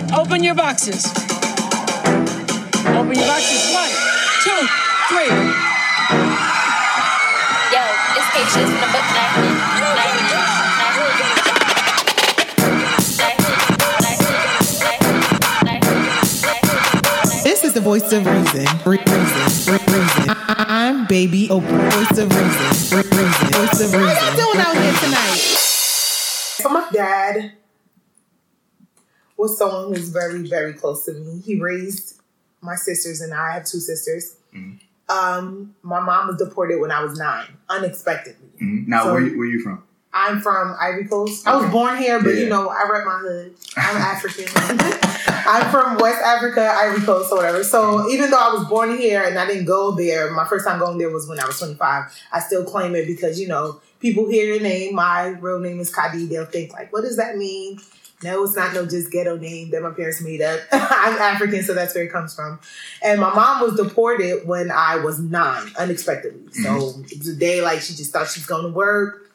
Okay, 0.00 0.14
open 0.16 0.44
your 0.44 0.54
boxes. 0.54 1.06
Open 2.86 3.14
your 3.14 3.26
boxes. 3.26 3.74
One, 3.74 3.90
two, 4.44 4.62
three. 5.08 5.32
Yo, 7.74 7.82
it's 8.14 8.28
patience 8.30 8.70
from 8.70 8.80
the 8.80 8.90
book 8.92 9.06
Lightning. 9.10 9.58
Lightning. 9.96 11.38
This 17.44 17.64
is 17.64 17.72
the 17.72 17.80
voice 17.80 18.12
of 18.12 18.26
reason. 18.26 18.66
Re- 18.84 18.98
Reason. 18.98 19.72
Re- 19.72 19.78
Reason. 19.88 20.30
I- 20.30 20.66
I'm 20.68 21.06
baby 21.06 21.48
Oprah. 21.48 21.90
Voice 21.92 22.18
of 22.18 22.28
reason. 22.28 22.96
Re- 22.98 23.02
Reason. 23.02 23.48
Voice 23.48 23.80
of 23.80 23.92
reason. 23.94 24.08
How 24.08 24.26
y'all 24.28 24.36
doing 24.36 24.60
out 24.66 24.76
here 24.76 24.92
tonight? 25.00 25.38
So 26.60 26.68
my 26.68 26.88
dad 26.92 27.52
was 29.38 29.56
someone 29.56 29.94
who's 29.94 30.08
very, 30.10 30.42
very 30.46 30.74
close 30.74 31.04
to 31.06 31.12
me. 31.14 31.40
He 31.40 31.58
raised 31.58 32.20
my 32.60 32.74
sisters 32.74 33.20
and 33.22 33.32
I. 33.32 33.50
I 33.50 33.52
have 33.54 33.64
two 33.64 33.78
sisters. 33.80 34.34
Um, 35.08 35.74
my 35.82 36.00
mom 36.00 36.26
was 36.28 36.36
deported 36.36 36.80
when 36.80 36.90
I 36.90 37.02
was 37.02 37.18
nine, 37.18 37.46
unexpectedly. 37.70 38.48
Mhm. 38.60 38.88
Now, 38.88 39.04
So- 39.04 39.12
where, 39.14 39.22
you- 39.22 39.38
where 39.38 39.46
you 39.46 39.62
from? 39.62 39.82
I'm 40.12 40.40
from 40.40 40.74
Ivory 40.80 41.04
Coast. 41.06 41.46
I 41.46 41.54
was 41.56 41.70
born 41.70 41.96
here, 41.98 42.20
but 42.20 42.34
Yeah. 42.34 42.40
you 42.44 42.48
know, 42.48 42.68
I 42.68 42.88
rep 42.90 43.04
my 43.06 43.18
hood. 43.18 43.54
I'm 43.76 43.96
African. 43.96 44.46
I'm 45.46 45.70
from 45.70 45.98
West 45.98 46.20
Africa, 46.22 46.62
Ivory 46.76 47.04
Coast, 47.04 47.30
or 47.30 47.36
whatever. 47.36 47.62
So 47.62 48.08
even 48.10 48.30
though 48.30 48.38
I 48.38 48.52
was 48.52 48.66
born 48.68 48.96
here 48.98 49.22
and 49.22 49.38
I 49.38 49.46
didn't 49.46 49.66
go 49.66 49.92
there, 49.92 50.30
my 50.32 50.46
first 50.46 50.66
time 50.66 50.78
going 50.78 50.98
there 50.98 51.10
was 51.10 51.28
when 51.28 51.38
I 51.38 51.46
was 51.46 51.58
25. 51.58 52.04
I 52.32 52.40
still 52.40 52.64
claim 52.64 52.94
it 52.96 53.06
because 53.06 53.38
you 53.38 53.48
know 53.48 53.80
people 54.00 54.28
hear 54.28 54.46
your 54.54 54.62
name. 54.62 54.94
My 54.94 55.28
real 55.40 55.60
name 55.60 55.78
is 55.78 55.94
Kadi. 55.94 56.26
They'll 56.26 56.46
think 56.46 56.72
like, 56.72 56.92
what 56.92 57.02
does 57.02 57.16
that 57.18 57.36
mean? 57.36 57.78
No, 58.22 58.42
it's 58.42 58.56
not 58.56 58.74
no 58.74 58.84
just 58.84 59.12
ghetto 59.12 59.36
name 59.36 59.70
that 59.70 59.82
my 59.82 59.90
parents 59.90 60.20
made 60.20 60.42
up. 60.42 60.60
I'm 60.72 61.18
African, 61.18 61.62
so 61.62 61.72
that's 61.72 61.94
where 61.94 62.02
it 62.04 62.10
comes 62.10 62.34
from. 62.34 62.58
And 63.02 63.20
my 63.20 63.32
mom 63.32 63.62
was 63.62 63.76
deported 63.76 64.46
when 64.46 64.72
I 64.72 64.96
was 64.96 65.20
nine, 65.20 65.70
unexpectedly. 65.78 66.52
So 66.52 67.02
it 67.10 67.18
was 67.18 67.28
a 67.28 67.36
day 67.36 67.62
like 67.62 67.80
she 67.80 67.94
just 67.94 68.12
thought 68.12 68.26
she 68.28 68.40
was 68.40 68.46
going 68.46 68.64
to 68.64 68.70
work 68.70 69.28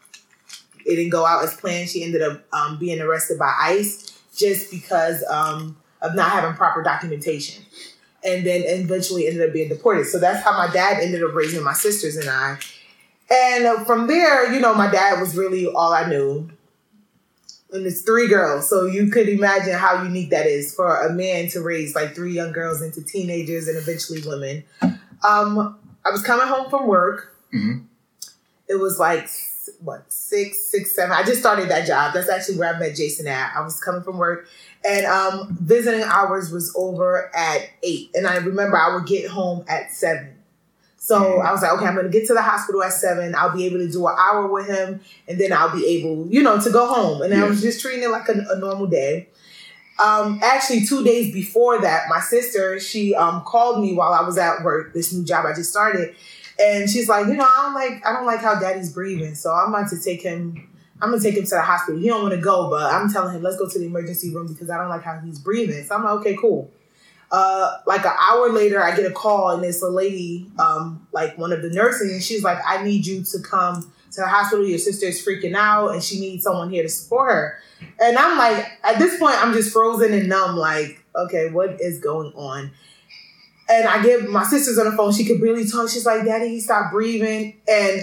it 0.85 0.95
didn't 0.95 1.11
go 1.11 1.25
out 1.25 1.43
as 1.43 1.55
planned. 1.55 1.89
She 1.89 2.03
ended 2.03 2.21
up 2.21 2.43
um, 2.53 2.77
being 2.77 2.99
arrested 2.99 3.39
by 3.39 3.53
ICE 3.59 4.11
just 4.35 4.71
because 4.71 5.23
um, 5.29 5.77
of 6.01 6.15
not 6.15 6.31
having 6.31 6.55
proper 6.55 6.83
documentation. 6.83 7.63
And 8.25 8.45
then 8.45 8.63
eventually 8.65 9.27
ended 9.27 9.47
up 9.47 9.53
being 9.53 9.69
deported. 9.69 10.05
So 10.05 10.17
that's 10.17 10.43
how 10.43 10.57
my 10.57 10.71
dad 10.71 11.01
ended 11.01 11.23
up 11.23 11.33
raising 11.33 11.61
my 11.63 11.73
sisters 11.73 12.15
and 12.15 12.29
I. 12.29 12.57
And 13.29 13.65
uh, 13.65 13.83
from 13.83 14.07
there, 14.07 14.53
you 14.53 14.59
know, 14.59 14.73
my 14.73 14.89
dad 14.89 15.19
was 15.19 15.35
really 15.35 15.67
all 15.67 15.93
I 15.93 16.07
knew. 16.07 16.49
And 17.73 17.85
it's 17.87 18.01
three 18.01 18.27
girls. 18.27 18.69
So 18.69 18.85
you 18.85 19.09
could 19.09 19.27
imagine 19.27 19.73
how 19.73 20.03
unique 20.03 20.29
that 20.29 20.45
is 20.45 20.73
for 20.75 21.01
a 21.07 21.11
man 21.11 21.47
to 21.49 21.61
raise 21.61 21.95
like 21.95 22.13
three 22.13 22.33
young 22.33 22.51
girls 22.51 22.81
into 22.81 23.03
teenagers 23.03 23.67
and 23.67 23.77
eventually 23.77 24.21
women. 24.25 24.63
Um, 25.23 25.77
I 26.05 26.11
was 26.11 26.21
coming 26.21 26.47
home 26.47 26.69
from 26.69 26.87
work. 26.87 27.35
Mhm. 27.53 27.85
It 28.67 28.75
was 28.75 28.99
like 28.99 29.27
what 29.79 30.11
six, 30.11 30.65
six, 30.65 30.95
seven. 30.95 31.11
I 31.13 31.23
just 31.23 31.39
started 31.39 31.69
that 31.69 31.87
job. 31.87 32.13
That's 32.13 32.29
actually 32.29 32.57
where 32.57 32.73
I 32.73 32.79
met 32.79 32.95
Jason 32.95 33.27
at. 33.27 33.53
I 33.55 33.61
was 33.61 33.79
coming 33.79 34.01
from 34.03 34.17
work, 34.17 34.47
and 34.83 35.05
um, 35.05 35.57
visiting 35.61 36.03
hours 36.03 36.51
was 36.51 36.73
over 36.75 37.33
at 37.35 37.69
eight. 37.81 38.11
And 38.13 38.27
I 38.27 38.37
remember 38.37 38.77
I 38.77 38.93
would 38.93 39.05
get 39.05 39.29
home 39.29 39.63
at 39.67 39.93
seven. 39.93 40.32
So 41.03 41.41
I 41.41 41.51
was 41.51 41.61
like, 41.61 41.73
okay, 41.73 41.85
I'm 41.85 41.97
gonna 41.97 42.07
get 42.07 42.27
to 42.27 42.33
the 42.33 42.41
hospital 42.41 42.81
at 42.81 42.93
seven. 42.93 43.35
I'll 43.35 43.53
be 43.53 43.65
able 43.65 43.79
to 43.79 43.91
do 43.91 44.07
an 44.07 44.15
hour 44.17 44.47
with 44.47 44.67
him, 44.67 45.01
and 45.27 45.37
then 45.37 45.51
I'll 45.51 45.69
be 45.75 45.85
able, 45.85 46.27
you 46.27 46.41
know, 46.41 46.57
to 46.61 46.69
go 46.69 46.87
home. 46.87 47.21
And 47.21 47.33
I 47.33 47.45
was 47.45 47.61
just 47.61 47.81
treating 47.81 48.03
it 48.03 48.09
like 48.09 48.29
a, 48.29 48.45
a 48.51 48.57
normal 48.57 48.87
day. 48.87 49.27
Um, 50.01 50.39
actually, 50.41 50.85
two 50.85 51.03
days 51.03 51.33
before 51.33 51.81
that, 51.81 52.03
my 52.07 52.21
sister 52.21 52.79
she 52.79 53.13
um 53.15 53.41
called 53.41 53.81
me 53.81 53.93
while 53.93 54.13
I 54.13 54.21
was 54.21 54.37
at 54.37 54.63
work. 54.63 54.93
This 54.93 55.11
new 55.11 55.25
job 55.25 55.45
I 55.45 55.53
just 55.53 55.71
started, 55.71 56.15
and 56.57 56.89
she's 56.89 57.09
like, 57.09 57.27
you 57.27 57.33
know, 57.33 57.43
I 57.43 57.63
don't 57.63 57.73
like 57.73 58.07
I 58.07 58.13
don't 58.13 58.25
like 58.25 58.39
how 58.39 58.57
Daddy's 58.57 58.93
breathing, 58.93 59.35
so 59.35 59.51
I'm 59.51 59.73
about 59.73 59.89
to 59.89 59.99
take 59.99 60.21
him. 60.21 60.69
I'm 61.01 61.09
gonna 61.09 61.21
take 61.21 61.35
him 61.35 61.43
to 61.43 61.49
the 61.49 61.61
hospital. 61.61 61.99
He 61.99 62.07
don't 62.07 62.21
want 62.21 62.33
to 62.33 62.39
go, 62.39 62.69
but 62.69 62.93
I'm 62.93 63.11
telling 63.11 63.35
him 63.35 63.43
let's 63.43 63.57
go 63.57 63.67
to 63.67 63.77
the 63.77 63.87
emergency 63.87 64.33
room 64.33 64.47
because 64.47 64.69
I 64.69 64.77
don't 64.77 64.87
like 64.87 65.03
how 65.03 65.19
he's 65.19 65.37
breathing. 65.37 65.83
So 65.83 65.95
I'm 65.95 66.03
like, 66.05 66.13
okay, 66.21 66.37
cool. 66.39 66.71
Uh, 67.33 67.79
like 67.87 68.05
an 68.05 68.13
hour 68.21 68.49
later, 68.51 68.81
I 68.81 68.95
get 68.95 69.09
a 69.09 69.13
call 69.13 69.49
and 69.49 69.65
it's 69.65 69.81
a 69.81 69.89
lady, 69.89 70.51
um, 70.59 71.07
like 71.11 71.35
one 71.35 71.51
of 71.51 71.63
the 71.63 71.69
nurses, 71.71 72.11
and 72.11 72.21
she's 72.21 72.43
like, 72.43 72.59
I 72.63 72.83
need 72.83 73.07
you 73.07 73.23
to 73.23 73.39
come 73.39 73.91
to 74.11 74.21
the 74.21 74.27
hospital. 74.27 74.63
Your 74.63 74.77
sister 74.77 75.07
is 75.07 75.25
freaking 75.25 75.55
out 75.55 75.93
and 75.93 76.03
she 76.03 76.19
needs 76.19 76.43
someone 76.43 76.69
here 76.69 76.83
to 76.83 76.89
support 76.89 77.31
her. 77.31 77.59
And 77.99 78.19
I'm 78.19 78.37
like, 78.37 78.67
at 78.83 78.99
this 78.99 79.17
point, 79.19 79.35
I'm 79.43 79.51
just 79.51 79.73
frozen 79.73 80.13
and 80.13 80.29
numb, 80.29 80.57
like, 80.57 81.03
okay, 81.15 81.49
what 81.49 81.81
is 81.81 81.99
going 81.99 82.31
on? 82.35 82.69
And 83.67 83.87
I 83.87 84.03
get 84.03 84.29
my 84.29 84.43
sister's 84.43 84.77
on 84.77 84.91
the 84.91 84.95
phone. 84.95 85.11
She 85.11 85.25
could 85.25 85.41
barely 85.41 85.65
talk. 85.65 85.89
She's 85.89 86.05
like, 86.05 86.25
Daddy, 86.25 86.49
he 86.49 86.59
stopped 86.59 86.91
breathing. 86.91 87.59
And 87.67 88.01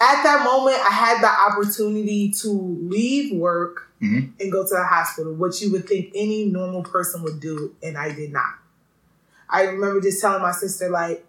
at 0.00 0.22
that 0.22 0.44
moment, 0.44 0.78
I 0.78 0.90
had 0.90 1.20
the 1.20 1.28
opportunity 1.28 2.30
to 2.42 2.48
leave 2.48 3.36
work 3.36 3.90
Mhm. 4.04 4.40
and 4.40 4.52
go 4.52 4.62
to 4.62 4.74
the 4.74 4.84
hospital, 4.84 5.32
which 5.34 5.60
you 5.62 5.72
would 5.72 5.86
think 5.88 6.10
any 6.14 6.46
normal 6.46 6.82
person 6.82 7.22
would 7.22 7.40
do, 7.40 7.74
and 7.82 7.96
I 7.96 8.12
did 8.12 8.32
not. 8.32 8.54
I 9.48 9.62
remember 9.64 10.00
just 10.00 10.20
telling 10.20 10.42
my 10.42 10.52
sister, 10.52 10.88
like, 10.90 11.24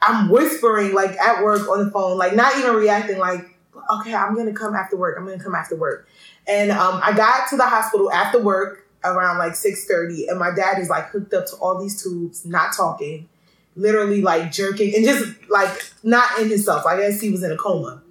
I'm 0.00 0.28
whispering, 0.28 0.94
like, 0.94 1.16
at 1.18 1.42
work 1.44 1.68
on 1.68 1.84
the 1.84 1.90
phone, 1.90 2.18
like, 2.18 2.34
not 2.34 2.56
even 2.58 2.74
reacting, 2.74 3.18
like, 3.18 3.52
okay, 4.00 4.14
I'm 4.14 4.34
gonna 4.34 4.52
come 4.52 4.74
after 4.74 4.96
work. 4.96 5.16
I'm 5.18 5.24
gonna 5.24 5.42
come 5.42 5.54
after 5.54 5.76
work. 5.76 6.06
And 6.46 6.70
um, 6.70 7.00
I 7.02 7.12
got 7.12 7.48
to 7.50 7.56
the 7.56 7.66
hospital 7.66 8.10
after 8.12 8.40
work 8.40 8.86
around 9.04 9.38
like 9.38 9.52
6:30, 9.54 10.28
and 10.28 10.38
my 10.38 10.50
dad 10.54 10.78
is 10.78 10.88
like 10.88 11.08
hooked 11.10 11.34
up 11.34 11.46
to 11.46 11.56
all 11.56 11.80
these 11.80 12.02
tubes, 12.02 12.44
not 12.44 12.72
talking, 12.76 13.28
literally 13.76 14.22
like 14.22 14.52
jerking, 14.52 14.94
and 14.94 15.04
just 15.04 15.24
like 15.48 15.70
not 16.02 16.38
in 16.40 16.48
himself. 16.50 16.86
I 16.86 16.96
guess 16.96 17.20
he 17.20 17.30
was 17.30 17.42
in 17.42 17.52
a 17.52 17.56
coma, 17.56 18.02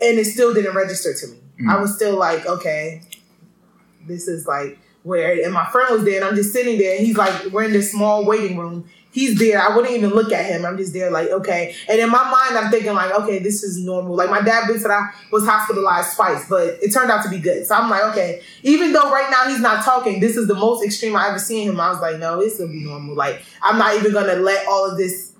and 0.00 0.18
it 0.18 0.26
still 0.26 0.54
didn't 0.54 0.74
register 0.74 1.14
to 1.14 1.26
me. 1.28 1.41
I 1.60 1.74
mm. 1.74 1.80
was 1.80 1.94
still 1.94 2.16
like, 2.16 2.46
okay, 2.46 3.02
this 4.06 4.28
is 4.28 4.46
like 4.46 4.78
where. 5.02 5.32
And 5.44 5.52
my 5.52 5.66
friend 5.70 5.88
was 5.90 6.04
there, 6.04 6.16
and 6.16 6.24
I'm 6.24 6.34
just 6.34 6.52
sitting 6.52 6.78
there. 6.78 6.96
And 6.96 7.06
he's 7.06 7.16
like, 7.16 7.46
we're 7.46 7.64
in 7.64 7.72
this 7.72 7.90
small 7.90 8.24
waiting 8.24 8.56
room. 8.56 8.88
He's 9.12 9.38
there. 9.38 9.60
I 9.60 9.76
wouldn't 9.76 9.94
even 9.94 10.10
look 10.10 10.32
at 10.32 10.46
him. 10.46 10.64
I'm 10.64 10.78
just 10.78 10.94
there, 10.94 11.10
like, 11.10 11.28
okay. 11.28 11.74
And 11.86 12.00
in 12.00 12.08
my 12.08 12.24
mind, 12.30 12.56
I'm 12.56 12.70
thinking, 12.70 12.94
like, 12.94 13.12
okay, 13.12 13.40
this 13.40 13.62
is 13.62 13.78
normal. 13.78 14.16
Like, 14.16 14.30
my 14.30 14.40
dad 14.40 14.66
said 14.80 14.90
I 14.90 15.10
was 15.30 15.44
hospitalized 15.44 16.16
twice, 16.16 16.48
but 16.48 16.78
it 16.82 16.94
turned 16.94 17.10
out 17.10 17.22
to 17.24 17.28
be 17.28 17.38
good. 17.38 17.66
So 17.66 17.74
I'm 17.74 17.90
like, 17.90 18.02
okay, 18.04 18.40
even 18.62 18.94
though 18.94 19.10
right 19.10 19.30
now 19.30 19.50
he's 19.50 19.60
not 19.60 19.84
talking, 19.84 20.18
this 20.18 20.38
is 20.38 20.48
the 20.48 20.54
most 20.54 20.82
extreme 20.82 21.14
I 21.14 21.28
ever 21.28 21.38
seen 21.38 21.68
him. 21.68 21.78
I 21.78 21.90
was 21.90 22.00
like, 22.00 22.18
no, 22.18 22.40
it's 22.40 22.58
gonna 22.58 22.72
be 22.72 22.84
normal. 22.84 23.14
Like, 23.14 23.42
I'm 23.60 23.76
not 23.76 23.96
even 23.96 24.14
gonna 24.14 24.36
let 24.36 24.66
all 24.66 24.90
of 24.90 24.96
this 24.96 25.32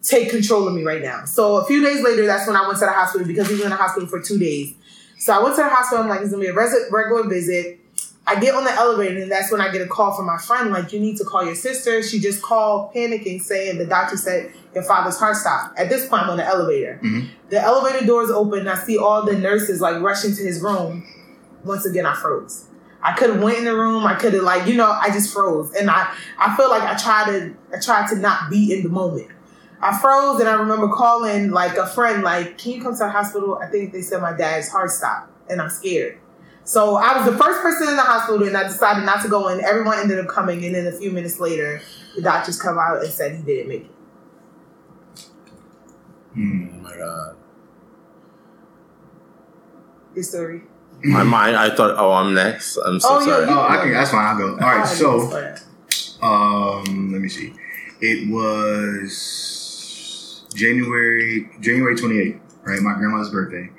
take 0.00 0.30
control 0.30 0.66
of 0.66 0.74
me 0.74 0.82
right 0.82 1.02
now. 1.02 1.26
So 1.26 1.56
a 1.56 1.66
few 1.66 1.82
days 1.82 2.02
later, 2.02 2.24
that's 2.26 2.46
when 2.46 2.56
I 2.56 2.66
went 2.66 2.78
to 2.78 2.86
the 2.86 2.92
hospital 2.92 3.26
because 3.26 3.48
he 3.48 3.54
was 3.54 3.64
in 3.64 3.70
the 3.70 3.76
hospital 3.76 4.08
for 4.08 4.22
two 4.22 4.38
days. 4.38 4.74
So 5.24 5.32
I 5.32 5.42
went 5.42 5.56
to 5.56 5.62
the 5.62 5.70
hospital. 5.70 6.04
I'm 6.04 6.10
like, 6.10 6.20
it's 6.20 6.32
gonna 6.32 6.42
be 6.42 6.48
a 6.48 6.54
res- 6.54 6.90
regular 6.90 7.26
visit. 7.26 7.80
I 8.26 8.38
get 8.38 8.54
on 8.54 8.64
the 8.64 8.72
elevator, 8.72 9.22
and 9.22 9.32
that's 9.32 9.50
when 9.50 9.62
I 9.62 9.72
get 9.72 9.80
a 9.80 9.86
call 9.86 10.12
from 10.12 10.26
my 10.26 10.36
friend. 10.36 10.70
Like, 10.70 10.92
you 10.92 11.00
need 11.00 11.16
to 11.16 11.24
call 11.24 11.42
your 11.46 11.54
sister. 11.54 12.02
She 12.02 12.20
just 12.20 12.42
called, 12.42 12.92
panicking, 12.92 13.40
saying 13.40 13.78
the 13.78 13.86
doctor 13.86 14.18
said 14.18 14.52
your 14.74 14.84
father's 14.84 15.18
heart 15.18 15.36
stopped. 15.36 15.78
At 15.78 15.88
this 15.88 16.06
point, 16.08 16.24
I'm 16.24 16.30
on 16.30 16.36
the 16.36 16.44
elevator. 16.44 17.00
Mhm. 17.02 17.28
The 17.48 17.58
elevator 17.58 18.04
doors 18.04 18.28
open. 18.28 18.58
And 18.60 18.68
I 18.68 18.74
see 18.74 18.98
all 18.98 19.24
the 19.24 19.32
nurses 19.32 19.80
like 19.80 20.02
rushing 20.02 20.34
to 20.36 20.42
his 20.42 20.60
room. 20.60 21.04
Once 21.64 21.86
again, 21.86 22.04
I 22.04 22.12
froze. 22.14 22.66
I 23.02 23.14
could 23.14 23.30
have 23.30 23.42
went 23.42 23.56
in 23.56 23.64
the 23.64 23.74
room. 23.74 24.04
I 24.06 24.16
could 24.16 24.34
have 24.34 24.42
like, 24.42 24.66
you 24.66 24.74
know, 24.74 24.90
I 24.90 25.08
just 25.08 25.32
froze, 25.32 25.72
and 25.72 25.90
I 25.90 26.06
I 26.38 26.54
feel 26.54 26.68
like 26.68 26.82
I 26.82 26.96
tried 26.96 27.26
to 27.32 27.54
I 27.74 27.80
tried 27.80 28.08
to 28.08 28.16
not 28.16 28.50
be 28.50 28.74
in 28.74 28.82
the 28.82 28.90
moment. 28.90 29.28
I 29.80 29.98
froze, 29.98 30.40
and 30.40 30.48
I 30.48 30.54
remember 30.54 30.88
calling 30.88 31.50
like 31.50 31.76
a 31.76 31.86
friend, 31.86 32.22
like, 32.22 32.56
"Can 32.58 32.72
you 32.72 32.82
come 32.82 32.92
to 32.92 32.98
the 32.98 33.10
hospital?" 33.10 33.58
I 33.62 33.66
think 33.66 33.92
they 33.92 34.02
said 34.02 34.20
my 34.22 34.32
dad's 34.32 34.68
heart 34.70 34.90
stopped, 34.90 35.30
and 35.50 35.60
I'm 35.60 35.70
scared. 35.70 36.18
So 36.64 36.96
I 36.96 37.16
was 37.18 37.26
the 37.30 37.36
first 37.36 37.60
person 37.60 37.88
in 37.88 37.96
the 37.96 38.02
hospital, 38.02 38.46
and 38.46 38.56
I 38.56 38.62
decided 38.62 39.04
not 39.04 39.20
to 39.22 39.28
go 39.28 39.48
in. 39.48 39.62
Everyone 39.62 39.98
ended 39.98 40.18
up 40.18 40.28
coming, 40.28 40.64
and 40.64 40.74
then 40.74 40.86
a 40.86 40.92
few 40.92 41.10
minutes 41.10 41.38
later, 41.38 41.82
the 42.16 42.22
doctors 42.22 42.60
come 42.60 42.78
out 42.78 43.02
and 43.02 43.12
said 43.12 43.36
he 43.36 43.42
didn't 43.42 43.68
make 43.68 43.82
it. 43.84 43.90
Hmm. 46.34 46.66
Oh 46.72 46.78
my 46.82 46.96
god. 46.96 47.36
Your 50.14 50.24
story. 50.24 50.62
My 51.02 51.22
mind. 51.24 51.56
I 51.56 51.74
thought. 51.74 51.96
Oh, 51.98 52.12
I'm 52.12 52.32
next. 52.34 52.76
I'm 52.78 52.98
so 53.00 53.08
Oh, 53.10 53.18
yeah, 53.20 53.26
sorry. 53.26 53.46
you- 53.46 53.50
Oh, 53.58 53.66
I 53.68 53.76
can. 53.78 53.92
That's 53.92 54.10
fine. 54.10 54.24
I'll 54.24 54.38
go. 54.38 54.52
All 54.52 54.76
right. 54.76 54.86
So, 54.86 55.56
um, 56.22 57.12
let 57.12 57.20
me 57.20 57.28
see. 57.28 57.52
It 58.00 58.30
was 58.30 59.53
January 60.54 61.50
January 61.60 61.96
twenty 61.96 62.18
eighth. 62.18 62.40
Right, 62.62 62.80
my 62.80 62.94
grandma's 62.94 63.30
birthday. 63.30 63.70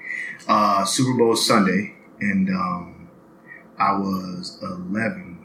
Uh, 0.48 0.86
Super 0.86 1.18
Bowl 1.18 1.36
Sunday, 1.36 1.96
and 2.20 2.50
um, 2.50 3.10
I 3.80 3.94
was 3.94 4.60
eleven. 4.62 5.40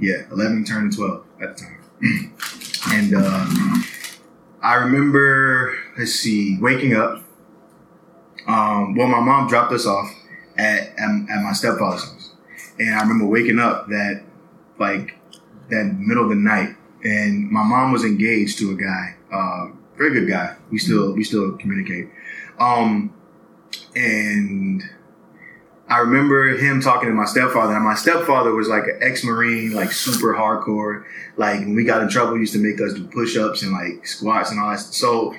Yeah, 0.00 0.26
eleven 0.32 0.64
turning 0.64 0.90
twelve 0.90 1.24
at 1.40 1.56
the 1.56 1.64
time, 1.64 2.34
and 2.92 3.14
uh, 3.14 3.46
I 4.62 4.74
remember. 4.74 5.76
Let's 5.98 6.12
see, 6.12 6.58
waking 6.60 6.96
up. 6.96 7.22
Um, 8.46 8.94
well, 8.96 9.06
my 9.06 9.20
mom 9.20 9.48
dropped 9.48 9.72
us 9.72 9.86
off 9.86 10.10
at, 10.56 10.88
at, 10.98 11.10
at 11.30 11.42
my 11.42 11.52
stepfather's 11.52 12.04
house. 12.04 12.30
And 12.78 12.94
I 12.94 13.00
remember 13.02 13.26
waking 13.26 13.58
up 13.58 13.88
that 13.88 14.22
like 14.78 15.16
that 15.68 15.94
middle 15.98 16.24
of 16.24 16.30
the 16.30 16.36
night, 16.36 16.74
and 17.04 17.50
my 17.50 17.62
mom 17.62 17.92
was 17.92 18.04
engaged 18.04 18.58
to 18.58 18.70
a 18.72 18.74
guy, 18.74 19.16
uh, 19.32 19.68
very 20.00 20.18
good 20.18 20.28
guy. 20.28 20.56
We 20.70 20.78
still 20.78 21.12
we 21.12 21.22
still 21.24 21.52
communicate, 21.58 22.08
um, 22.58 23.12
and 23.94 24.82
I 25.88 25.98
remember 25.98 26.56
him 26.56 26.80
talking 26.80 27.10
to 27.10 27.14
my 27.14 27.26
stepfather, 27.26 27.74
and 27.74 27.84
my 27.84 27.94
stepfather 27.94 28.54
was 28.54 28.66
like 28.66 28.84
an 28.84 28.98
ex-marine, 29.02 29.72
like 29.72 29.92
super 29.92 30.34
hardcore. 30.34 31.04
Like 31.36 31.60
when 31.60 31.74
we 31.74 31.84
got 31.84 32.02
in 32.02 32.08
trouble, 32.08 32.34
he 32.34 32.40
used 32.40 32.54
to 32.54 32.60
make 32.60 32.80
us 32.80 32.94
do 32.94 33.06
push-ups 33.08 33.62
and 33.62 33.72
like 33.72 34.06
squats 34.06 34.50
and 34.50 34.58
all 34.58 34.70
that. 34.70 34.78
So, 34.78 35.34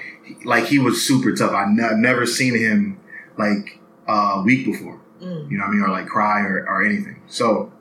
like 0.45 0.65
he 0.65 0.77
was 0.77 1.01
super 1.01 1.33
tough. 1.33 1.53
I 1.53 1.65
ne- 1.67 1.95
never 1.95 2.27
seen 2.27 2.55
him 2.55 2.99
like 3.37 3.79
uh, 4.07 4.43
weak 4.45 4.65
before. 4.65 5.01
Mm. 5.21 5.49
You 5.49 5.57
know 5.57 5.63
what 5.63 5.69
I 5.69 5.73
mean, 5.73 5.81
or 5.81 5.89
like 5.89 6.05
cry 6.05 6.41
or, 6.41 6.67
or 6.67 6.85
anything. 6.85 7.19
So, 7.27 7.73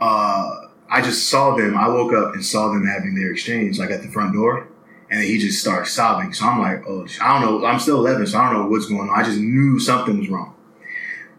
uh, 0.00 0.54
I 0.88 1.02
just 1.02 1.28
saw 1.28 1.54
them. 1.56 1.76
I 1.76 1.88
woke 1.88 2.14
up 2.14 2.32
and 2.32 2.42
saw 2.42 2.68
them 2.68 2.86
having 2.86 3.14
their 3.14 3.32
exchange, 3.32 3.78
like 3.78 3.90
at 3.90 4.00
the 4.00 4.08
front 4.08 4.32
door, 4.32 4.68
and 5.10 5.22
he 5.22 5.38
just 5.38 5.60
starts 5.60 5.92
sobbing. 5.92 6.32
So 6.32 6.46
I'm 6.46 6.60
like, 6.60 6.84
oh, 6.86 7.06
I 7.20 7.40
don't 7.40 7.62
know. 7.62 7.66
I'm 7.66 7.80
still 7.80 7.98
11, 7.98 8.26
so 8.26 8.38
I 8.38 8.50
don't 8.50 8.62
know 8.62 8.68
what's 8.68 8.86
going 8.86 9.08
on. 9.08 9.18
I 9.18 9.24
just 9.24 9.38
knew 9.38 9.78
something 9.78 10.18
was 10.18 10.28
wrong. 10.28 10.54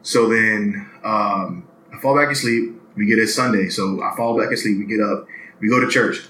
So 0.02 0.28
then 0.30 0.90
um, 1.04 1.68
I 1.94 2.00
fall 2.02 2.16
back 2.16 2.32
asleep. 2.32 2.76
We 2.96 3.06
get 3.06 3.20
it 3.20 3.28
Sunday, 3.28 3.70
so 3.70 4.02
I 4.02 4.16
fall 4.16 4.38
back 4.38 4.52
asleep. 4.52 4.78
We 4.78 4.86
get 4.86 5.02
up. 5.02 5.28
We 5.60 5.70
go 5.70 5.80
to 5.80 5.90
church. 5.90 6.28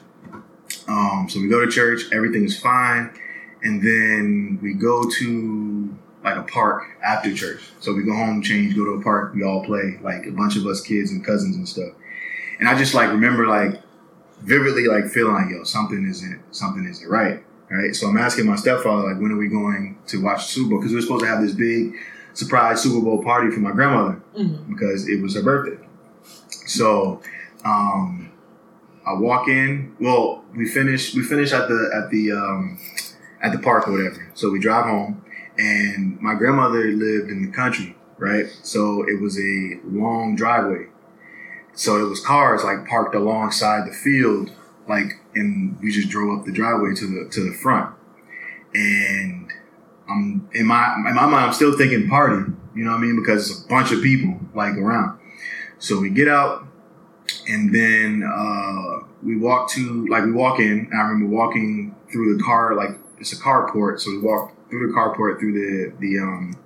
Um, 0.88 1.28
so 1.30 1.40
we 1.40 1.48
go 1.48 1.64
to 1.64 1.72
church. 1.72 2.12
Everything's 2.12 2.60
fine, 2.60 3.12
and 3.64 3.82
then 3.82 4.60
we 4.62 4.74
go 4.74 5.10
to 5.10 5.98
like 6.24 6.36
a 6.36 6.44
park 6.44 6.84
after 7.04 7.34
church. 7.34 7.62
So 7.80 7.94
we 7.94 8.04
go 8.04 8.14
home, 8.14 8.42
change, 8.42 8.76
go 8.76 8.86
to 8.86 8.92
a 8.92 9.02
park. 9.02 9.34
We 9.34 9.44
all 9.44 9.64
play, 9.64 9.98
like 10.02 10.26
a 10.26 10.32
bunch 10.32 10.58
of 10.58 10.66
us 10.66 10.82
kids 10.82 11.12
and 11.12 11.26
cousins 11.26 11.56
and 11.56 11.68
stuff. 11.68 11.94
And 12.60 12.68
I 12.68 12.78
just 12.78 12.94
like 12.94 13.10
remember 13.10 13.48
like 13.48 13.82
vividly 14.42 14.88
like 14.88 15.06
feeling 15.08 15.34
like 15.34 15.50
yo 15.50 15.64
something 15.64 16.08
isn't 16.10 16.42
something 16.56 16.86
isn't 16.86 17.10
right. 17.10 17.44
Right. 17.72 17.96
So 17.96 18.08
I'm 18.08 18.18
asking 18.18 18.48
my 18.48 18.56
stepfather 18.56 19.12
like 19.14 19.22
when 19.22 19.32
are 19.32 19.38
we 19.38 19.48
going 19.48 19.98
to 20.08 20.22
watch 20.24 20.48
the 20.48 20.52
Super 20.54 20.70
Bowl 20.72 20.80
because 20.80 20.92
we 20.92 20.96
were 20.96 21.02
supposed 21.04 21.24
to 21.24 21.30
have 21.30 21.42
this 21.42 21.54
big 21.54 21.94
surprise 22.34 22.82
Super 22.82 23.00
Bowl 23.04 23.24
party 23.24 23.52
for 23.52 23.60
my 23.60 23.72
grandmother 23.72 24.22
Mhm. 24.36 24.68
because 24.70 25.08
it 25.08 25.22
was 25.22 25.36
her 25.36 25.44
birthday. 25.44 25.78
So 26.66 27.22
um, 27.66 28.32
I 29.06 29.14
walk 29.14 29.48
in. 29.48 29.96
Well, 30.00 30.44
we 30.56 30.68
finish 30.68 31.14
we 31.14 31.24
finish 31.24 31.52
at 31.54 31.68
the 31.68 31.92
at 31.94 32.10
the 32.10 32.32
um, 32.32 32.80
at 33.42 33.52
the 33.52 33.60
park 33.60 33.88
or 33.88 33.92
whatever. 33.92 34.28
So 34.34 34.50
we 34.50 34.60
drive 34.60 34.86
home, 34.86 35.22
and 35.58 36.20
my 36.22 36.34
grandmother 36.36 36.86
lived 36.92 37.30
in 37.30 37.42
the 37.46 37.52
country, 37.52 37.96
right? 38.18 38.48
So 38.64 39.04
it 39.08 39.20
was 39.22 39.38
a 39.40 39.80
long 39.86 40.36
driveway. 40.36 40.88
So 41.80 41.96
it 41.96 42.10
was 42.10 42.20
cars 42.20 42.66
like 42.66 42.86
parked 42.88 43.16
alongside 43.16 43.90
the 43.90 43.94
field, 43.94 44.52
like, 44.90 45.14
and 45.34 45.80
we 45.80 45.94
just 45.94 46.10
drove 46.10 46.38
up 46.38 46.46
the 46.46 46.52
driveway 46.52 46.94
to 46.94 47.08
the 47.08 47.30
to 47.30 47.50
the 47.50 47.56
front. 47.56 47.96
And 48.74 49.50
I'm 50.10 50.50
in 50.54 50.66
my 50.66 50.94
in 51.08 51.16
my 51.16 51.26
mind, 51.26 51.36
I'm 51.36 51.54
still 51.54 51.78
thinking 51.78 52.10
party. 52.10 52.52
You 52.76 52.84
know 52.84 52.92
what 52.92 52.98
I 52.98 53.02
mean? 53.02 53.16
Because 53.16 53.50
it's 53.50 53.64
a 53.64 53.68
bunch 53.70 53.94
of 53.94 54.04
people 54.04 54.42
like 54.54 54.76
around. 54.76 55.20
So 55.78 56.02
we 56.02 56.10
get 56.10 56.28
out, 56.28 56.68
and 57.48 57.74
then 57.74 58.30
uh, 58.30 59.06
we 59.24 59.38
walk 59.38 59.72
to 59.72 60.06
like 60.08 60.26
we 60.26 60.34
walk 60.34 60.60
in. 60.60 60.90
I 60.94 61.04
remember 61.04 61.34
walking 61.34 61.96
through 62.12 62.36
the 62.36 62.44
car 62.44 62.76
like 62.76 62.90
it's 63.20 63.32
a 63.32 63.38
carport. 63.38 64.02
So 64.02 64.12
we 64.12 64.18
walk 64.18 64.52
through 64.70 64.86
the 64.86 64.94
carport 64.94 65.40
through 65.40 65.54
the 65.54 65.94
the 66.00 66.20
um 66.20 66.58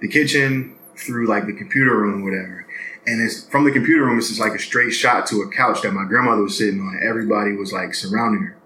the 0.00 0.08
kitchen 0.08 0.76
through 0.96 1.26
like 1.26 1.44
the 1.44 1.52
computer 1.52 1.94
room, 1.94 2.24
whatever. 2.24 2.65
And 3.06 3.22
it's 3.22 3.44
from 3.48 3.64
the 3.64 3.70
computer 3.70 4.04
room. 4.04 4.18
It's 4.18 4.28
just 4.28 4.40
like 4.40 4.52
a 4.52 4.58
straight 4.58 4.90
shot 4.90 5.26
to 5.28 5.42
a 5.42 5.50
couch 5.50 5.82
that 5.82 5.92
my 5.92 6.04
grandmother 6.04 6.42
was 6.42 6.58
sitting 6.58 6.80
on. 6.80 7.00
Everybody 7.02 7.52
was 7.52 7.72
like 7.72 7.94
surrounding 7.94 8.42
her, 8.42 8.58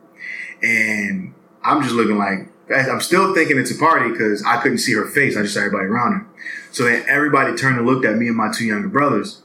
and 0.62 1.34
I'm 1.62 1.82
just 1.82 1.94
looking 1.94 2.16
like 2.16 2.48
I'm 2.72 3.00
still 3.00 3.34
thinking 3.34 3.58
it's 3.58 3.70
a 3.70 3.78
party 3.78 4.10
because 4.10 4.44
I 4.44 4.58
couldn't 4.62 4.78
see 4.78 4.94
her 4.94 5.06
face. 5.06 5.36
I 5.36 5.42
just 5.42 5.54
saw 5.54 5.60
everybody 5.60 5.86
around 5.86 6.12
her. 6.12 6.26
So 6.70 6.84
then 6.84 7.04
everybody 7.08 7.54
turned 7.56 7.78
and 7.78 7.86
looked 7.86 8.04
at 8.04 8.16
me 8.16 8.28
and 8.28 8.36
my 8.36 8.50
two 8.52 8.64
younger 8.64 8.88
brothers. 8.88 9.42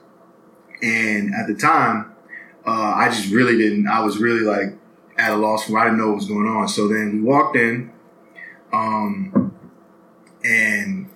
And 0.81 1.33
at 1.33 1.47
the 1.47 1.55
time, 1.55 2.13
uh, 2.67 2.93
I 2.95 3.09
just 3.09 3.31
really 3.31 3.57
didn't. 3.57 3.87
I 3.87 4.01
was 4.01 4.17
really 4.17 4.41
like 4.41 4.77
at 5.17 5.31
a 5.31 5.35
loss 5.35 5.65
for. 5.65 5.79
I 5.79 5.85
didn't 5.85 5.99
know 5.99 6.07
what 6.07 6.17
was 6.17 6.27
going 6.27 6.47
on. 6.47 6.67
So 6.67 6.87
then 6.87 7.13
we 7.13 7.21
walked 7.21 7.55
in, 7.55 7.91
um, 8.71 9.55
and 10.43 11.09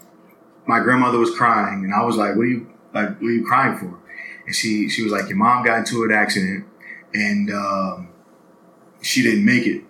my 0.65 0.79
grandmother 0.79 1.17
was 1.19 1.35
crying, 1.35 1.83
and 1.83 1.93
I 1.93 2.03
was 2.03 2.15
like, 2.15 2.35
"What 2.35 2.43
are 2.43 2.45
you 2.45 2.71
like? 3.03 3.21
What 3.21 3.27
are 3.27 3.31
you 3.31 3.45
crying 3.45 3.77
for?" 3.77 3.99
And 4.45 4.55
she 4.55 4.89
she 4.89 5.03
was 5.03 5.11
like, 5.11 5.29
"Your 5.29 5.37
mom 5.37 5.63
got 5.63 5.79
into 5.79 6.03
an 6.03 6.11
accident, 6.11 6.65
and 7.13 7.51
um, 7.51 8.09
she 9.01 9.21
didn't 9.21 9.45
make 9.45 9.65
it." 9.65 9.83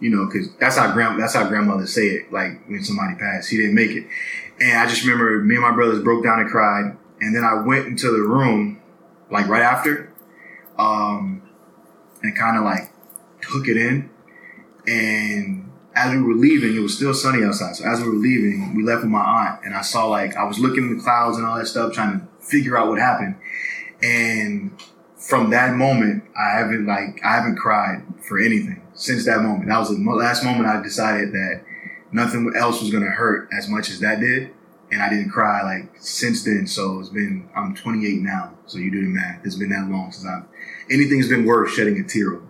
You 0.00 0.10
know, 0.10 0.26
because 0.26 0.48
that's 0.56 0.76
how 0.76 0.92
grand 0.92 1.20
that's 1.20 1.34
how 1.34 1.48
grandmothers 1.48 1.94
say 1.94 2.06
it. 2.08 2.32
Like 2.32 2.68
when 2.68 2.82
somebody 2.82 3.14
passed, 3.18 3.50
she 3.50 3.56
didn't 3.56 3.74
make 3.74 3.92
it. 3.92 4.06
And 4.60 4.78
I 4.78 4.86
just 4.86 5.02
remember 5.02 5.38
me 5.40 5.56
and 5.56 5.62
my 5.62 5.72
brothers 5.72 6.02
broke 6.02 6.24
down 6.24 6.40
and 6.40 6.50
cried. 6.50 6.96
And 7.20 7.34
then 7.34 7.44
I 7.44 7.54
went 7.54 7.86
into 7.86 8.10
the 8.10 8.22
room, 8.22 8.80
like 9.30 9.46
right 9.46 9.62
after, 9.62 10.12
um, 10.78 11.42
and 12.22 12.36
kind 12.36 12.56
of 12.56 12.64
like 12.64 12.92
took 13.40 13.68
it 13.68 13.76
in. 13.76 14.10
And 14.86 15.61
as 15.94 16.14
we 16.14 16.22
were 16.22 16.34
leaving, 16.34 16.76
it 16.76 16.80
was 16.80 16.96
still 16.96 17.14
sunny 17.14 17.44
outside. 17.44 17.76
So 17.76 17.84
as 17.84 18.00
we 18.00 18.08
were 18.08 18.14
leaving, 18.14 18.74
we 18.74 18.82
left 18.82 19.02
with 19.02 19.10
my 19.10 19.20
aunt, 19.20 19.64
and 19.64 19.74
I 19.74 19.82
saw 19.82 20.06
like 20.06 20.36
I 20.36 20.44
was 20.44 20.58
looking 20.58 20.84
in 20.84 20.96
the 20.96 21.02
clouds 21.02 21.36
and 21.36 21.46
all 21.46 21.58
that 21.58 21.66
stuff, 21.66 21.92
trying 21.92 22.20
to 22.20 22.26
figure 22.40 22.76
out 22.76 22.88
what 22.88 22.98
happened. 22.98 23.36
And 24.02 24.80
from 25.16 25.50
that 25.50 25.76
moment, 25.76 26.24
I 26.36 26.58
haven't 26.58 26.86
like 26.86 27.20
I 27.24 27.36
haven't 27.36 27.56
cried 27.56 28.02
for 28.26 28.40
anything 28.40 28.82
since 28.94 29.24
that 29.26 29.42
moment. 29.42 29.68
That 29.68 29.78
was 29.78 29.90
the 29.90 30.02
last 30.02 30.44
moment 30.44 30.66
I 30.66 30.82
decided 30.82 31.32
that 31.32 31.62
nothing 32.10 32.52
else 32.56 32.80
was 32.80 32.90
gonna 32.90 33.10
hurt 33.10 33.48
as 33.56 33.68
much 33.68 33.90
as 33.90 34.00
that 34.00 34.20
did, 34.20 34.50
and 34.90 35.02
I 35.02 35.10
didn't 35.10 35.30
cry 35.30 35.62
like 35.62 35.92
since 36.00 36.42
then. 36.44 36.66
So 36.66 37.00
it's 37.00 37.10
been 37.10 37.48
I'm 37.54 37.74
28 37.74 38.20
now, 38.22 38.54
so 38.66 38.78
you 38.78 38.90
do 38.90 39.02
the 39.02 39.08
math. 39.08 39.44
It's 39.44 39.56
been 39.56 39.70
that 39.70 39.88
long 39.88 40.10
since 40.10 40.26
I've 40.26 40.44
anything's 40.90 41.28
been 41.28 41.44
worth 41.44 41.70
shedding 41.70 42.00
a 42.00 42.04
tear 42.04 42.34
over. 42.34 42.46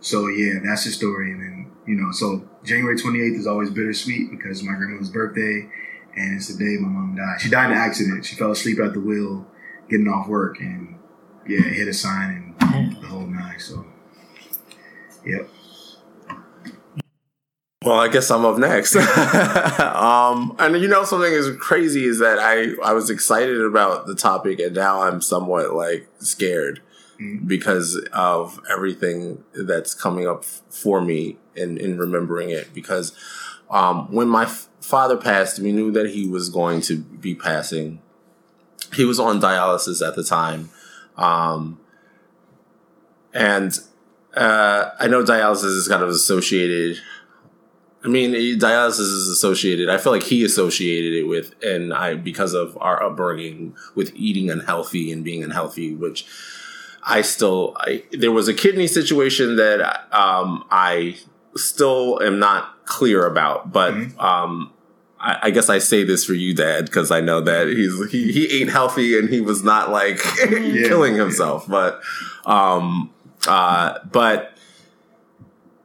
So 0.00 0.28
yeah, 0.28 0.60
that's 0.64 0.84
the 0.84 0.90
story, 0.90 1.32
and 1.32 1.42
then 1.42 1.59
you 1.90 1.96
know, 1.96 2.12
so 2.12 2.48
January 2.62 2.96
28th 2.96 3.36
is 3.36 3.48
always 3.48 3.68
bittersweet 3.68 4.30
because 4.30 4.62
my 4.62 4.74
grandmother's 4.74 5.10
birthday, 5.10 5.68
and 6.14 6.36
it's 6.36 6.46
the 6.46 6.56
day 6.56 6.80
my 6.80 6.88
mom 6.88 7.16
died. 7.16 7.40
She 7.40 7.50
died 7.50 7.66
in 7.66 7.72
an 7.72 7.78
accident. 7.78 8.24
She 8.24 8.36
fell 8.36 8.52
asleep 8.52 8.78
at 8.78 8.92
the 8.92 9.00
wheel, 9.00 9.44
getting 9.88 10.06
off 10.06 10.28
work, 10.28 10.60
and 10.60 11.00
yeah, 11.48 11.62
hit 11.62 11.88
a 11.88 11.92
sign 11.92 12.54
and 12.60 12.96
the 13.02 13.08
whole 13.08 13.26
nine. 13.26 13.58
So, 13.58 13.84
yep. 15.26 15.48
Well, 17.84 17.98
I 17.98 18.06
guess 18.06 18.30
I'm 18.30 18.44
up 18.44 18.58
next. 18.58 18.94
um, 19.80 20.54
and 20.60 20.80
you 20.80 20.86
know, 20.86 21.02
something 21.02 21.32
is 21.32 21.56
crazy 21.58 22.04
is 22.04 22.20
that 22.20 22.38
I, 22.38 22.74
I 22.88 22.92
was 22.92 23.10
excited 23.10 23.60
about 23.60 24.06
the 24.06 24.14
topic 24.14 24.60
and 24.60 24.76
now 24.76 25.02
I'm 25.02 25.20
somewhat 25.20 25.74
like 25.74 26.06
scared 26.20 26.82
Mhm. 27.20 27.46
because 27.46 27.96
of 28.12 28.60
everything 28.70 29.44
that's 29.54 29.94
coming 29.94 30.26
up 30.26 30.44
for 30.44 31.00
me 31.02 31.36
in, 31.54 31.76
in 31.76 31.98
remembering 31.98 32.50
it. 32.50 32.72
Because, 32.72 33.12
um, 33.70 34.10
when 34.10 34.28
my 34.28 34.44
f- 34.44 34.68
father 34.80 35.16
passed, 35.16 35.58
we 35.58 35.70
knew 35.72 35.90
that 35.90 36.10
he 36.10 36.26
was 36.26 36.48
going 36.48 36.80
to 36.82 36.96
be 36.98 37.34
passing. 37.34 38.00
He 38.94 39.04
was 39.04 39.20
on 39.20 39.40
dialysis 39.40 40.06
at 40.06 40.16
the 40.16 40.24
time. 40.24 40.70
Um, 41.16 41.78
and, 43.34 43.78
uh, 44.34 44.90
I 44.98 45.06
know 45.08 45.22
dialysis 45.22 45.76
is 45.76 45.88
kind 45.88 46.02
of 46.02 46.08
associated 46.08 46.98
I 48.02 48.08
mean, 48.08 48.32
dialysis 48.58 49.00
is 49.00 49.28
associated. 49.28 49.90
I 49.90 49.98
feel 49.98 50.10
like 50.12 50.22
he 50.22 50.42
associated 50.42 51.12
it 51.12 51.24
with, 51.24 51.54
and 51.62 51.92
I 51.92 52.14
because 52.14 52.54
of 52.54 52.78
our 52.80 53.02
upbringing 53.02 53.76
with 53.94 54.12
eating 54.14 54.48
unhealthy 54.50 55.12
and 55.12 55.22
being 55.22 55.44
unhealthy, 55.44 55.94
which 55.94 56.26
I 57.02 57.22
still. 57.22 57.76
I 57.78 58.04
there 58.12 58.32
was 58.32 58.48
a 58.48 58.54
kidney 58.54 58.86
situation 58.86 59.56
that 59.56 59.80
um, 60.14 60.64
I 60.70 61.16
still 61.56 62.20
am 62.22 62.38
not 62.38 62.84
clear 62.84 63.26
about, 63.26 63.72
but 63.72 63.94
um, 64.18 64.72
I, 65.18 65.38
I 65.44 65.50
guess 65.50 65.68
I 65.68 65.78
say 65.78 66.04
this 66.04 66.24
for 66.24 66.34
you, 66.34 66.54
Dad, 66.54 66.86
because 66.86 67.10
I 67.10 67.20
know 67.20 67.40
that 67.40 67.68
he's 67.68 68.10
he, 68.10 68.32
he 68.32 68.60
ate 68.60 68.68
healthy 68.68 69.18
and 69.18 69.28
he 69.28 69.40
was 69.40 69.62
not 69.62 69.90
like 69.90 70.18
killing 70.36 71.14
himself, 71.14 71.66
but 71.68 72.00
um, 72.46 73.12
uh, 73.46 73.98
but 74.10 74.56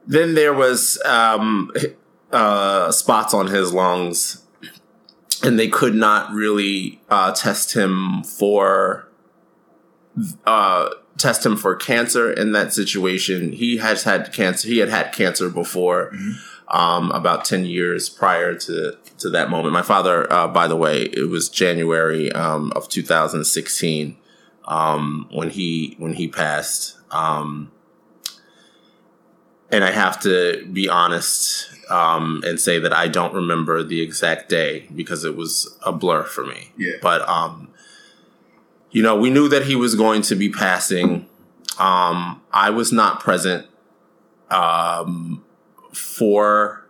then 0.06 0.34
there 0.34 0.54
was 0.54 1.00
um, 1.04 1.72
uh, 2.32 2.90
spots 2.92 3.34
on 3.34 3.48
his 3.48 3.72
lungs, 3.72 4.44
and 5.42 5.58
they 5.58 5.68
could 5.68 5.94
not 5.94 6.32
really 6.32 7.00
uh, 7.10 7.32
test 7.32 7.74
him 7.74 8.22
for 8.22 9.08
uh, 10.46 10.90
test 11.18 11.44
him 11.46 11.56
for 11.56 11.74
cancer 11.76 12.32
in 12.32 12.52
that 12.52 12.72
situation. 12.72 13.52
He 13.52 13.78
has 13.78 14.04
had 14.04 14.32
cancer. 14.32 14.68
He 14.68 14.78
had 14.78 14.88
had 14.88 15.12
cancer 15.12 15.48
before, 15.48 16.12
um, 16.68 17.10
about 17.12 17.44
ten 17.44 17.64
years 17.64 18.08
prior 18.08 18.54
to 18.54 18.96
to 19.18 19.30
that 19.30 19.50
moment. 19.50 19.72
My 19.72 19.82
father, 19.82 20.30
uh, 20.32 20.48
by 20.48 20.68
the 20.68 20.76
way, 20.76 21.02
it 21.02 21.28
was 21.28 21.48
January 21.48 22.30
um, 22.32 22.72
of 22.76 22.88
2016. 22.88 24.16
um, 24.66 25.28
when 25.30 25.50
he 25.50 25.94
when 25.98 26.14
he 26.14 26.28
passed. 26.28 26.96
Um, 27.10 27.70
and 29.70 29.82
I 29.84 29.90
have 29.90 30.20
to 30.20 30.66
be 30.72 30.88
honest 30.88 31.68
um, 31.90 32.42
and 32.46 32.60
say 32.60 32.78
that 32.78 32.92
I 32.92 33.08
don't 33.08 33.34
remember 33.34 33.82
the 33.82 34.00
exact 34.00 34.48
day 34.48 34.88
because 34.94 35.24
it 35.24 35.36
was 35.36 35.76
a 35.84 35.92
blur 35.92 36.24
for 36.24 36.44
me. 36.44 36.72
Yeah. 36.76 36.94
But 37.02 37.28
um, 37.28 37.68
you 38.96 39.02
know, 39.02 39.14
we 39.14 39.28
knew 39.28 39.46
that 39.50 39.66
he 39.66 39.76
was 39.76 39.94
going 39.94 40.22
to 40.22 40.34
be 40.34 40.48
passing. 40.48 41.28
Um, 41.78 42.40
I 42.50 42.70
was 42.70 42.92
not 42.92 43.20
present 43.20 43.66
um, 44.48 45.44
for. 45.92 46.88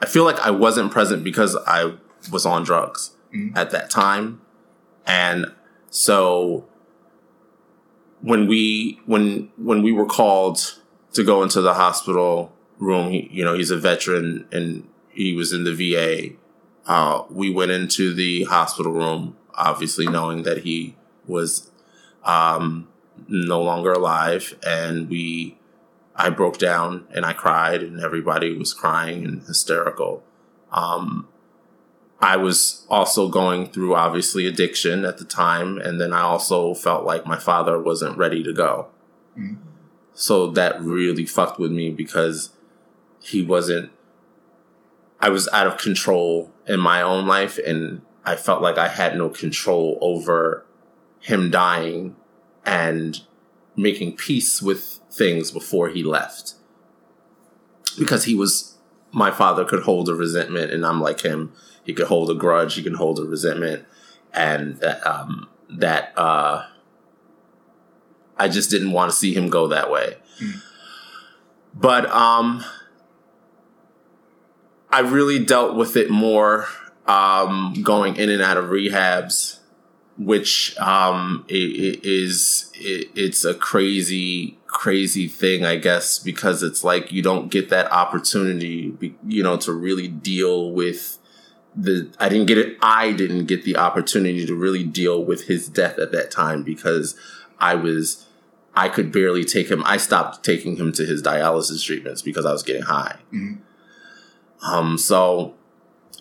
I 0.00 0.06
feel 0.06 0.24
like 0.24 0.40
I 0.40 0.50
wasn't 0.50 0.92
present 0.92 1.22
because 1.22 1.54
I 1.66 1.92
was 2.32 2.46
on 2.46 2.62
drugs 2.62 3.10
at 3.54 3.70
that 3.72 3.90
time, 3.90 4.40
and 5.06 5.52
so 5.90 6.64
when 8.22 8.46
we 8.46 8.98
when 9.04 9.50
when 9.58 9.82
we 9.82 9.92
were 9.92 10.06
called 10.06 10.80
to 11.12 11.22
go 11.22 11.42
into 11.42 11.60
the 11.60 11.74
hospital 11.74 12.50
room, 12.78 13.10
he, 13.10 13.28
you 13.30 13.44
know, 13.44 13.52
he's 13.52 13.70
a 13.70 13.76
veteran 13.76 14.48
and 14.52 14.88
he 15.10 15.34
was 15.34 15.52
in 15.52 15.64
the 15.64 15.74
VA. 15.74 16.34
Uh, 16.86 17.24
we 17.28 17.50
went 17.50 17.72
into 17.72 18.14
the 18.14 18.44
hospital 18.44 18.92
room, 18.92 19.36
obviously 19.54 20.06
knowing 20.06 20.44
that 20.44 20.62
he 20.62 20.96
was 21.26 21.70
um, 22.24 22.88
no 23.28 23.62
longer 23.62 23.92
alive, 23.92 24.56
and 24.66 25.08
we. 25.08 25.58
I 26.18 26.30
broke 26.30 26.56
down 26.56 27.06
and 27.14 27.26
I 27.26 27.34
cried, 27.34 27.82
and 27.82 28.00
everybody 28.00 28.56
was 28.56 28.72
crying 28.72 29.24
and 29.24 29.42
hysterical. 29.42 30.24
Um, 30.72 31.28
I 32.20 32.36
was 32.36 32.86
also 32.88 33.28
going 33.28 33.70
through 33.70 33.94
obviously 33.94 34.46
addiction 34.46 35.04
at 35.04 35.18
the 35.18 35.24
time, 35.24 35.78
and 35.78 36.00
then 36.00 36.12
I 36.12 36.20
also 36.20 36.74
felt 36.74 37.04
like 37.04 37.26
my 37.26 37.38
father 37.38 37.78
wasn't 37.80 38.16
ready 38.16 38.42
to 38.42 38.52
go. 38.52 38.88
So 40.14 40.50
that 40.52 40.80
really 40.80 41.26
fucked 41.26 41.58
with 41.58 41.70
me 41.70 41.90
because 41.90 42.50
he 43.20 43.42
wasn't. 43.42 43.90
I 45.20 45.28
was 45.28 45.48
out 45.52 45.66
of 45.66 45.78
control 45.78 46.50
in 46.66 46.80
my 46.80 47.02
own 47.02 47.26
life, 47.26 47.58
and 47.58 48.00
I 48.24 48.36
felt 48.36 48.62
like 48.62 48.78
I 48.78 48.88
had 48.88 49.16
no 49.16 49.28
control 49.28 49.98
over 50.00 50.65
him 51.26 51.50
dying 51.50 52.14
and 52.64 53.20
making 53.74 54.16
peace 54.16 54.62
with 54.62 55.00
things 55.10 55.50
before 55.50 55.88
he 55.88 56.04
left. 56.04 56.54
Because 57.98 58.24
he 58.26 58.34
was, 58.36 58.78
my 59.10 59.32
father 59.32 59.64
could 59.64 59.82
hold 59.82 60.08
a 60.08 60.14
resentment, 60.14 60.70
and 60.70 60.86
I'm 60.86 61.00
like 61.00 61.22
him. 61.22 61.52
He 61.82 61.92
could 61.92 62.06
hold 62.06 62.30
a 62.30 62.34
grudge, 62.34 62.76
he 62.76 62.82
can 62.82 62.94
hold 62.94 63.18
a 63.18 63.24
resentment, 63.24 63.84
and 64.32 64.76
that, 64.76 65.04
um, 65.04 65.48
that, 65.68 66.12
uh, 66.16 66.66
I 68.36 68.48
just 68.48 68.70
didn't 68.70 68.92
want 68.92 69.10
to 69.10 69.16
see 69.16 69.34
him 69.34 69.48
go 69.48 69.66
that 69.66 69.90
way. 69.90 70.18
But, 71.74 72.08
um, 72.08 72.64
I 74.90 75.00
really 75.00 75.44
dealt 75.44 75.74
with 75.74 75.96
it 75.96 76.08
more 76.08 76.68
um, 77.08 77.74
going 77.82 78.14
in 78.14 78.30
and 78.30 78.42
out 78.42 78.58
of 78.58 78.66
rehabs, 78.66 79.55
which 80.18 80.76
um, 80.78 81.44
i- 81.50 81.52
i- 81.54 82.00
is 82.02 82.70
it's 82.74 83.44
a 83.44 83.54
crazy, 83.54 84.58
crazy 84.66 85.28
thing, 85.28 85.64
I 85.64 85.76
guess, 85.76 86.18
because 86.18 86.62
it's 86.62 86.82
like 86.84 87.12
you 87.12 87.22
don't 87.22 87.50
get 87.50 87.68
that 87.70 87.90
opportunity, 87.92 88.94
you 89.26 89.42
know, 89.42 89.56
to 89.58 89.72
really 89.72 90.08
deal 90.08 90.70
with 90.72 91.18
the. 91.74 92.08
I 92.18 92.28
didn't 92.28 92.46
get 92.46 92.58
it. 92.58 92.76
I 92.80 93.12
didn't 93.12 93.46
get 93.46 93.64
the 93.64 93.76
opportunity 93.76 94.46
to 94.46 94.54
really 94.54 94.84
deal 94.84 95.22
with 95.24 95.44
his 95.48 95.68
death 95.68 95.98
at 95.98 96.12
that 96.12 96.30
time 96.30 96.62
because 96.62 97.14
I 97.58 97.74
was. 97.74 98.24
I 98.78 98.90
could 98.90 99.10
barely 99.10 99.42
take 99.44 99.70
him. 99.70 99.82
I 99.86 99.96
stopped 99.96 100.44
taking 100.44 100.76
him 100.76 100.92
to 100.92 101.06
his 101.06 101.22
dialysis 101.22 101.82
treatments 101.82 102.20
because 102.20 102.44
I 102.44 102.52
was 102.52 102.62
getting 102.62 102.82
high. 102.82 103.16
Um, 104.62 104.98
so 104.98 105.54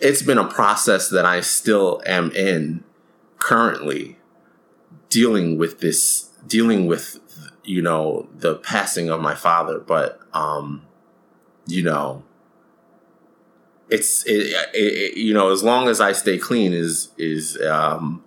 it's 0.01 0.21
been 0.21 0.37
a 0.37 0.47
process 0.47 1.09
that 1.09 1.25
I 1.25 1.41
still 1.41 2.01
am 2.05 2.31
in 2.31 2.83
currently 3.45 4.17
dealing 5.09 5.57
with 5.59 5.79
this, 5.79 6.29
dealing 6.47 6.87
with, 6.87 7.19
you 7.63 7.81
know, 7.81 8.27
the 8.33 8.55
passing 8.55 9.07
of 9.09 9.21
my 9.21 9.35
father. 9.35 9.77
But, 9.79 10.19
um, 10.33 10.81
you 11.67 11.83
know, 11.83 12.23
it's, 13.87 14.25
it, 14.25 14.55
it, 14.73 15.17
you 15.17 15.33
know, 15.33 15.51
as 15.51 15.61
long 15.63 15.87
as 15.87 16.01
I 16.01 16.11
stay 16.13 16.39
clean 16.39 16.73
is, 16.73 17.11
is, 17.19 17.61
um, 17.61 18.23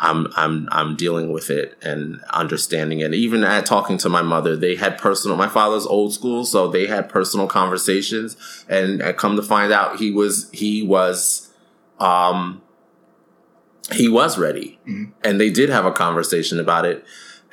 I'm 0.00 0.28
I'm 0.36 0.68
I'm 0.70 0.94
dealing 0.94 1.32
with 1.32 1.50
it 1.50 1.76
and 1.82 2.20
understanding 2.32 3.00
it. 3.00 3.12
Even 3.14 3.42
at 3.42 3.66
talking 3.66 3.98
to 3.98 4.08
my 4.08 4.22
mother, 4.22 4.54
they 4.54 4.76
had 4.76 4.96
personal. 4.96 5.36
My 5.36 5.48
father's 5.48 5.86
old 5.86 6.14
school, 6.14 6.44
so 6.44 6.68
they 6.68 6.86
had 6.86 7.08
personal 7.08 7.48
conversations. 7.48 8.36
And 8.68 9.02
I 9.02 9.12
come 9.12 9.34
to 9.34 9.42
find 9.42 9.72
out, 9.72 9.98
he 9.98 10.12
was 10.12 10.48
he 10.52 10.84
was, 10.84 11.50
um, 11.98 12.62
he 13.92 14.08
was 14.08 14.38
ready, 14.38 14.78
and 15.24 15.40
they 15.40 15.50
did 15.50 15.70
have 15.70 15.84
a 15.84 15.92
conversation 15.92 16.60
about 16.60 16.84
it. 16.84 17.04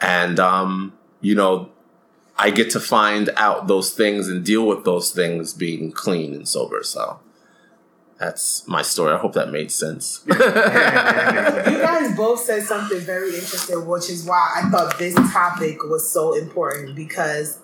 And 0.02 0.40
um, 0.40 0.94
you 1.22 1.36
know, 1.36 1.72
I 2.38 2.50
get 2.50 2.70
to 2.72 2.80
find 2.80 3.30
out 3.38 3.68
those 3.68 3.94
things 3.94 4.28
and 4.28 4.44
deal 4.44 4.66
with 4.68 4.84
those 4.84 5.12
things 5.12 5.54
being 5.54 5.92
clean 5.92 6.34
and 6.34 6.48
sober. 6.48 6.84
So 6.84 7.20
that's 8.20 8.68
my 8.68 8.82
story. 8.82 9.14
I 9.14 9.18
hope 9.18 9.34
that 9.34 9.52
made 9.52 9.72
sense. 9.72 10.24
You 10.28 11.82
guys 11.82 12.16
both 12.16 12.42
said 12.42 12.64
something 12.64 13.00
very 13.00 13.30
interesting, 13.36 13.86
which 13.86 14.10
is 14.10 14.26
why 14.26 14.52
I 14.56 14.70
thought 14.70 14.98
this 14.98 15.16
topic 15.32 15.84
was 15.84 16.10
so 16.10 16.34
important 16.34 16.96
because 16.96 17.60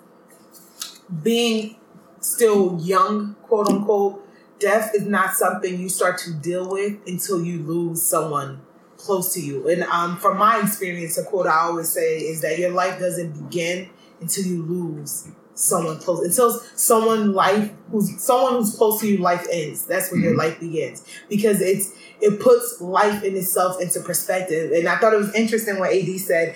being 1.23 1.75
still 2.19 2.79
young, 2.81 3.35
quote 3.43 3.69
unquote, 3.69 4.27
death 4.61 4.91
is 4.95 5.03
not 5.03 5.33
something 5.33 5.79
you 5.79 5.89
start 5.89 6.17
to 6.19 6.33
deal 6.33 6.69
with 6.69 6.97
until 7.07 7.43
you 7.43 7.59
lose 7.63 8.01
someone 8.01 8.61
close 8.97 9.33
to 9.33 9.41
you. 9.41 9.67
And 9.67 9.83
um, 9.83 10.17
from 10.17 10.37
my 10.37 10.61
experience, 10.61 11.17
a 11.17 11.25
quote 11.25 11.47
I 11.47 11.61
always 11.61 11.89
say 11.89 12.19
is 12.19 12.41
that 12.41 12.57
your 12.59 12.71
life 12.71 12.99
doesn't 12.99 13.33
begin 13.33 13.89
until 14.21 14.45
you 14.45 14.61
lose 14.63 15.27
someone 15.53 15.99
close 15.99 16.25
until 16.25 16.59
someone 16.75 17.33
life 17.33 17.71
who's 17.91 18.19
someone 18.21 18.53
who's 18.53 18.75
close 18.75 19.01
to 19.01 19.07
you 19.07 19.17
life 19.17 19.45
ends. 19.51 19.85
That's 19.85 20.11
when 20.11 20.21
your 20.21 20.35
life 20.35 20.59
begins. 20.59 21.05
Because 21.29 21.61
it's 21.61 21.93
it 22.19 22.39
puts 22.39 22.79
life 22.81 23.23
in 23.23 23.35
itself 23.35 23.81
into 23.81 23.99
perspective. 23.99 24.71
And 24.71 24.87
i 24.87 24.97
thought 24.97 25.13
it 25.13 25.17
was 25.17 25.33
interesting 25.35 25.79
what 25.79 25.93
ad 25.93 26.19
said 26.19 26.55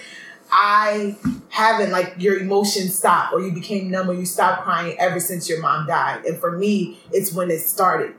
i 0.58 1.16
haven't 1.50 1.92
like 1.92 2.16
your 2.18 2.38
emotions 2.40 2.96
stop 2.96 3.34
or 3.34 3.42
you 3.42 3.52
became 3.52 3.90
numb 3.92 4.10
or 4.10 4.14
you 4.14 4.26
stopped 4.26 4.64
crying 4.64 4.96
ever 5.00 5.20
since 5.20 5.48
your 5.50 5.62
mom 5.62 5.86
died. 5.88 6.26
And 6.26 6.38
for 6.40 6.52
me 6.58 7.00
it's 7.12 7.32
when 7.34 7.52
it 7.52 7.60
started. 7.60 8.14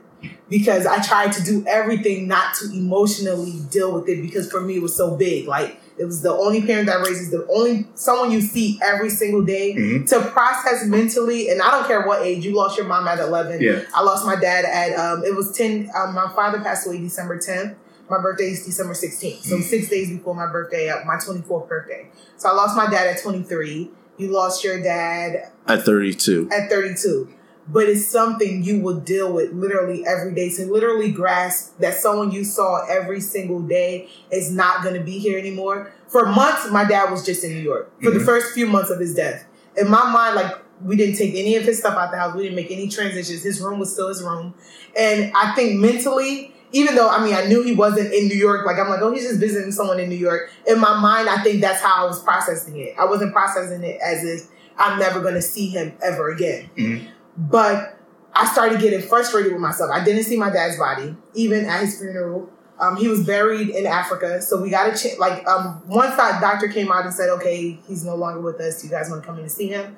Because 0.49 0.85
i 0.85 0.99
tried 1.01 1.31
to 1.33 1.43
do 1.43 1.63
everything 1.67 2.27
not 2.27 2.55
to 2.55 2.65
emotionally 2.73 3.59
deal 3.71 3.91
with 3.93 4.07
it 4.09 4.21
because 4.21 4.49
for 4.49 4.61
me 4.61 4.77
it 4.77 4.81
was 4.81 4.95
so 4.95 5.15
big. 5.15 5.47
Like 5.47 5.79
it 5.99 6.05
was 6.05 6.21
the 6.21 6.31
only 6.31 6.61
parent 6.61 6.85
that 6.87 6.97
raises 7.05 7.31
the 7.31 7.45
only 7.47 7.87
someone 7.95 8.31
you 8.31 8.41
see 8.41 8.79
every 8.83 9.09
single 9.09 9.43
day 9.43 9.73
Mhm. 9.75 10.07
to 10.09 10.21
process 10.31 10.85
mentally. 10.85 11.49
And 11.49 11.61
i 11.61 11.69
don't 11.71 11.85
care 11.87 12.05
what 12.07 12.21
age 12.23 12.45
you 12.45 12.55
lost 12.55 12.77
your 12.77 12.87
mom 12.87 13.07
at 13.07 13.19
11 13.19 13.61
Yeah. 13.61 13.81
i 13.95 14.01
lost 14.03 14.25
my 14.25 14.35
dad 14.35 14.63
at 14.65 14.97
um 14.97 15.23
it 15.25 15.35
was 15.35 15.51
10 15.51 15.89
um, 15.97 16.13
my 16.13 16.29
father 16.35 16.59
passed 16.61 16.85
away 16.87 16.99
december 16.99 17.37
10th 17.39 17.75
my 18.09 18.19
birthday 18.21 18.45
is 18.51 18.65
december 18.65 18.93
16th 18.93 19.43
so 19.43 19.59
six 19.59 19.89
days 19.89 20.09
before 20.09 20.33
my 20.35 20.47
birthday 20.51 20.89
uh, 20.89 21.03
my 21.05 21.15
24th 21.15 21.67
birthday. 21.67 22.07
So 22.37 22.49
i 22.49 22.53
lost 22.53 22.75
my 22.75 22.89
dad 22.89 23.07
at 23.07 23.21
23 23.21 23.89
you 24.17 24.27
lost 24.29 24.63
your 24.63 24.81
dad 24.81 25.51
At 25.67 25.83
32. 25.83 26.49
at 26.51 26.69
32 26.69 27.33
but 27.69 27.89
it's 27.89 28.05
something 28.07 28.63
you 28.63 28.79
will 28.79 28.99
deal 29.01 29.31
with 29.33 29.51
literally 29.51 30.05
every 30.07 30.33
day. 30.33 30.49
To 30.51 30.65
literally 30.71 31.11
grasp 31.11 31.77
that 31.79 31.95
someone 31.95 32.31
you 32.31 32.45
saw 32.45 32.85
every 32.85 33.19
single 33.19 33.61
day 33.61 34.07
is 34.31 34.49
not 34.51 34.83
going 34.83 34.95
to 34.95 35.03
be 35.03 35.19
here 35.19 35.37
anymore. 35.37 35.91
For 36.07 36.25
months 36.27 36.71
my 36.71 36.85
dad 36.85 37.11
was 37.11 37.25
just 37.25 37.43
in 37.43 37.51
new 37.51 37.59
york. 37.59 37.91
For 38.01 38.09
the 38.11 38.19
Mhm. 38.19 38.25
first 38.25 38.53
few 38.53 38.67
months 38.67 38.89
of 38.89 39.01
his 39.01 39.13
death. 39.13 39.43
In 39.75 39.89
my 39.89 40.09
mind 40.09 40.35
like 40.35 40.55
we 40.81 40.95
didn't 40.95 41.17
take 41.17 41.35
any 41.35 41.57
of 41.57 41.63
his 41.63 41.79
stuff 41.79 41.95
out 41.97 42.11
the 42.11 42.17
house. 42.17 42.33
We 42.35 42.43
didn't 42.43 42.55
make 42.55 42.71
any 42.71 42.87
transitions. 42.87 43.43
His 43.43 43.59
room 43.59 43.79
was 43.79 43.91
still 43.91 44.07
his 44.07 44.23
room. 44.23 44.53
And 44.97 45.33
i 45.35 45.53
think 45.53 45.77
mentally 45.79 46.53
even 46.71 46.95
though 46.95 47.09
I 47.09 47.23
mean 47.23 47.33
I 47.33 47.45
knew 47.45 47.63
he 47.63 47.73
wasn't 47.73 48.13
in 48.13 48.27
New 48.27 48.35
York, 48.37 48.65
like 48.65 48.77
I'm 48.77 48.89
like, 48.89 49.01
oh, 49.01 49.11
he's 49.13 49.23
just 49.23 49.39
visiting 49.39 49.71
someone 49.71 49.99
in 49.99 50.09
New 50.09 50.15
York. 50.15 50.49
In 50.67 50.79
my 50.79 50.99
mind, 50.99 51.29
I 51.29 51.41
think 51.43 51.61
that's 51.61 51.81
how 51.81 52.03
I 52.03 52.07
was 52.07 52.21
processing 52.21 52.77
it. 52.77 52.93
I 52.99 53.05
wasn't 53.05 53.33
processing 53.33 53.83
it 53.83 53.99
as 54.03 54.23
if 54.23 54.47
I'm 54.77 54.99
never 54.99 55.21
gonna 55.21 55.41
see 55.41 55.67
him 55.67 55.93
ever 56.03 56.29
again. 56.31 56.69
Mhm. 56.77 57.07
But 57.37 57.97
I 58.33 58.45
started 58.45 58.79
getting 58.79 59.01
frustrated 59.01 59.51
with 59.51 59.61
myself. 59.61 59.89
I 59.91 60.03
didn't 60.03 60.23
see 60.23 60.37
my 60.37 60.49
dad's 60.51 60.77
body, 60.77 61.15
even 61.33 61.65
at 61.65 61.81
his 61.81 61.99
funeral. 61.99 62.49
Um, 62.79 62.95
he 62.95 63.07
was 63.07 63.25
buried 63.25 63.69
in 63.69 63.87
Africa, 63.87 64.39
so 64.39 64.61
we 64.61 64.69
got 64.69 64.95
to 64.95 65.09
ch- 65.09 65.17
like 65.17 65.47
um, 65.47 65.81
once 65.87 66.15
that 66.15 66.39
doctor 66.39 66.67
came 66.67 66.91
out 66.91 67.05
and 67.05 67.13
said, 67.13 67.29
"Okay, 67.29 67.79
he's 67.87 68.03
no 68.05 68.15
longer 68.15 68.39
with 68.39 68.61
us. 68.61 68.83
You 68.83 68.91
guys 68.91 69.09
want 69.09 69.23
to 69.23 69.25
come 69.27 69.37
in 69.37 69.43
and 69.43 69.51
see 69.51 69.67
him?" 69.69 69.97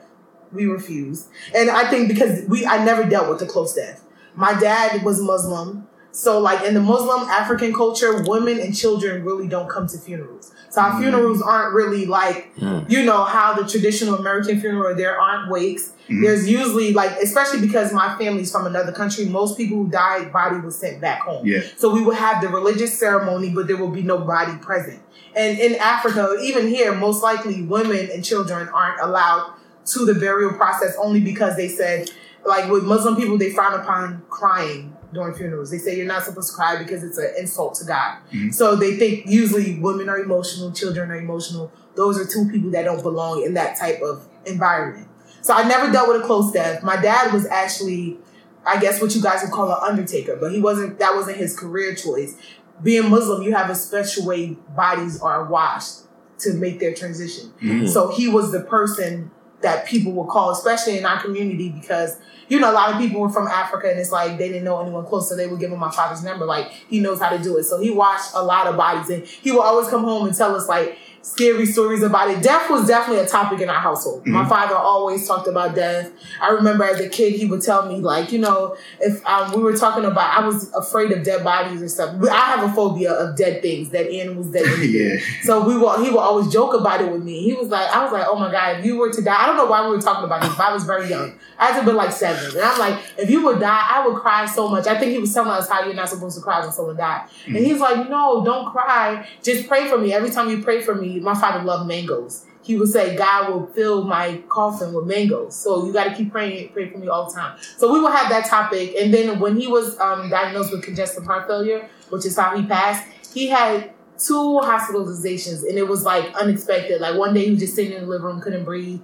We 0.54 0.66
refused, 0.66 1.28
and 1.54 1.70
I 1.70 1.90
think 1.90 2.08
because 2.08 2.44
we 2.48 2.66
I 2.66 2.82
never 2.86 3.04
dealt 3.04 3.28
with 3.30 3.42
a 3.42 3.46
close 3.46 3.74
death. 3.74 4.02
My 4.34 4.54
dad 4.58 5.04
was 5.04 5.20
Muslim. 5.20 5.89
So, 6.12 6.40
like 6.40 6.66
in 6.66 6.74
the 6.74 6.82
Muslim 6.82 7.22
African 7.30 7.74
culture, 7.74 8.24
women 8.24 8.60
and 8.60 8.76
children 8.76 9.24
really 9.24 9.48
don't 9.48 9.70
come 9.70 9.88
to 9.88 9.98
funerals. 9.98 10.52
So 10.72 10.82
our 10.82 10.92
Mm. 10.92 11.00
funerals 11.02 11.42
aren't 11.42 11.74
really 11.74 12.06
like, 12.06 12.52
Mm. 12.60 12.90
you 12.90 13.04
know, 13.04 13.24
how 13.24 13.54
the 13.54 13.64
traditional 13.68 14.16
American 14.16 14.60
funeral. 14.60 14.96
There 14.96 15.20
aren't 15.20 15.50
wakes. 15.52 15.92
Mhm. 16.10 16.24
There's 16.24 16.48
usually 16.50 16.94
like, 16.94 17.12
especially 17.22 17.60
because 17.62 17.92
my 17.94 18.16
family's 18.18 18.52
from 18.52 18.66
another 18.68 18.92
country. 18.92 19.26
Most 19.26 19.58
people 19.58 19.78
who 19.78 19.88
died, 19.90 20.32
body 20.34 20.60
was 20.60 20.78
sent 20.78 21.00
back 21.02 21.22
home. 21.22 21.46
Yeah. 21.46 21.62
So 21.78 21.90
we 21.90 22.02
would 22.02 22.18
have 22.18 22.42
the 22.42 22.50
religious 22.50 22.98
ceremony, 22.98 23.50
but 23.50 23.68
there 23.68 23.78
will 23.78 23.90
be 23.90 24.04
no 24.04 24.18
body 24.20 24.54
present. 24.62 25.00
And 25.36 25.58
in 25.60 25.76
Africa, 25.76 26.36
even 26.42 26.68
here, 26.68 26.94
most 26.94 27.22
likely 27.24 27.62
women 27.64 28.10
and 28.14 28.24
children 28.24 28.68
aren't 28.74 29.00
allowed 29.00 29.52
to 29.88 30.06
the 30.06 30.14
burial 30.16 30.54
process 30.54 30.96
only 31.02 31.20
because 31.20 31.56
they 31.56 31.68
said, 31.68 32.12
like 32.46 32.70
with 32.70 32.84
Muslim 32.84 33.16
people, 33.16 33.38
they 33.38 33.52
frown 33.52 33.74
upon 33.74 34.22
crying 34.30 34.94
during 35.14 35.34
funerals. 35.34 35.72
They 35.72 35.78
say 35.78 35.98
you're 35.98 36.06
not 36.06 36.24
supposed 36.24 36.52
to 36.52 36.56
cry 36.56 36.78
because 36.78 37.04
it's 37.04 37.18
an 37.18 37.34
insult 37.40 37.76
to 37.76 37.86
God. 37.86 38.18
Mhm. 38.32 38.54
So 38.54 38.76
they 38.76 38.98
think 38.98 39.26
usually 39.26 39.80
women 39.80 40.10
are 40.10 40.20
emotional, 40.20 40.72
children 40.72 41.10
are 41.12 41.16
emotional. 41.16 41.72
Those 41.96 42.20
are 42.20 42.26
two 42.26 42.50
people 42.50 42.72
that 42.72 42.86
don't 42.86 43.02
belong 43.02 43.44
in 43.44 43.56
that 43.56 43.78
type 43.78 44.02
of 44.02 44.28
environment. 44.46 45.08
So 45.42 45.54
I 45.54 45.68
never 45.68 45.92
dealt 45.92 46.08
with 46.08 46.22
a 46.22 46.26
close 46.26 46.52
death. 46.52 46.84
My 46.84 46.98
dad 47.02 47.34
was 47.34 47.46
actually, 47.48 48.20
I 48.66 48.80
guess, 48.80 49.02
what 49.02 49.16
you 49.16 49.22
guys 49.22 49.42
would 49.42 49.52
call 49.52 49.72
an 49.72 49.78
undertaker, 49.82 50.38
but 50.40 50.52
he 50.52 50.62
wasn't. 50.62 51.00
That 51.00 51.16
wasn't 51.16 51.38
his 51.38 51.58
career 51.58 51.96
choice. 51.96 52.36
Being 52.82 53.10
Muslim, 53.10 53.42
you 53.42 53.54
have 53.54 53.70
a 53.70 53.76
special 53.76 54.26
way 54.26 54.58
bodies 54.76 55.22
are 55.22 55.46
washed 55.46 56.02
to 56.40 56.54
make 56.54 56.80
their 56.80 56.94
transition. 56.94 57.52
Mm. 57.62 57.90
So 57.90 58.10
he 58.10 58.30
was 58.30 58.52
the 58.52 58.62
person 58.62 59.32
that 59.62 59.88
people 59.88 60.12
would 60.14 60.30
call, 60.30 60.52
especially 60.52 60.98
in 60.98 61.06
our 61.06 61.22
community, 61.22 61.70
because 61.70 62.18
you 62.48 62.60
know 62.60 62.72
a 62.72 62.74
lot 62.74 62.94
of 62.94 63.00
people 63.00 63.22
were 63.22 63.30
from 63.30 63.48
Africa, 63.48 63.90
and 63.90 64.00
it's 64.00 64.12
like 64.12 64.38
they 64.38 64.48
didn't 64.48 64.64
know 64.64 64.80
anyone 64.82 65.06
close, 65.06 65.30
so 65.30 65.36
they 65.36 65.48
would 65.48 65.60
give 65.60 65.72
him 65.72 65.80
my 65.80 65.92
father's 65.92 66.24
number. 66.24 66.46
Like 66.46 66.72
he 66.90 67.00
knows 67.00 67.20
how 67.20 67.30
to 67.30 67.42
do 67.42 67.58
it, 67.58 67.64
so 67.64 67.80
he 67.80 67.92
watched 67.92 68.32
a 68.34 68.44
lot 68.44 68.68
of 68.68 68.78
bodies, 68.78 69.10
and 69.10 69.26
he 69.26 69.52
would 69.52 69.62
always 69.62 69.90
come 69.90 70.04
home 70.04 70.28
and 70.28 70.36
tell 70.36 70.56
us 70.56 70.68
like 70.68 70.98
scary 71.22 71.66
stories 71.66 72.04
about 72.04 72.30
it. 72.30 72.42
Death 72.42 72.70
was 72.70 72.88
definitely 72.88 73.24
a 73.24 73.28
topic 73.28 73.60
in 73.62 73.70
our 73.70 73.80
household. 73.80 74.26
My 74.26 74.48
father 74.48 74.76
always 74.76 75.28
talked 75.28 75.48
about 75.48 75.76
death. 75.76 76.12
I 76.42 76.50
remember 76.50 76.84
as 76.84 77.00
a 77.00 77.10
kid, 77.10 77.34
he 77.34 77.46
would 77.46 77.62
tell 77.62 77.88
me 77.88 77.98
like, 77.98 78.32
you 78.32 78.40
know, 78.40 78.76
if 79.00 79.26
um, 79.26 79.52
we 79.54 79.62
were 79.62 79.76
talking 79.76 80.06
about, 80.06 80.38
I 80.38 80.46
was 80.46 80.72
afraid 80.74 81.12
of 81.12 81.24
dead 81.24 81.44
bodies 81.44 81.82
or 81.82 81.90
stuff. 81.90 82.16
I 82.30 82.36
have 82.36 82.70
a 82.70 82.74
phobia 82.74 83.14
of 83.14 83.36
dead 83.36 83.62
things, 83.62 83.90
dead 83.90 84.08
animals, 84.08 84.52
dead 84.52 84.66
yeah. 84.90 85.18
So 85.44 85.68
we 85.68 85.78
will, 85.78 86.04
he 86.04 86.10
will 86.10 86.20
always 86.20 86.52
joke 86.52 86.74
about 86.74 87.02
it 87.02 87.12
with 87.12 87.24
me. 87.24 87.44
He 87.44 87.54
was 87.54 87.70
like, 87.70 87.90
I 87.90 88.04
was 88.04 88.12
like, 88.12 88.26
oh 88.28 88.38
my 88.38 88.52
God, 88.52 88.80
if 88.80 88.86
you 88.86 88.98
were 88.98 89.12
to 89.12 89.22
die, 89.22 89.44
I 89.44 89.46
don't 89.46 89.58
know 89.58 89.66
why 89.66 89.84
we 89.84 89.96
were 89.96 90.02
talking 90.02 90.24
about 90.24 90.42
this, 90.42 90.56
but 90.56 90.64
I 90.64 90.74
was 90.74 90.84
very 90.84 91.10
young. 91.10 91.34
I 91.58 91.68
had 91.68 91.80
to 91.82 91.86
be 91.86 91.92
like 91.92 92.12
seven. 92.12 92.56
And 92.56 92.62
I'm 92.62 92.80
like, 92.80 93.04
if 93.18 93.30
you 93.30 93.44
would 93.46 93.60
die, 93.60 93.88
I 93.90 94.08
would 94.08 94.16
cry 94.22 94.46
so 94.46 94.70
much. 94.70 94.88
I 94.88 94.98
think 94.98 95.12
he 95.12 95.20
was 95.20 95.34
telling 95.34 95.52
us 95.52 95.70
how 95.70 95.84
you're 95.84 95.94
not 95.94 96.10
supposed 96.10 96.38
to 96.38 96.44
cry 96.44 96.62
when 96.62 96.72
someone 96.72 96.96
died. 96.96 97.28
And 97.46 97.58
he's 97.58 97.80
like, 97.80 98.10
no, 98.10 98.44
don't 98.44 98.72
cry. 98.72 99.28
Just 99.44 99.68
pray 99.68 99.88
for 99.90 99.98
me. 99.98 100.14
Every 100.14 100.30
time 100.30 100.50
you 100.50 100.64
pray 100.64 100.82
for 100.82 100.96
me, 100.96 101.19
my 101.22 101.34
father 101.34 101.64
loved 101.64 101.88
mangoes. 101.88 102.46
He 102.62 102.78
would 102.78 102.90
say, 102.90 103.16
God 103.16 103.52
will 103.52 103.68
fill 103.68 104.04
my 104.04 104.44
coffin 104.50 104.94
with 104.94 105.06
mangoes. 105.06 105.56
So 105.56 105.86
you 105.86 105.94
got 105.94 106.06
to 106.06 106.16
keep 106.16 106.32
praying, 106.32 106.70
pray 106.70 106.90
for 106.90 106.98
me 106.98 107.08
all 107.08 107.30
the 107.30 107.34
time. 107.34 107.58
So 107.78 107.92
we 107.92 108.00
will 108.00 108.12
have 108.12 108.30
that 108.30 108.46
topic. 108.46 108.96
And 109.00 109.14
then 109.14 109.40
when 109.40 109.60
he 109.60 109.68
was 109.68 110.00
um, 110.00 110.30
diagnosed 110.30 110.72
with 110.72 110.84
congestive 110.84 111.26
heart 111.26 111.48
failure, 111.48 111.90
which 112.10 112.26
is 112.26 112.38
how 112.38 112.56
he 112.56 112.66
passed, 112.66 113.08
he 113.34 113.48
had 113.48 113.92
two 114.18 114.60
hospitalizations 114.62 115.68
and 115.68 115.78
it 115.78 115.88
was 115.88 116.04
like 116.04 116.34
unexpected. 116.36 117.02
Like 117.02 117.18
one 117.18 117.34
day 117.34 117.46
he 117.46 117.52
was 117.52 117.60
just 117.60 117.76
sitting 117.76 117.94
in 117.94 118.02
the 118.02 118.08
living 118.08 118.26
room, 118.26 118.42
couldn't 118.42 118.66
breathe. 118.66 119.02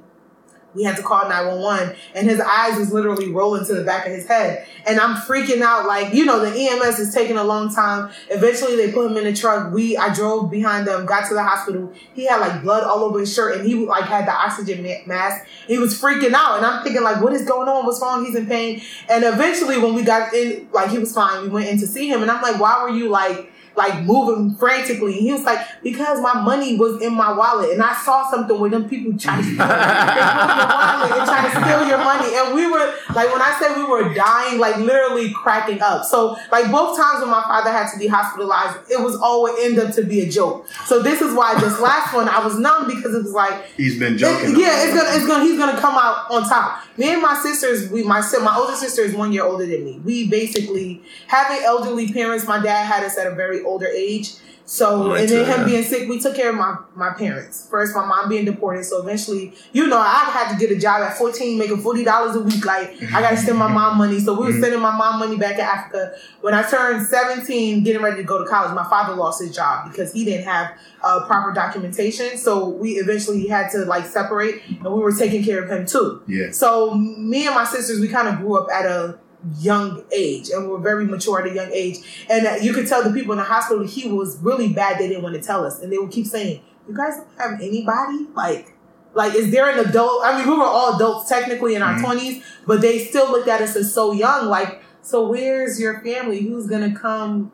We 0.75 0.84
had 0.84 0.98
to 0.98 1.03
call 1.03 1.27
911 1.29 1.96
and 2.13 2.29
his 2.29 2.39
eyes 2.39 2.77
was 2.77 2.91
literally 2.91 3.32
rolling 3.32 3.65
to 3.65 3.74
the 3.74 3.84
back 3.84 4.05
of 4.05 4.12
his 4.12 4.27
head. 4.27 4.67
And 4.86 5.00
I'm 5.00 5.15
freaking 5.15 5.62
out. 5.62 5.88
Like, 5.88 6.13
you 6.13 6.25
know, 6.25 6.39
the 6.39 6.51
EMS 6.51 7.00
is 7.00 7.13
taking 7.13 7.38
a 7.38 7.44
long 7.44 7.74
time. 7.74 8.12
Eventually 8.29 8.75
they 8.75 8.91
put 8.91 9.10
him 9.10 9.17
in 9.17 9.25
a 9.25 9.36
truck. 9.36 9.74
We, 9.74 9.98
I 9.98 10.13
drove 10.13 10.51
behind 10.51 10.86
them, 10.88 11.05
got 11.05 11.27
to 11.29 11.34
the 11.34 11.44
hospital. 11.44 11.91
He 12.13 12.25
had 12.25 12.39
like 12.39 12.62
blood 12.62 12.84
all 12.84 13.00
over 13.00 13.20
his 13.20 13.34
shirt 13.34 13.58
and 13.58 13.65
he 13.65 13.75
like 13.86 14.05
had 14.05 14.27
the 14.27 14.34
oxygen 14.34 14.84
ma- 14.84 15.05
mask. 15.05 15.46
He 15.67 15.77
was 15.77 16.00
freaking 16.00 16.34
out. 16.34 16.58
And 16.58 16.65
I'm 16.65 16.84
thinking 16.84 17.03
like, 17.03 17.22
what 17.22 17.34
is 17.34 17.44
going 17.46 17.70
on? 17.70 17.86
What's 17.86 18.01
wrong? 18.01 18.26
He's 18.26 18.36
in 18.36 18.45
pain. 18.47 18.82
And 19.10 19.23
eventually 19.23 19.78
when 19.78 19.95
we 19.95 20.04
got 20.04 20.34
in, 20.34 20.67
like 20.71 20.89
he 20.89 20.99
was 20.99 21.13
fine. 21.13 21.43
We 21.43 21.49
went 21.49 21.67
in 21.67 21.80
to 21.80 21.88
see 21.88 22.10
him 22.10 22.21
and 22.21 22.30
I'm 22.30 22.41
like, 22.41 22.60
why 22.60 22.84
were 22.84 22.89
you 22.89 23.10
like, 23.10 23.52
like 23.75 24.03
moving 24.03 24.55
frantically. 24.55 25.13
He 25.13 25.31
was 25.31 25.43
like, 25.43 25.59
because 25.83 26.19
my 26.21 26.39
money 26.41 26.77
was 26.77 27.01
in 27.01 27.13
my 27.13 27.31
wallet 27.33 27.71
and 27.71 27.81
I 27.81 27.93
saw 27.93 28.29
something 28.29 28.59
where 28.59 28.69
them 28.69 28.88
people 28.89 29.17
try 29.17 29.38
to 29.38 29.43
steal 29.43 29.55
your 29.55 29.67
wallet 29.67 31.11
and 31.11 31.25
try 31.27 31.41
to 31.43 31.61
steal 31.61 31.88
your 31.88 31.97
money. 31.97 32.35
And 32.35 32.55
we 32.55 32.67
were 32.67 32.93
like, 33.13 33.31
when 33.31 33.41
I 33.41 33.55
said 33.59 33.75
we 33.77 33.83
were 33.83 34.13
dying, 34.13 34.59
like 34.59 34.77
literally 34.77 35.31
cracking 35.31 35.81
up. 35.81 36.05
So 36.05 36.38
like 36.51 36.71
both 36.71 36.97
times 36.97 37.21
when 37.21 37.29
my 37.29 37.41
father 37.43 37.71
had 37.71 37.91
to 37.93 37.99
be 37.99 38.07
hospitalized, 38.07 38.89
it 38.91 38.99
was 39.01 39.15
always 39.15 39.55
end 39.59 39.79
up 39.79 39.93
to 39.95 40.03
be 40.03 40.21
a 40.21 40.29
joke. 40.29 40.67
So 40.85 41.01
this 41.01 41.21
is 41.21 41.33
why 41.35 41.59
this 41.59 41.79
last 41.79 42.13
one 42.13 42.29
I 42.29 42.43
was 42.43 42.57
numb 42.57 42.88
because 42.88 43.13
it 43.13 43.23
was 43.23 43.33
like 43.33 43.65
He's 43.77 43.99
been 43.99 44.17
joking. 44.17 44.51
it- 44.51 44.57
yeah, 44.59 44.83
it's 44.85 44.93
gonna, 44.95 45.15
it's 45.17 45.27
gonna, 45.27 45.43
he's 45.43 45.57
gonna 45.57 45.79
come 45.79 45.95
out 45.97 46.31
on 46.31 46.47
top. 46.47 46.81
Me 46.97 47.11
and 47.11 47.21
my 47.21 47.35
sisters, 47.35 47.89
we, 47.91 48.03
my 48.03 48.21
my 48.41 48.55
older 48.57 48.75
sister 48.75 49.01
is 49.01 49.13
one 49.13 49.33
year 49.33 49.43
older 49.43 49.65
than 49.65 49.83
me. 49.83 49.99
We 50.03 50.29
basically 50.29 51.01
having 51.27 51.63
elderly 51.65 52.11
parents. 52.13 52.47
My 52.47 52.61
dad 52.61 52.85
had 52.85 53.03
us 53.03 53.17
at 53.17 53.27
a 53.27 53.35
very 53.35 53.61
older 53.65 53.88
age, 53.88 54.36
so 54.65 55.12
Right, 55.12 55.21
and 55.21 55.30
then 55.30 55.45
him 55.45 55.65
being 55.65 55.84
sick, 55.84 56.10
we 56.10 56.19
took 56.19 56.36
care 56.36 56.49
of 56.49 56.56
my 56.56 56.78
my 56.95 57.12
parents. 57.12 57.67
First, 57.69 57.95
my 57.95 58.04
mom 58.04 58.30
being 58.30 58.45
deported, 58.45 58.84
so 58.84 59.01
eventually, 59.01 59.54
you 59.73 59.86
know, 59.86 59.99
I 59.99 60.25
had 60.32 60.51
to 60.51 60.58
get 60.58 60.75
a 60.75 60.80
job 60.80 61.01
at 61.04 61.17
fourteen, 61.17 61.60
making 61.60 61.78
forty 61.78 62.04
dollars 62.04 62.36
a 62.36 62.39
week. 62.39 62.65
Like 62.65 62.95
I 63.13 63.21
got 63.21 63.30
to 63.30 63.38
send 63.38 63.60
my 63.60 63.71
mom 63.71 63.97
money, 63.99 64.19
so 64.19 64.34
we 64.34 64.47
were 64.47 64.60
sending 64.60 64.80
my 64.80 64.95
mom 64.95 65.19
money 65.19 65.38
back 65.38 65.58
to 65.58 65.62
Africa. 65.62 66.17
When 66.41 66.56
I 66.56 66.67
turned 66.67 67.06
seventeen, 67.06 67.84
getting 67.84 68.01
ready 68.01 68.17
to 68.17 68.23
go 68.23 68.43
to 68.43 68.49
college, 68.49 68.73
my 68.73 68.89
father 68.89 69.15
lost 69.15 69.39
his 69.39 69.56
job 69.56 69.91
because 69.91 70.12
he 70.12 70.25
didn't 70.25 70.45
have 70.45 70.71
uh, 71.04 71.25
proper 71.28 71.51
documentation. 71.54 72.36
So 72.38 72.67
we 72.67 72.93
eventually 72.93 73.47
had 73.47 73.69
to 73.71 73.86
like 73.86 74.06
separate, 74.06 74.63
and 74.67 74.84
we 74.84 74.99
were 74.99 75.13
taking 75.13 75.43
care 75.43 75.63
of 75.63 75.69
him 75.69 75.86
too. 75.86 76.23
Yeah. 76.28 76.49
So 76.49 76.95
me 76.95 77.45
and 77.45 77.54
my 77.54 77.65
sisters, 77.65 77.99
we 77.99 78.08
kind 78.08 78.28
of 78.28 78.38
grew 78.38 78.58
up 78.58 78.71
at 78.71 78.88
a 78.88 79.19
young 79.60 80.03
age, 80.12 80.49
and 80.49 80.63
we 80.63 80.69
were 80.69 80.79
very 80.79 81.05
mature 81.05 81.39
at 81.41 81.51
a 81.51 81.53
young 81.55 81.71
age. 81.71 81.97
And 82.29 82.47
uh, 82.47 82.55
you 82.62 82.73
could 82.73 82.88
tell 82.88 83.03
the 83.03 83.12
people 83.12 83.31
in 83.34 83.38
the 83.38 83.43
hospital 83.43 83.86
he 83.86 84.08
was 84.10 84.38
really 84.39 84.73
bad. 84.73 84.99
They 84.99 85.08
didn't 85.08 85.23
want 85.23 85.36
to 85.36 85.41
tell 85.41 85.65
us, 85.65 85.81
and 85.81 85.91
they 85.91 85.97
would 85.97 86.12
keep 86.12 86.25
saying, 86.27 86.62
"You 86.88 86.95
guys 86.95 87.17
don't 87.17 87.27
have 87.51 87.62
anybody 87.62 88.27
like." 88.36 88.71
Like, 89.13 89.34
is 89.34 89.49
there 89.49 89.69
an 89.69 89.79
adult? 89.79 90.25
I 90.25 90.38
mean, 90.38 90.45
we 90.49 90.58
were 90.58 90.65
all 90.65 90.95
adults 90.95 91.29
technically 91.29 91.73
in 91.73 91.81
our 91.81 91.93
Mhm. 91.93 92.01
20s, 92.03 92.43
but 92.67 92.81
they 92.81 92.99
still 92.99 93.31
looked 93.31 93.47
at 93.47 93.62
us 93.62 93.73
as 93.77 93.93
so 93.93 94.12
young. 94.12 94.47
Like, 94.49 94.81
so 95.01 95.29
where's 95.29 95.79
your 95.79 96.01
family? 96.01 96.41
Who's 96.41 96.67
gonna 96.67 96.93
come? 96.93 97.53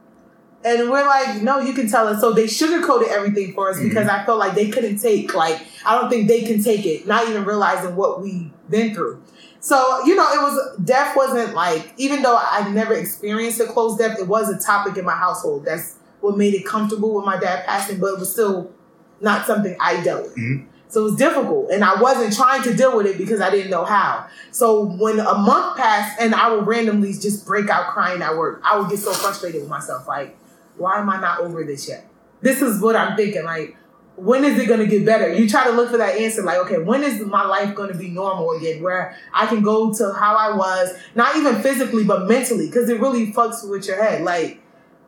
And 0.63 0.89
we're 0.89 1.05
like, 1.05 1.41
no, 1.43 1.59
you 1.59 1.73
can 1.73 1.87
tell 1.89 2.07
us. 2.07 2.19
So 2.19 2.33
they 2.33 2.45
sugarcoated 2.45 3.09
everything 3.09 3.53
for 3.53 3.69
us 3.69 3.79
because 3.79 4.07
I 4.07 4.23
felt 4.25 4.39
like 4.39 4.55
they 4.55 4.69
couldn't 4.69 4.97
take, 4.99 5.35
like, 5.35 5.59
I 5.85 5.99
don't 5.99 6.09
think 6.09 6.27
they 6.27 6.41
can 6.41 6.63
take 6.63 6.85
it, 6.85 7.05
not 7.07 7.27
even 7.29 7.45
realizing 7.45 7.95
what 7.95 8.21
we've 8.21 8.49
been 8.69 8.93
through. 8.95 9.21
So, 9.61 10.03
you 10.05 10.15
know, 10.15 10.27
it 10.33 10.41
was, 10.41 10.79
death 10.83 11.15
wasn't 11.15 11.53
like, 11.53 11.93
even 11.97 12.23
though 12.23 12.35
I 12.35 12.67
never 12.71 12.95
experienced 12.95 13.59
a 13.59 13.67
close 13.67 13.95
death, 13.95 14.19
it 14.19 14.27
was 14.27 14.49
a 14.49 14.59
topic 14.59 14.97
in 14.97 15.05
my 15.05 15.15
household. 15.15 15.65
That's 15.65 15.97
what 16.19 16.35
made 16.35 16.55
it 16.55 16.65
comfortable 16.65 17.13
with 17.13 17.25
my 17.25 17.39
dad 17.39 17.65
passing, 17.65 17.99
but 17.99 18.07
it 18.07 18.19
was 18.19 18.31
still 18.31 18.71
not 19.19 19.45
something 19.45 19.77
I 19.79 20.01
dealt 20.01 20.23
with. 20.23 20.35
Mhm. 20.35 20.65
So 20.87 21.01
it 21.01 21.03
was 21.03 21.15
difficult. 21.15 21.69
And 21.71 21.85
I 21.85 22.01
wasn't 22.01 22.35
trying 22.35 22.63
to 22.63 22.73
deal 22.73 22.97
with 22.97 23.05
it 23.05 23.19
because 23.19 23.39
I 23.39 23.51
didn't 23.51 23.69
know 23.69 23.85
how. 23.85 24.25
So 24.51 24.83
when 24.83 25.19
a 25.19 25.35
month 25.35 25.77
passed 25.77 26.19
and 26.19 26.33
I 26.33 26.51
would 26.53 26.65
randomly 26.65 27.13
just 27.13 27.45
break 27.45 27.69
out 27.69 27.93
crying 27.93 28.21
at 28.21 28.35
work, 28.35 28.61
I 28.63 28.79
would 28.79 28.89
get 28.89 28.99
so 28.99 29.13
frustrated 29.13 29.61
with 29.61 29.69
myself. 29.69 30.07
Like, 30.07 30.35
why 30.75 30.99
am 30.99 31.09
I 31.09 31.21
not 31.21 31.39
over 31.39 31.63
this 31.63 31.87
yet? 31.87 32.07
This 32.41 32.61
is 32.61 32.81
what 32.81 32.95
I'm 32.95 33.15
thinking. 33.15 33.45
Like, 33.45 33.77
when 34.15 34.43
is 34.45 34.59
it 34.59 34.67
going 34.67 34.79
to 34.79 34.85
get 34.87 35.05
better? 35.05 35.33
You 35.33 35.47
try 35.49 35.63
to 35.65 35.71
look 35.71 35.89
for 35.89 35.97
that 35.97 36.17
answer. 36.17 36.43
Like, 36.43 36.57
okay, 36.59 36.77
when 36.77 37.03
is 37.03 37.19
my 37.21 37.45
life 37.45 37.73
going 37.75 37.91
to 37.91 37.97
be 37.97 38.09
normal 38.09 38.51
again? 38.51 38.83
Where 38.83 39.15
I 39.33 39.45
can 39.47 39.61
go 39.63 39.93
to 39.93 40.13
how 40.13 40.35
I 40.35 40.55
was, 40.55 40.93
not 41.15 41.35
even 41.37 41.61
physically, 41.61 42.03
but 42.03 42.27
mentally, 42.27 42.67
because 42.67 42.89
it 42.89 42.99
really 42.99 43.31
fucks 43.33 43.67
with 43.67 43.87
your 43.87 44.01
head. 44.01 44.21
Like, 44.23 44.59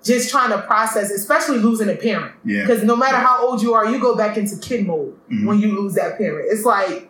just 0.04 0.30
trying 0.30 0.50
to 0.50 0.62
process, 0.64 1.12
especially 1.12 1.60
losing 1.60 1.90
a 1.90 1.96
parent. 1.96 2.34
Yeah. 2.44 2.62
Because 2.62 2.84
no 2.84 2.96
matter 2.96 3.18
how 3.18 3.48
old 3.48 3.62
you 3.62 3.74
are, 3.74 3.86
you 3.86 4.00
go 4.02 4.16
back 4.16 4.36
into 4.38 4.58
kid 4.58 4.86
mode 4.86 5.16
Mhm. 5.32 5.46
when 5.46 5.60
you 5.60 5.80
lose 5.80 5.94
that 5.96 6.18
parent. 6.18 6.48
It's 6.52 6.66
like 6.66 7.10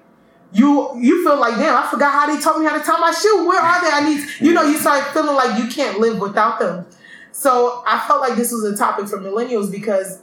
you 0.51 0.91
you 0.99 1.23
feel 1.27 1.39
like, 1.39 1.55
damn, 1.57 1.75
I 1.75 1.87
forgot 1.89 2.11
how 2.13 2.27
they 2.35 2.39
taught 2.39 2.59
me 2.59 2.65
how 2.67 2.77
to 2.77 2.83
tie 2.83 2.99
my 2.99 3.11
shoe. 3.11 3.47
Where 3.47 3.59
are 3.59 3.81
they? 3.81 3.89
I 3.91 4.01
need 4.07 4.23
you 4.39 4.53
know, 4.53 4.61
you 4.63 4.77
start 4.77 5.05
feeling 5.05 5.35
like 5.35 5.57
you 5.57 5.67
can't 5.69 5.99
live 5.99 6.19
without 6.19 6.59
them. 6.59 6.85
So 7.31 7.81
I 7.87 7.99
felt 8.07 8.21
like 8.21 8.35
this 8.35 8.51
was 8.51 8.63
a 8.63 8.77
topic 8.77 9.07
for 9.07 9.17
millennials 9.19 9.71
because 9.71 10.19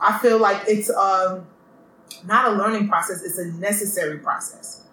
I 0.00 0.18
feel 0.18 0.38
like 0.38 0.62
it's 0.66 0.90
um 0.90 1.46
not 2.26 2.48
a 2.48 2.50
learning 2.52 2.88
process, 2.88 3.22
it's 3.22 3.38
a 3.38 3.46
necessary 3.46 4.18
process 4.18 4.84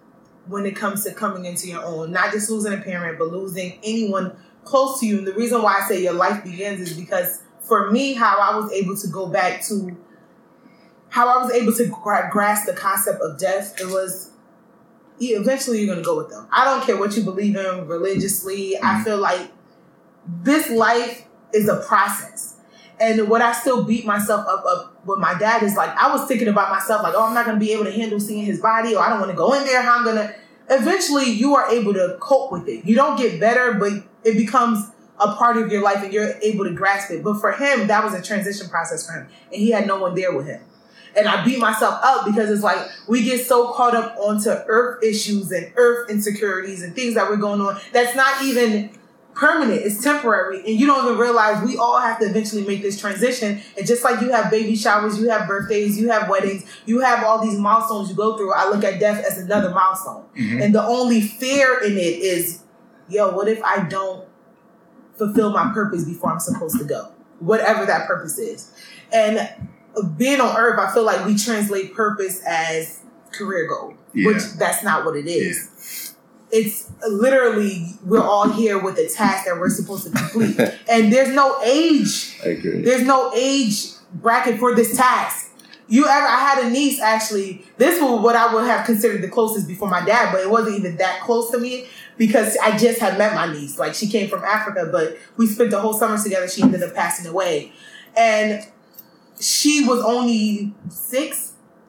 when 0.48 0.66
it 0.66 0.76
comes 0.76 1.04
to 1.04 1.14
coming 1.14 1.46
into 1.46 1.68
your 1.68 1.84
own. 1.84 2.12
Not 2.12 2.32
just 2.32 2.50
losing 2.50 2.74
a 2.74 2.78
parent, 2.78 3.18
but 3.18 3.30
losing 3.30 3.80
anyone 3.84 4.36
close 4.64 5.00
to 5.00 5.06
you. 5.06 5.20
And 5.20 5.28
the 5.28 5.34
reason 5.34 5.62
why 5.62 5.82
I 5.82 5.88
say 5.88 6.04
your 6.04 6.14
life 6.14 6.44
begins 6.44 6.82
is 6.82 6.98
because 6.98 7.42
for 7.62 7.92
me, 7.92 8.14
how 8.14 8.38
I 8.38 8.56
was 8.56 8.72
able 8.72 8.96
to 8.98 9.08
go 9.08 9.28
back 9.28 9.66
to 9.68 9.98
how 11.10 11.28
I 11.30 11.42
was 11.42 11.52
able 11.54 11.74
to 11.74 11.86
gra- 11.88 12.30
grasp 12.32 12.66
the 12.66 12.74
concept 12.74 13.22
of 13.22 13.40
death, 13.40 13.80
it 13.80 13.88
was 13.88 14.32
eventually 15.20 15.80
you're 15.80 15.88
going 15.88 16.00
to 16.00 16.04
go 16.04 16.18
with 16.18 16.30
them. 16.30 16.48
I 16.52 16.66
don't 16.66 16.84
care 16.86 16.98
what 16.98 17.16
you 17.16 17.24
believe 17.24 17.56
in 17.56 17.88
religiously. 17.88 18.76
I 18.82 19.04
feel 19.04 19.18
like 19.18 19.52
this 20.28 20.70
life 20.70 21.26
is 21.54 21.70
a 21.70 21.78
process. 21.88 22.58
And 23.00 23.30
what 23.30 23.42
I 23.42 23.54
still 23.54 23.84
beat 23.84 24.06
myself 24.06 24.46
up 24.48 24.66
up 24.66 24.95
with 25.06 25.20
my 25.20 25.38
dad 25.38 25.64
is 25.64 25.76
like 25.76 25.90
I 25.92 26.12
was 26.12 26.28
thinking 26.28 26.48
about 26.48 26.70
myself 26.70 27.04
like, 27.04 27.14
oh, 27.16 27.26
I'm 27.26 27.34
not 27.34 27.46
gonna 27.46 27.60
be 27.60 27.72
able 27.72 27.86
to 27.86 27.92
handle 27.92 28.20
seeing 28.20 28.46
his 28.46 28.60
body, 28.60 28.96
or 28.96 29.04
I 29.04 29.10
don't 29.10 29.20
want 29.20 29.32
to 29.32 29.38
go 29.38 29.54
in 29.54 29.64
there. 29.64 29.82
How 29.82 30.00
I'm 30.00 30.06
gonna. 30.06 30.36
Eventually, 30.70 31.26
you 31.26 31.56
are 31.56 31.70
able 31.70 31.94
to 31.94 32.18
cope 32.20 32.52
with 32.52 32.68
it. 32.68 32.86
You 32.86 32.96
don't 32.96 33.18
get 33.18 33.40
better, 33.40 33.76
but 33.76 33.92
it 34.24 34.36
becomes 34.36 34.90
a 35.20 35.36
part 35.36 35.58
of 35.58 35.72
your 35.72 35.84
life, 35.84 36.04
and 36.04 36.12
you're 36.12 36.34
able 36.42 36.66
to 36.66 36.72
grasp 36.72 37.12
it. 37.12 37.24
But 37.24 37.40
for 37.40 37.52
him, 37.52 37.88
that 37.88 38.04
was 38.04 38.14
a 38.14 38.22
transition 38.22 38.68
process 38.68 39.06
for 39.06 39.14
him, 39.14 39.28
and 39.52 39.62
he 39.62 39.70
had 39.70 39.86
no 39.86 40.00
one 40.00 40.16
there 40.16 40.36
with 40.36 40.48
him. 40.48 40.62
And 41.16 41.28
I 41.30 41.46
beat 41.46 41.60
myself 41.60 42.00
up 42.04 42.26
because 42.26 42.50
it's 42.50 42.64
like 42.64 42.78
we 43.08 43.24
get 43.24 43.46
so 43.46 43.72
caught 43.72 43.96
up 43.96 44.18
onto 44.18 44.50
earth 44.50 45.02
issues 45.02 45.52
and 45.52 45.72
earth 45.78 46.10
insecurities 46.10 46.84
and 46.84 46.94
things 46.94 47.14
that 47.14 47.30
we're 47.30 47.38
going 47.38 47.62
on 47.62 47.80
that's 47.94 48.16
not 48.18 48.44
even 48.44 48.90
permanent. 49.36 49.82
It's 49.82 50.02
temporary. 50.02 50.60
And 50.60 50.80
you 50.80 50.88
don't 50.88 51.06
even 51.06 51.18
realize 51.20 51.64
we 51.64 51.78
all 51.78 52.00
have 52.00 52.20
to 52.20 52.26
eventually 52.26 52.66
make 52.66 52.82
this 52.82 53.00
transition. 53.00 53.62
And 53.78 53.86
just 53.86 54.04
like 54.04 54.22
you 54.22 54.32
have 54.32 54.50
baby 54.50 54.76
showers, 54.76 55.20
you 55.20 55.30
have 55.30 55.48
birthdays, 55.48 56.00
you 56.00 56.10
have 56.10 56.30
weddings, 56.30 56.64
you 56.86 57.02
have 57.02 57.24
all 57.24 57.44
these 57.46 57.60
milestones 57.60 58.10
you 58.10 58.16
go 58.16 58.38
through. 58.38 58.54
I 58.54 58.70
look 58.70 58.84
at 58.84 59.00
death 59.00 59.24
as 59.30 59.38
another 59.38 59.70
milestone. 59.70 60.24
Mhm. 60.36 60.64
And 60.64 60.74
the 60.74 60.84
only 60.84 61.22
fear 61.22 61.80
in 61.84 61.94
it 61.94 62.20
is, 62.20 62.60
yo, 63.10 63.30
what 63.36 63.48
if 63.48 63.62
I 63.64 63.84
don't 63.84 64.26
fulfill 65.18 65.52
my 65.52 65.72
purpose 65.74 66.06
before 66.06 66.32
I'm 66.32 66.40
supposed 66.40 66.80
to 66.80 66.86
go? 66.86 67.10
Whatever 67.40 67.86
that 67.86 68.08
purpose 68.08 68.40
is. 68.40 68.72
And 69.12 69.50
being 70.18 70.40
on 70.42 70.56
earth, 70.58 70.80
I 70.80 70.94
feel 70.94 71.04
like 71.04 71.26
we 71.26 71.38
translate 71.38 71.94
purpose 71.94 72.42
as 72.48 73.00
career 73.34 73.68
goal, 73.68 73.94
which 74.14 74.44
that's 74.58 74.82
not 74.82 75.04
what 75.06 75.18
it 75.18 75.28
is 75.28 75.70
it's 76.56 76.90
literally 77.10 77.86
we're 78.06 78.24
all 78.24 78.50
here 78.50 78.82
with 78.82 78.98
a 78.98 79.10
task 79.10 79.46
that 79.46 79.60
we're 79.60 79.70
supposed 79.70 80.06
to 80.06 80.12
complete. 80.12 80.58
And 80.90 81.12
there's 81.12 81.36
no 81.36 81.62
age. 81.64 82.40
I 82.46 82.50
agree. 82.50 82.82
there's 82.82 83.06
no 83.06 83.34
age 83.36 83.88
bracket 84.14 84.58
for 84.58 84.74
this 84.74 84.96
task. 84.96 85.52
You 85.88 86.08
ever 86.08 86.26
i 86.26 86.40
had 86.40 86.66
a 86.66 86.70
niece 86.70 87.02
actually. 87.02 87.66
This 87.78 88.02
was 88.02 88.22
what 88.24 88.38
i 88.38 88.54
would 88.54 88.66
have 88.66 88.86
considered 88.86 89.22
the 89.22 89.28
closest 89.28 89.68
before 89.68 89.90
my 89.90 90.04
dad 90.06 90.32
but 90.32 90.42
it 90.42 90.50
wasn't 90.50 90.80
even 90.80 90.96
that 90.98 91.22
close 91.22 91.52
to 91.52 91.58
me 91.58 91.88
because 92.18 92.56
i 92.64 92.78
just 92.78 93.00
had 93.00 93.18
met 93.18 93.34
my 93.34 93.52
niece. 93.52 93.78
Like 93.78 93.94
she 93.94 94.08
came 94.08 94.30
from 94.30 94.44
africa 94.46 94.88
but 94.90 95.18
we 95.36 95.48
spent 95.48 95.72
the 95.72 95.82
whole 95.82 95.94
summer 95.94 96.18
together. 96.22 96.48
She 96.48 96.62
ended 96.62 96.82
up 96.84 96.96
passing 96.96 97.28
away. 97.30 97.74
And 98.16 98.66
she 99.42 99.86
was 99.86 100.02
only 100.02 100.74
six 100.88 101.45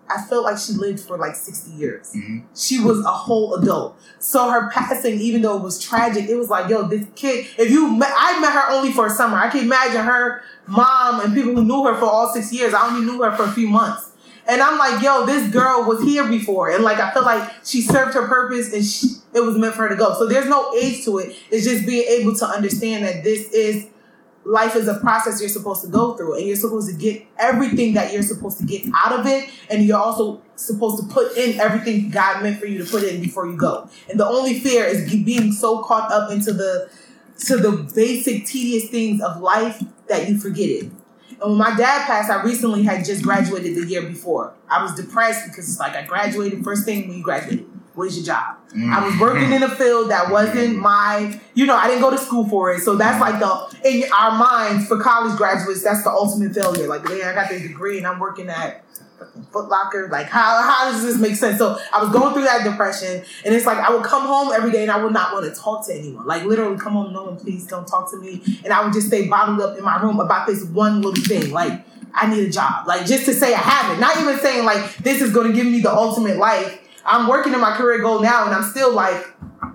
i 0.09 0.23
felt 0.23 0.45
like 0.45 0.59
she 0.59 0.73
lived 0.73 1.01
for 1.01 1.17
like 1.19 1.35
60 1.35 1.71
years 1.73 2.13
Mhm. 2.15 2.43
she 2.55 2.81
was 2.81 2.99
a 3.05 3.11
whole 3.11 3.55
adult. 3.55 3.97
So 4.19 4.51
her 4.51 4.71
passing, 4.71 5.21
even 5.21 5.43
though 5.43 5.57
it 5.57 5.63
was 5.63 5.79
tragic, 5.79 6.29
it 6.29 6.37
was 6.37 6.49
like, 6.51 6.69
yo, 6.69 6.83
this 6.89 7.05
kid, 7.15 7.47
if 7.59 7.71
you, 7.71 7.89
met, 7.95 8.13
I 8.17 8.41
met 8.41 8.53
her 8.53 8.71
only 8.71 8.91
for 8.93 9.07
a 9.07 9.11
summer. 9.11 9.37
I 9.37 9.49
can 9.51 9.61
imagine 9.65 10.03
her 10.05 10.43
mom 10.67 11.21
and 11.21 11.33
people 11.35 11.55
who 11.55 11.63
knew 11.65 11.85
her 11.85 11.95
for 11.95 12.07
all 12.07 12.33
six 12.33 12.53
years. 12.53 12.75
I 12.75 12.89
only 12.89 13.05
knew 13.07 13.23
her 13.23 13.31
for 13.37 13.45
a 13.45 13.53
few 13.53 13.69
months. 13.69 14.11
And 14.49 14.61
I'm 14.63 14.79
like, 14.79 15.03
yo, 15.03 15.27
this 15.27 15.49
girl 15.53 15.85
was 15.85 16.03
here 16.03 16.27
before. 16.29 16.71
And 16.71 16.83
like, 16.83 16.99
I 16.99 17.13
feel 17.13 17.25
like 17.25 17.49
she 17.65 17.83
served 17.83 18.15
her 18.15 18.27
purpose 18.27 18.73
and 18.73 18.85
she, 18.85 19.09
it 19.35 19.41
was 19.41 19.57
meant 19.57 19.75
for 19.75 19.83
her 19.83 19.89
to 19.91 19.97
go. 19.97 20.15
So 20.15 20.27
there's 20.27 20.49
no 20.49 20.75
age 20.75 21.05
to 21.05 21.19
it. 21.19 21.37
It's 21.51 21.65
just 21.67 21.87
being 21.87 22.07
able 22.09 22.35
to 22.37 22.47
understand 22.47 23.05
that 23.05 23.23
this 23.23 23.51
is 23.53 23.87
life 24.47 24.77
is 24.77 24.87
a 24.87 24.99
process 25.01 25.41
you're 25.41 25.49
supposed 25.49 25.83
to 25.83 25.89
go 25.89 26.15
through 26.15 26.37
and 26.37 26.47
you're 26.47 26.57
supposed 26.57 26.89
to 26.89 26.95
get 26.95 27.27
everything 27.37 27.95
that 27.95 28.13
you're 28.13 28.23
supposed 28.23 28.59
to 28.59 28.65
get 28.65 28.85
out 28.95 29.19
of 29.19 29.27
it 29.27 29.51
and 29.71 29.85
you're 29.85 29.99
also 29.99 30.41
supposed 30.55 31.03
to 31.03 31.13
put 31.13 31.37
in 31.37 31.59
everything 31.59 32.09
god 32.11 32.43
meant 32.43 32.59
for 32.59 32.67
you 32.67 32.79
to 32.83 32.89
put 32.89 33.03
in 33.03 33.21
before 33.21 33.47
you 33.47 33.57
go. 33.57 33.89
And 34.09 34.21
the 34.21 34.27
only 34.27 34.61
fear 34.61 34.85
is 34.85 35.13
being 35.13 35.53
so 35.53 35.83
caught 35.83 36.13
up 36.13 36.31
into 36.31 36.53
the 36.53 36.89
to 37.47 37.57
the 37.57 37.73
basic 37.95 38.47
tedious 38.47 38.89
things 38.89 39.21
of 39.21 39.43
life 39.43 39.83
that 40.09 40.29
you 40.29 40.39
forget 40.39 40.71
it 40.71 40.91
and 41.43 41.51
when 41.51 41.59
my 41.59 41.77
dad 41.77 42.07
passed 42.07 42.31
i 42.31 42.43
recently 42.43 42.83
had 42.83 43.05
just 43.05 43.23
graduated 43.23 43.77
the 43.77 43.87
year 43.87 44.03
before. 44.03 44.55
I 44.71 44.83
was 44.83 44.95
depressed 44.95 45.47
because 45.49 45.69
it's 45.69 45.79
like 45.79 45.95
i 45.95 46.03
graduated 46.03 46.65
first 46.65 46.85
thing 46.85 47.09
when 47.09 47.19
you 47.19 47.23
graduated 47.23 47.69
what 47.97 48.07
is 48.07 48.17
your 48.17 48.27
job 48.27 48.57
mm. 48.77 48.93
I 48.93 49.05
was 49.05 49.19
working 49.19 49.53
in 49.53 49.63
a 49.63 49.69
field 49.69 50.11
that 50.11 50.31
wasn't 50.31 50.77
mm. 50.77 50.81
my, 50.81 51.41
you 51.55 51.67
know, 51.67 51.75
I 51.75 51.89
didn't 51.89 52.03
go 52.03 52.11
to 52.11 52.19
school 52.19 52.49
for 52.49 52.73
it. 52.73 52.81
So 52.81 52.97
that's 52.97 53.17
mm. 53.17 53.21
like 53.21 53.41
the, 53.41 53.89
in 53.89 54.11
our 54.13 54.37
minds 54.39 54.87
for 54.87 55.01
college 55.01 55.37
graduates, 55.37 55.83
that's 55.83 56.05
the 56.05 56.11
ultimate 56.11 56.55
failure. 56.55 56.87
Like, 56.87 57.05
man, 57.05 57.23
I 57.23 57.35
got 57.35 57.49
this 57.49 57.63
degree 57.63 57.99
and 57.99 58.07
I'm 58.07 58.19
working 58.19 58.49
at 58.49 58.85
Foot 59.51 59.69
Locker. 59.69 60.09
Like, 60.11 60.27
how, 60.27 60.63
how 60.63 60.91
does 60.91 61.03
this 61.03 61.19
make 61.19 61.37
sense? 61.37 61.59
So 61.59 61.79
I 61.93 62.03
was 62.03 62.13
going 62.13 62.35
through 62.35 62.45
that 62.45 62.65
depression 62.65 63.25
and 63.45 63.55
it's 63.55 63.67
like 63.67 63.79
I 63.79 63.95
would 63.95 64.05
come 64.05 64.27
home 64.27 64.53
every 64.53 64.71
day 64.71 64.83
and 64.83 64.91
I 64.91 65.03
would 65.03 65.13
not 65.13 65.33
want 65.33 65.53
to 65.53 65.59
talk 65.59 65.87
to 65.87 65.95
anyone. 65.95 66.27
Like, 66.27 66.45
literally 66.45 66.79
come 66.79 66.93
home, 66.93 67.13
no 67.13 67.25
one, 67.25 67.37
please 67.37 67.67
don't 67.67 67.87
talk 67.87 68.11
to 68.11 68.19
me. 68.19 68.43
And 68.65 68.73
I 68.73 68.85
would 68.85 68.93
just 68.93 69.09
stay 69.09 69.29
bottled 69.29 69.61
up 69.61 69.79
in 69.79 69.85
my 69.85 70.01
room 70.01 70.21
about 70.21 70.47
this 70.47 70.65
one 70.65 71.01
little 71.01 71.25
thing. 71.25 71.51
Like, 71.51 71.85
I 72.15 72.33
need 72.33 72.47
a 72.47 72.51
job. 72.51 72.87
Like, 72.87 73.07
just 73.07 73.27
to 73.27 73.35
say 73.35 73.55
I 73.55 73.59
have 73.59 73.97
it. 73.97 74.01
Not 74.01 74.17
even 74.19 74.39
saying 74.39 74.65
like 74.65 74.97
this 74.99 75.21
is 75.21 75.33
going 75.33 75.49
to 75.49 75.53
give 75.53 75.67
me 75.67 75.81
the 75.81 75.93
ultimate 75.93 76.37
life. 76.37 76.83
I'm 77.07 77.29
working 77.29 77.55
in 77.55 77.61
my 77.61 77.77
career 77.77 78.01
goal 78.01 78.21
now 78.21 78.47
and 78.47 78.55
I'm 78.55 78.65
still 78.65 78.93
like, 78.93 79.25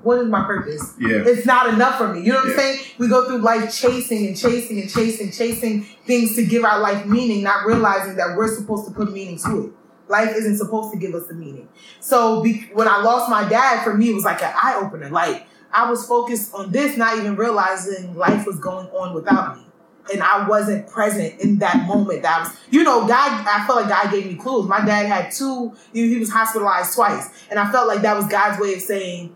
what 0.03 0.19
is 0.19 0.27
my 0.27 0.43
purpose? 0.45 0.95
Yeah. 0.99 1.23
It's 1.25 1.45
not 1.45 1.73
enough 1.73 1.97
for 1.97 2.13
me. 2.13 2.21
You 2.21 2.33
know 2.33 2.39
what 2.39 2.47
Yeah. 2.47 2.53
I'm 2.53 2.59
saying? 2.59 2.79
We 2.97 3.07
go 3.07 3.25
through 3.27 3.39
life 3.39 3.73
chasing 3.75 4.27
and 4.27 4.37
chasing 4.37 4.79
and 4.81 4.89
chasing, 4.89 5.31
chasing 5.31 5.83
things 6.05 6.35
to 6.35 6.45
give 6.45 6.63
our 6.63 6.79
life 6.79 7.05
meaning, 7.05 7.43
not 7.43 7.65
realizing 7.65 8.15
that 8.17 8.35
we're 8.35 8.53
supposed 8.53 8.87
to 8.87 8.93
put 8.93 9.11
meaning 9.13 9.37
to 9.45 9.65
it. 9.67 9.71
Life 10.09 10.35
isn't 10.35 10.57
supposed 10.57 10.91
to 10.93 10.99
give 10.99 11.13
us 11.15 11.27
the 11.27 11.33
meaning. 11.33 11.69
So 11.99 12.41
be, 12.43 12.69
when 12.73 12.87
I 12.87 13.01
lost 13.01 13.29
my 13.29 13.47
dad, 13.47 13.83
for 13.83 13.93
me, 13.95 14.09
it 14.09 14.13
was 14.13 14.25
like 14.25 14.41
an 14.43 14.53
eye 14.61 14.75
opener. 14.83 15.09
Like 15.09 15.47
I 15.71 15.89
was 15.89 16.05
focused 16.05 16.53
on 16.53 16.71
this, 16.71 16.97
not 16.97 17.17
even 17.17 17.35
realizing 17.37 18.15
life 18.15 18.45
was 18.45 18.59
going 18.59 18.87
on 18.87 19.13
without 19.13 19.55
me. 19.57 19.65
And 20.13 20.21
I 20.21 20.47
wasn't 20.47 20.87
present 20.89 21.39
in 21.39 21.59
that 21.59 21.85
moment. 21.87 22.21
That 22.23 22.41
was, 22.47 22.57
you 22.69 22.83
know, 22.83 23.07
God, 23.07 23.45
I 23.47 23.65
felt 23.65 23.81
like 23.81 23.89
God 23.89 24.11
gave 24.11 24.25
me 24.25 24.35
clues. 24.35 24.67
My 24.67 24.83
dad 24.85 25.05
had 25.05 25.31
two, 25.31 25.73
he 25.93 26.09
he 26.09 26.17
was 26.17 26.29
hospitalized 26.31 26.93
twice. 26.95 27.29
And 27.49 27.59
I 27.59 27.71
felt 27.71 27.87
like 27.87 28.01
that 28.01 28.15
was 28.17 28.27
God's 28.27 28.59
way 28.59 28.73
of 28.73 28.81
saying, 28.81 29.35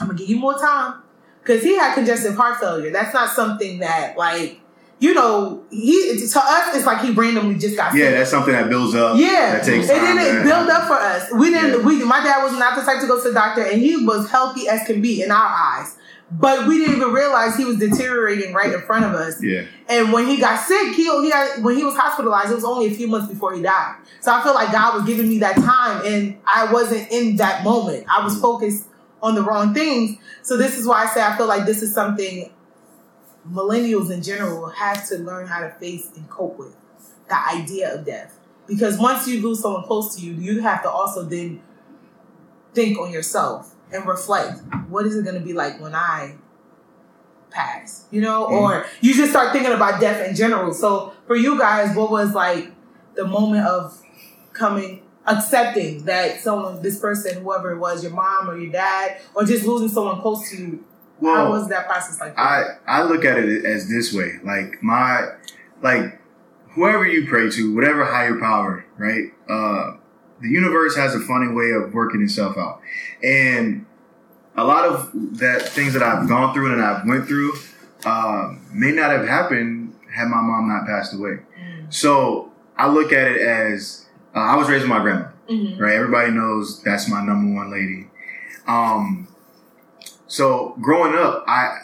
I'm 0.00 0.06
gonna 0.08 0.18
give 0.18 0.28
you 0.28 0.36
more 0.38 0.58
time. 0.58 1.02
Cause 1.44 1.62
he 1.62 1.76
had 1.76 1.94
congestive 1.94 2.36
heart 2.36 2.58
failure. 2.58 2.90
That's 2.90 3.12
not 3.12 3.28
something 3.30 3.80
that 3.80 4.16
like, 4.16 4.60
you 4.98 5.12
know, 5.12 5.62
he 5.70 6.16
to 6.16 6.38
us 6.38 6.74
it's 6.76 6.86
like 6.86 7.02
he 7.02 7.10
randomly 7.10 7.56
just 7.58 7.76
got 7.76 7.94
Yeah, 7.94 8.06
sick. 8.06 8.14
that's 8.16 8.30
something 8.30 8.54
that 8.54 8.70
builds 8.70 8.94
up. 8.94 9.18
Yeah, 9.18 9.56
That 9.58 9.64
takes 9.64 9.90
and 9.90 9.98
time. 10.00 10.16
then 10.16 10.36
it 10.40 10.42
built 10.44 10.70
up 10.70 10.86
for 10.86 10.94
us. 10.94 11.30
We 11.32 11.50
didn't. 11.50 11.80
Yeah. 11.80 11.86
We 11.86 12.02
my 12.04 12.24
dad 12.24 12.42
was 12.42 12.58
not 12.58 12.76
the 12.76 12.82
type 12.82 13.00
to 13.02 13.06
go 13.06 13.20
to 13.22 13.28
the 13.28 13.34
doctor, 13.34 13.62
and 13.62 13.80
he 13.82 14.04
was 14.06 14.30
healthy 14.30 14.68
as 14.68 14.86
can 14.86 15.02
be 15.02 15.22
in 15.22 15.30
our 15.30 15.46
eyes. 15.46 15.96
But 16.36 16.66
we 16.66 16.78
didn't 16.78 16.96
even 16.96 17.12
realize 17.12 17.56
he 17.56 17.64
was 17.64 17.78
deteriorating 17.78 18.54
right 18.54 18.72
in 18.72 18.80
front 18.80 19.04
of 19.04 19.12
us. 19.12 19.40
Yeah. 19.40 19.66
And 19.88 20.12
when 20.12 20.26
he 20.26 20.38
got 20.38 20.58
sick, 20.58 20.94
he, 20.94 21.04
he 21.04 21.30
had, 21.30 21.62
when 21.62 21.76
he 21.76 21.84
was 21.84 21.94
hospitalized, 21.94 22.50
it 22.50 22.56
was 22.56 22.64
only 22.64 22.86
a 22.86 22.94
few 22.94 23.06
months 23.06 23.32
before 23.32 23.54
he 23.54 23.62
died. 23.62 23.96
So 24.20 24.32
I 24.32 24.42
feel 24.42 24.54
like 24.54 24.72
God 24.72 24.94
was 24.94 25.04
giving 25.04 25.28
me 25.28 25.38
that 25.38 25.54
time, 25.56 26.04
and 26.04 26.38
I 26.44 26.72
wasn't 26.72 27.10
in 27.12 27.36
that 27.36 27.62
moment. 27.62 28.06
I 28.10 28.24
was 28.24 28.36
mm. 28.36 28.40
focused 28.40 28.88
on 29.22 29.36
the 29.36 29.42
wrong 29.42 29.74
things. 29.74 30.18
So 30.42 30.56
this 30.56 30.76
is 30.76 30.88
why 30.88 31.04
I 31.04 31.06
say 31.06 31.22
I 31.22 31.36
feel 31.36 31.46
like 31.46 31.66
this 31.66 31.82
is 31.82 31.94
something 31.94 32.50
millennials 33.48 34.10
in 34.10 34.22
general 34.22 34.68
have 34.70 35.06
to 35.08 35.18
learn 35.18 35.46
how 35.46 35.60
to 35.60 35.70
face 35.78 36.10
and 36.16 36.28
cope 36.28 36.58
with 36.58 36.74
the 37.28 37.48
idea 37.48 37.94
of 37.94 38.04
death. 38.04 38.36
Because 38.66 38.98
once 38.98 39.28
you 39.28 39.40
lose 39.40 39.60
someone 39.60 39.84
close 39.84 40.16
to 40.16 40.22
you, 40.22 40.32
you 40.32 40.62
have 40.62 40.82
to 40.82 40.90
also 40.90 41.22
then 41.22 41.62
think 42.72 42.98
on 42.98 43.12
yourself 43.12 43.73
and 43.94 44.06
reflect. 44.06 44.60
What 44.88 45.06
is 45.06 45.16
it 45.16 45.24
going 45.24 45.38
to 45.38 45.44
be 45.44 45.52
like 45.52 45.80
when 45.80 45.94
I 45.94 46.34
pass? 47.50 48.06
You 48.10 48.20
know, 48.20 48.44
or 48.44 48.86
you 49.00 49.14
just 49.14 49.30
start 49.30 49.52
thinking 49.52 49.72
about 49.72 50.00
death 50.00 50.28
in 50.28 50.34
general. 50.34 50.74
So 50.74 51.14
for 51.26 51.36
you 51.36 51.58
guys, 51.58 51.96
what 51.96 52.10
was 52.10 52.34
like 52.34 52.72
the 53.14 53.26
moment 53.26 53.66
of 53.66 54.00
coming, 54.52 55.02
accepting 55.26 56.04
that 56.04 56.40
someone, 56.40 56.82
this 56.82 56.98
person, 56.98 57.42
whoever 57.42 57.72
it 57.72 57.78
was, 57.78 58.02
your 58.02 58.12
mom 58.12 58.50
or 58.50 58.58
your 58.58 58.72
dad, 58.72 59.20
or 59.34 59.44
just 59.44 59.64
losing 59.64 59.88
someone 59.88 60.20
close 60.20 60.50
to 60.50 60.56
you? 60.56 60.84
How 61.22 61.48
was 61.48 61.68
that 61.68 61.86
process 61.86 62.20
like? 62.20 62.38
I 62.38 62.64
I 62.86 63.04
look 63.04 63.24
at 63.24 63.38
it 63.38 63.64
as 63.64 63.88
this 63.88 64.12
way, 64.12 64.32
like 64.42 64.82
my 64.82 65.28
like 65.80 66.20
whoever 66.74 67.06
you 67.06 67.26
pray 67.26 67.48
to, 67.50 67.74
whatever 67.74 68.04
higher 68.04 68.38
power, 68.38 68.84
right? 68.98 69.32
Uh, 69.48 69.96
the 70.40 70.48
universe 70.48 70.96
has 70.96 71.14
a 71.14 71.20
funny 71.20 71.48
way 71.48 71.70
of 71.70 71.94
working 71.94 72.22
itself 72.22 72.56
out, 72.58 72.80
and 73.22 73.86
a 74.56 74.64
lot 74.64 74.84
of 74.84 75.10
that 75.38 75.62
things 75.62 75.94
that 75.94 76.02
I've 76.02 76.28
gone 76.28 76.54
through 76.54 76.72
and 76.72 76.82
I've 76.82 77.06
went 77.06 77.26
through 77.26 77.52
uh, 78.04 78.54
may 78.72 78.92
not 78.92 79.10
have 79.10 79.26
happened 79.26 79.94
had 80.14 80.28
my 80.28 80.40
mom 80.40 80.68
not 80.68 80.86
passed 80.86 81.14
away. 81.14 81.38
So 81.90 82.52
I 82.76 82.88
look 82.88 83.12
at 83.12 83.26
it 83.32 83.40
as 83.40 84.06
uh, 84.34 84.38
I 84.40 84.56
was 84.56 84.68
raised 84.68 84.82
with 84.82 84.90
my 84.90 85.00
grandma 85.00 85.28
Mhm. 85.50 85.78
right? 85.78 85.94
Everybody 85.94 86.30
knows 86.30 86.82
that's 86.82 87.08
my 87.08 87.22
number 87.24 87.54
one 87.54 87.70
lady. 87.70 88.08
Um, 88.66 89.28
so 90.26 90.74
growing 90.80 91.14
up, 91.14 91.44
I 91.46 91.78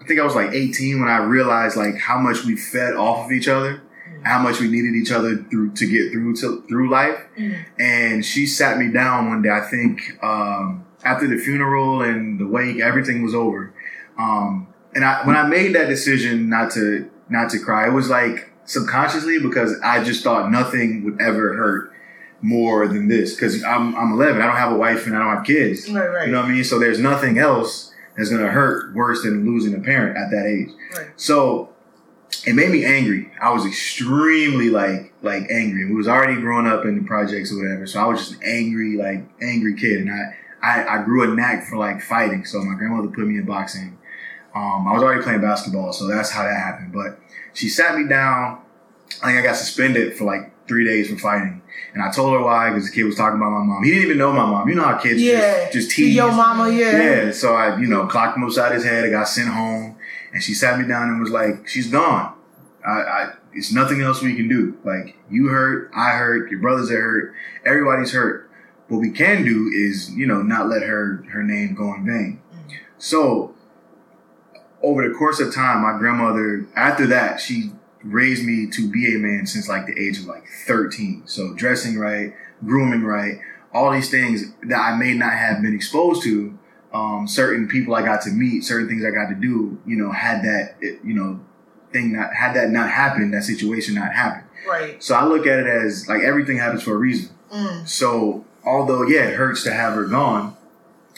I 0.00 0.04
think 0.06 0.20
I 0.20 0.24
was 0.24 0.34
like 0.34 0.52
18 0.52 1.00
when 1.00 1.08
I 1.08 1.18
realized 1.18 1.76
like 1.76 1.96
how 1.96 2.18
much 2.18 2.44
we 2.44 2.56
fed 2.56 2.94
off 2.94 3.26
of 3.26 3.32
each 3.32 3.48
other, 3.48 3.82
how 4.24 4.38
much 4.38 4.60
we 4.60 4.68
needed 4.68 4.94
each 4.94 5.12
other 5.12 5.36
through 5.50 5.72
to 5.74 5.86
get 5.86 6.12
through 6.12 6.34
to 6.36 6.62
through 6.68 6.90
life. 6.90 7.18
Mhm. 7.38 7.56
And 7.78 8.24
she 8.24 8.46
sat 8.46 8.78
me 8.78 8.88
down 8.90 9.28
one 9.28 9.42
day. 9.42 9.50
I 9.50 9.60
think 9.60 10.00
um, 10.22 10.84
after 11.04 11.26
the 11.28 11.38
funeral 11.38 12.02
and 12.02 12.38
the 12.38 12.46
wake, 12.46 12.80
everything 12.80 13.22
was 13.22 13.34
over. 13.34 13.72
Um, 14.18 14.68
and 14.94 15.04
I 15.04 15.24
when 15.26 15.36
I 15.36 15.46
made 15.46 15.74
that 15.74 15.88
decision 15.88 16.48
not 16.48 16.70
to 16.72 17.08
not 17.28 17.50
to 17.50 17.58
cry. 17.58 17.88
It 17.88 17.92
was 17.92 18.08
like 18.08 18.50
subconsciously 18.64 19.38
because 19.38 19.78
I 19.82 20.02
just 20.02 20.24
thought 20.24 20.50
nothing 20.50 21.04
would 21.04 21.20
ever 21.20 21.54
hurt 21.54 21.92
more 22.42 22.86
than 22.88 23.08
this. 23.08 23.34
Because 23.34 23.62
I'm 23.64 23.94
I'm 23.96 24.12
11. 24.12 24.40
I 24.40 24.46
don't 24.46 24.56
have 24.56 24.72
a 24.72 24.76
wife 24.76 25.06
and 25.06 25.16
I 25.16 25.18
don't 25.20 25.36
have 25.36 25.44
kids. 25.46 25.90
Right, 25.90 26.08
right. 26.08 26.26
You 26.26 26.32
know 26.32 26.40
what 26.40 26.50
I 26.50 26.52
mean? 26.52 26.64
So 26.64 26.78
there's 26.78 26.98
nothing 26.98 27.38
else 27.38 27.92
that's 28.16 28.30
gonna 28.30 28.48
hurt 28.48 28.94
worse 28.94 29.22
than 29.22 29.44
losing 29.44 29.74
a 29.74 29.80
parent 29.80 30.16
at 30.16 30.30
that 30.30 30.46
age. 30.46 30.70
Right. 30.96 31.08
So 31.16 31.70
it 32.44 32.54
made 32.54 32.70
me 32.70 32.84
angry. 32.84 33.30
I 33.40 33.50
was 33.50 33.64
extremely 33.64 34.70
like 34.70 35.12
like 35.22 35.44
angry. 35.50 35.86
We 35.86 35.94
was 35.94 36.08
already 36.08 36.40
growing 36.40 36.66
up 36.66 36.84
in 36.84 36.96
the 36.98 37.04
projects 37.04 37.52
or 37.52 37.62
whatever. 37.62 37.86
So 37.86 38.00
I 38.00 38.06
was 38.06 38.18
just 38.20 38.32
an 38.34 38.40
angry, 38.44 38.96
like 38.96 39.24
angry 39.40 39.74
kid. 39.74 40.00
And 40.00 40.10
I, 40.10 40.36
I, 40.62 40.98
I 40.98 41.02
grew 41.04 41.30
a 41.30 41.34
knack 41.34 41.66
for 41.66 41.76
like 41.76 42.00
fighting. 42.00 42.44
So 42.44 42.62
my 42.62 42.74
grandmother 42.74 43.08
put 43.08 43.26
me 43.26 43.38
in 43.38 43.44
boxing. 43.44 43.98
Um, 44.54 44.88
I 44.88 44.92
was 44.94 45.02
already 45.02 45.22
playing 45.22 45.42
basketball, 45.42 45.92
so 45.92 46.06
that's 46.06 46.30
how 46.30 46.42
that 46.42 46.56
happened. 46.56 46.92
But 46.92 47.18
she 47.52 47.68
sat 47.68 47.96
me 47.98 48.08
down. 48.08 48.62
I 49.22 49.26
think 49.26 49.38
I 49.38 49.42
got 49.42 49.56
suspended 49.56 50.16
for 50.16 50.24
like 50.24 50.52
three 50.66 50.84
days 50.84 51.10
for 51.10 51.16
fighting. 51.18 51.62
And 51.94 52.02
I 52.02 52.10
told 52.10 52.32
her 52.34 52.42
why, 52.42 52.70
because 52.70 52.88
the 52.88 52.94
kid 52.94 53.04
was 53.04 53.16
talking 53.16 53.36
about 53.38 53.50
my 53.50 53.62
mom. 53.62 53.84
He 53.84 53.90
didn't 53.90 54.04
even 54.06 54.18
know 54.18 54.32
my 54.32 54.46
mom. 54.46 54.68
You 54.68 54.74
know 54.74 54.84
how 54.84 54.98
kids 54.98 55.22
Yeah. 55.22 55.64
just, 55.64 55.72
just 55.72 55.90
tease. 55.92 56.14
Yo, 56.14 56.30
mama, 56.30 56.70
yeah. 56.70 57.02
Yeah, 57.26 57.32
so 57.32 57.54
I, 57.54 57.78
you 57.78 57.86
know, 57.86 58.06
clocked 58.06 58.36
him 58.36 58.44
upside 58.44 58.72
his 58.72 58.84
head. 58.84 59.04
I 59.04 59.10
got 59.10 59.28
sent 59.28 59.48
home, 59.48 59.95
and 60.36 60.42
she 60.42 60.52
sat 60.52 60.78
me 60.78 60.86
down 60.86 61.08
and 61.08 61.18
was 61.18 61.30
like, 61.30 61.66
"She's 61.66 61.90
gone. 61.90 62.34
I, 62.86 62.90
I, 62.90 63.32
it's 63.54 63.72
nothing 63.72 64.02
else 64.02 64.20
we 64.20 64.36
can 64.36 64.48
do. 64.48 64.76
Like 64.84 65.16
you 65.30 65.48
hurt, 65.48 65.90
I 65.96 66.10
hurt, 66.10 66.50
your 66.50 66.60
brothers 66.60 66.90
are 66.90 67.00
hurt, 67.00 67.34
everybody's 67.64 68.12
hurt. 68.12 68.50
What 68.88 68.98
we 68.98 69.12
can 69.12 69.44
do 69.44 69.70
is, 69.74 70.10
you 70.10 70.26
know, 70.26 70.42
not 70.42 70.68
let 70.68 70.82
her 70.82 71.24
her 71.32 71.42
name 71.42 71.74
go 71.74 71.94
in 71.94 72.04
vain. 72.04 72.42
So 72.98 73.54
over 74.82 75.08
the 75.08 75.14
course 75.14 75.40
of 75.40 75.54
time, 75.54 75.80
my 75.80 75.98
grandmother, 75.98 76.66
after 76.76 77.06
that, 77.06 77.40
she 77.40 77.72
raised 78.04 78.44
me 78.44 78.68
to 78.72 78.90
be 78.90 79.14
a 79.14 79.18
man 79.18 79.46
since 79.46 79.70
like 79.70 79.86
the 79.86 79.98
age 79.98 80.18
of 80.18 80.26
like 80.26 80.44
13. 80.66 81.22
So 81.24 81.54
dressing 81.54 81.98
right, 81.98 82.34
grooming 82.62 83.04
right, 83.04 83.38
all 83.72 83.90
these 83.90 84.10
things 84.10 84.52
that 84.64 84.78
I 84.78 84.98
may 84.98 85.14
not 85.14 85.32
have 85.32 85.62
been 85.62 85.74
exposed 85.74 86.22
to. 86.24 86.58
Um, 86.96 87.28
certain 87.28 87.68
people 87.68 87.94
I 87.94 88.02
got 88.02 88.22
to 88.22 88.30
meet, 88.30 88.64
certain 88.64 88.88
things 88.88 89.04
I 89.04 89.10
got 89.10 89.28
to 89.28 89.34
do, 89.34 89.78
you 89.86 89.96
know, 89.96 90.10
had 90.12 90.42
that, 90.44 90.76
you 90.80 91.14
know, 91.14 91.40
thing 91.92 92.12
not, 92.12 92.32
had 92.34 92.54
that 92.54 92.70
not 92.70 92.90
happened, 92.90 93.34
that 93.34 93.44
situation 93.44 93.94
not 93.94 94.12
happened. 94.12 94.46
Right. 94.66 95.02
So 95.02 95.14
I 95.14 95.24
look 95.24 95.46
at 95.46 95.58
it 95.60 95.66
as 95.66 96.08
like 96.08 96.22
everything 96.22 96.58
happens 96.58 96.82
for 96.82 96.94
a 96.94 96.96
reason. 96.96 97.34
Mm. 97.52 97.86
So 97.86 98.44
although 98.64 99.02
yeah, 99.02 99.28
it 99.28 99.34
hurts 99.34 99.62
to 99.64 99.72
have 99.72 99.94
her 99.94 100.06
gone, 100.06 100.56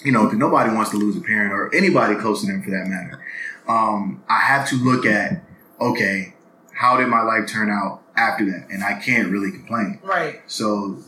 you 0.05 0.13
know, 0.13 0.29
nobody 0.31 0.75
wants 0.75 0.91
to 0.91 0.97
lose 0.97 1.17
a 1.17 1.21
parent 1.21 1.53
or 1.53 1.75
anybody 1.75 2.15
close 2.17 2.41
to 2.43 2.47
them 2.47 2.63
for 2.63 2.71
that 2.71 2.87
matter. 2.87 3.25
Um, 3.69 4.23
I 4.29 4.41
have 4.41 4.69
to 4.71 4.77
look 4.77 5.07
at 5.07 5.43
okay, 5.81 6.35
how 6.73 6.97
did 6.97 7.09
my 7.09 7.23
life 7.23 7.47
turn 7.49 7.71
out 7.71 8.03
after 8.17 8.45
that, 8.47 8.69
and 8.71 8.83
I 8.83 8.95
can't 8.95 9.31
really 9.31 9.53
complain. 9.53 10.01
Right. 10.03 10.41
So 10.47 10.99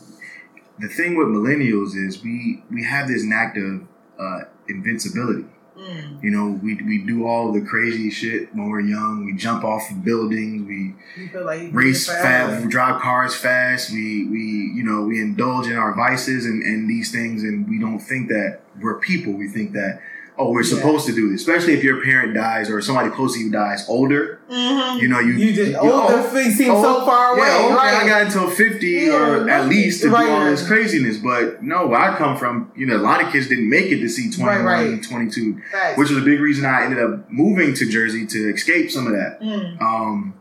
the 0.78 0.88
thing 0.88 1.16
with 1.16 1.28
millennials 1.28 1.94
is 1.96 2.22
we 2.22 2.62
we 2.70 2.85
have 2.85 3.09
this 3.09 3.24
knack 3.24 3.56
of 3.56 3.87
uh, 4.18 4.40
invincibility. 4.70 5.44
Mm. 5.80 6.22
You 6.22 6.30
know, 6.30 6.61
we 6.62 6.74
we 6.83 6.98
do 7.06 7.26
all 7.26 7.52
the 7.52 7.62
crazy 7.62 8.11
shit 8.11 8.54
when 8.54 8.68
we're 8.68 8.80
young. 8.80 9.24
We 9.24 9.35
jump 9.35 9.64
off 9.64 9.90
of 9.90 10.04
buildings. 10.04 10.66
We 10.68 11.40
like 11.40 11.70
race 11.72 12.06
fast, 12.06 12.64
we 12.64 12.70
drive 12.70 13.00
cars 13.00 13.35
fast. 13.35 13.90
We 13.90 14.26
we 14.26 14.72
you 14.74 14.83
know 14.85 15.02
we 15.02 15.20
indulge 15.20 15.68
in 15.68 15.76
our 15.76 15.94
vices 15.94 16.44
and, 16.44 16.62
and 16.62 16.88
these 16.88 17.11
things, 17.11 17.44
and 17.44 17.68
we 17.68 17.78
don't 17.78 18.00
think 18.00 18.28
that 18.28 18.61
we're 18.80 18.98
people. 18.98 19.33
We 19.33 19.48
think 19.48 19.72
that 19.72 20.00
oh 20.40 20.50
we're 20.50 20.62
Yeah. 20.62 20.74
supposed 20.76 21.07
to 21.07 21.12
do 21.12 21.31
this, 21.31 21.42
especially 21.42 21.74
if 21.74 21.85
your 21.85 22.03
parent 22.03 22.33
dies 22.35 22.70
or 22.70 22.81
somebody 22.81 23.11
close 23.11 23.35
to 23.35 23.40
you 23.40 23.50
dies 23.50 23.85
older. 23.88 24.40
Mhm. 24.50 25.00
You 25.00 25.09
know 25.09 25.20
you 25.20 25.33
You 25.35 25.53
just 25.55 25.70
you- 25.72 25.76
older 25.79 26.14
oh, 26.18 26.22
feet 26.35 26.53
seem 26.53 26.70
oh, 26.70 26.83
so 26.83 27.05
far 27.05 27.37
away. 27.37 27.46
Yeah, 27.46 27.64
okay, 27.66 27.74
right. 27.74 27.94
I 28.05 28.09
got 28.09 28.22
until 28.22 28.48
fifty 28.48 28.88
Yeah, 29.07 29.12
or 29.16 29.48
at 29.50 29.68
least 29.68 30.03
to 30.03 30.11
right, 30.11 30.24
do 30.26 30.33
all 30.33 30.40
right. 30.44 30.50
this 30.50 30.66
craziness. 30.66 31.18
But 31.18 31.62
no, 31.62 31.87
where 31.88 32.00
I 32.00 32.16
come 32.16 32.37
from, 32.37 32.72
you 32.74 32.87
know, 32.87 32.96
a 32.96 33.05
lot 33.11 33.22
of 33.22 33.31
kids 33.33 33.48
didn't 33.48 33.68
make 33.68 33.92
it 33.92 34.00
to 34.00 34.09
see 34.09 34.31
21 34.31 34.64
Right, 34.64 34.90
right. 34.90 35.03
22, 35.03 35.61
Facts. 35.70 35.98
which 35.98 36.09
was 36.11 36.18
a 36.18 36.22
big 36.24 36.40
reason 36.40 36.64
I 36.64 36.85
ended 36.85 37.00
up 37.05 37.31
moving 37.31 37.74
to 37.74 37.87
Jersey 37.87 38.24
to 38.26 38.38
escape 38.55 38.90
some 38.90 39.07
of 39.07 39.12
that. 39.12 39.40
Mm. 39.42 39.81
Um, 39.83 40.35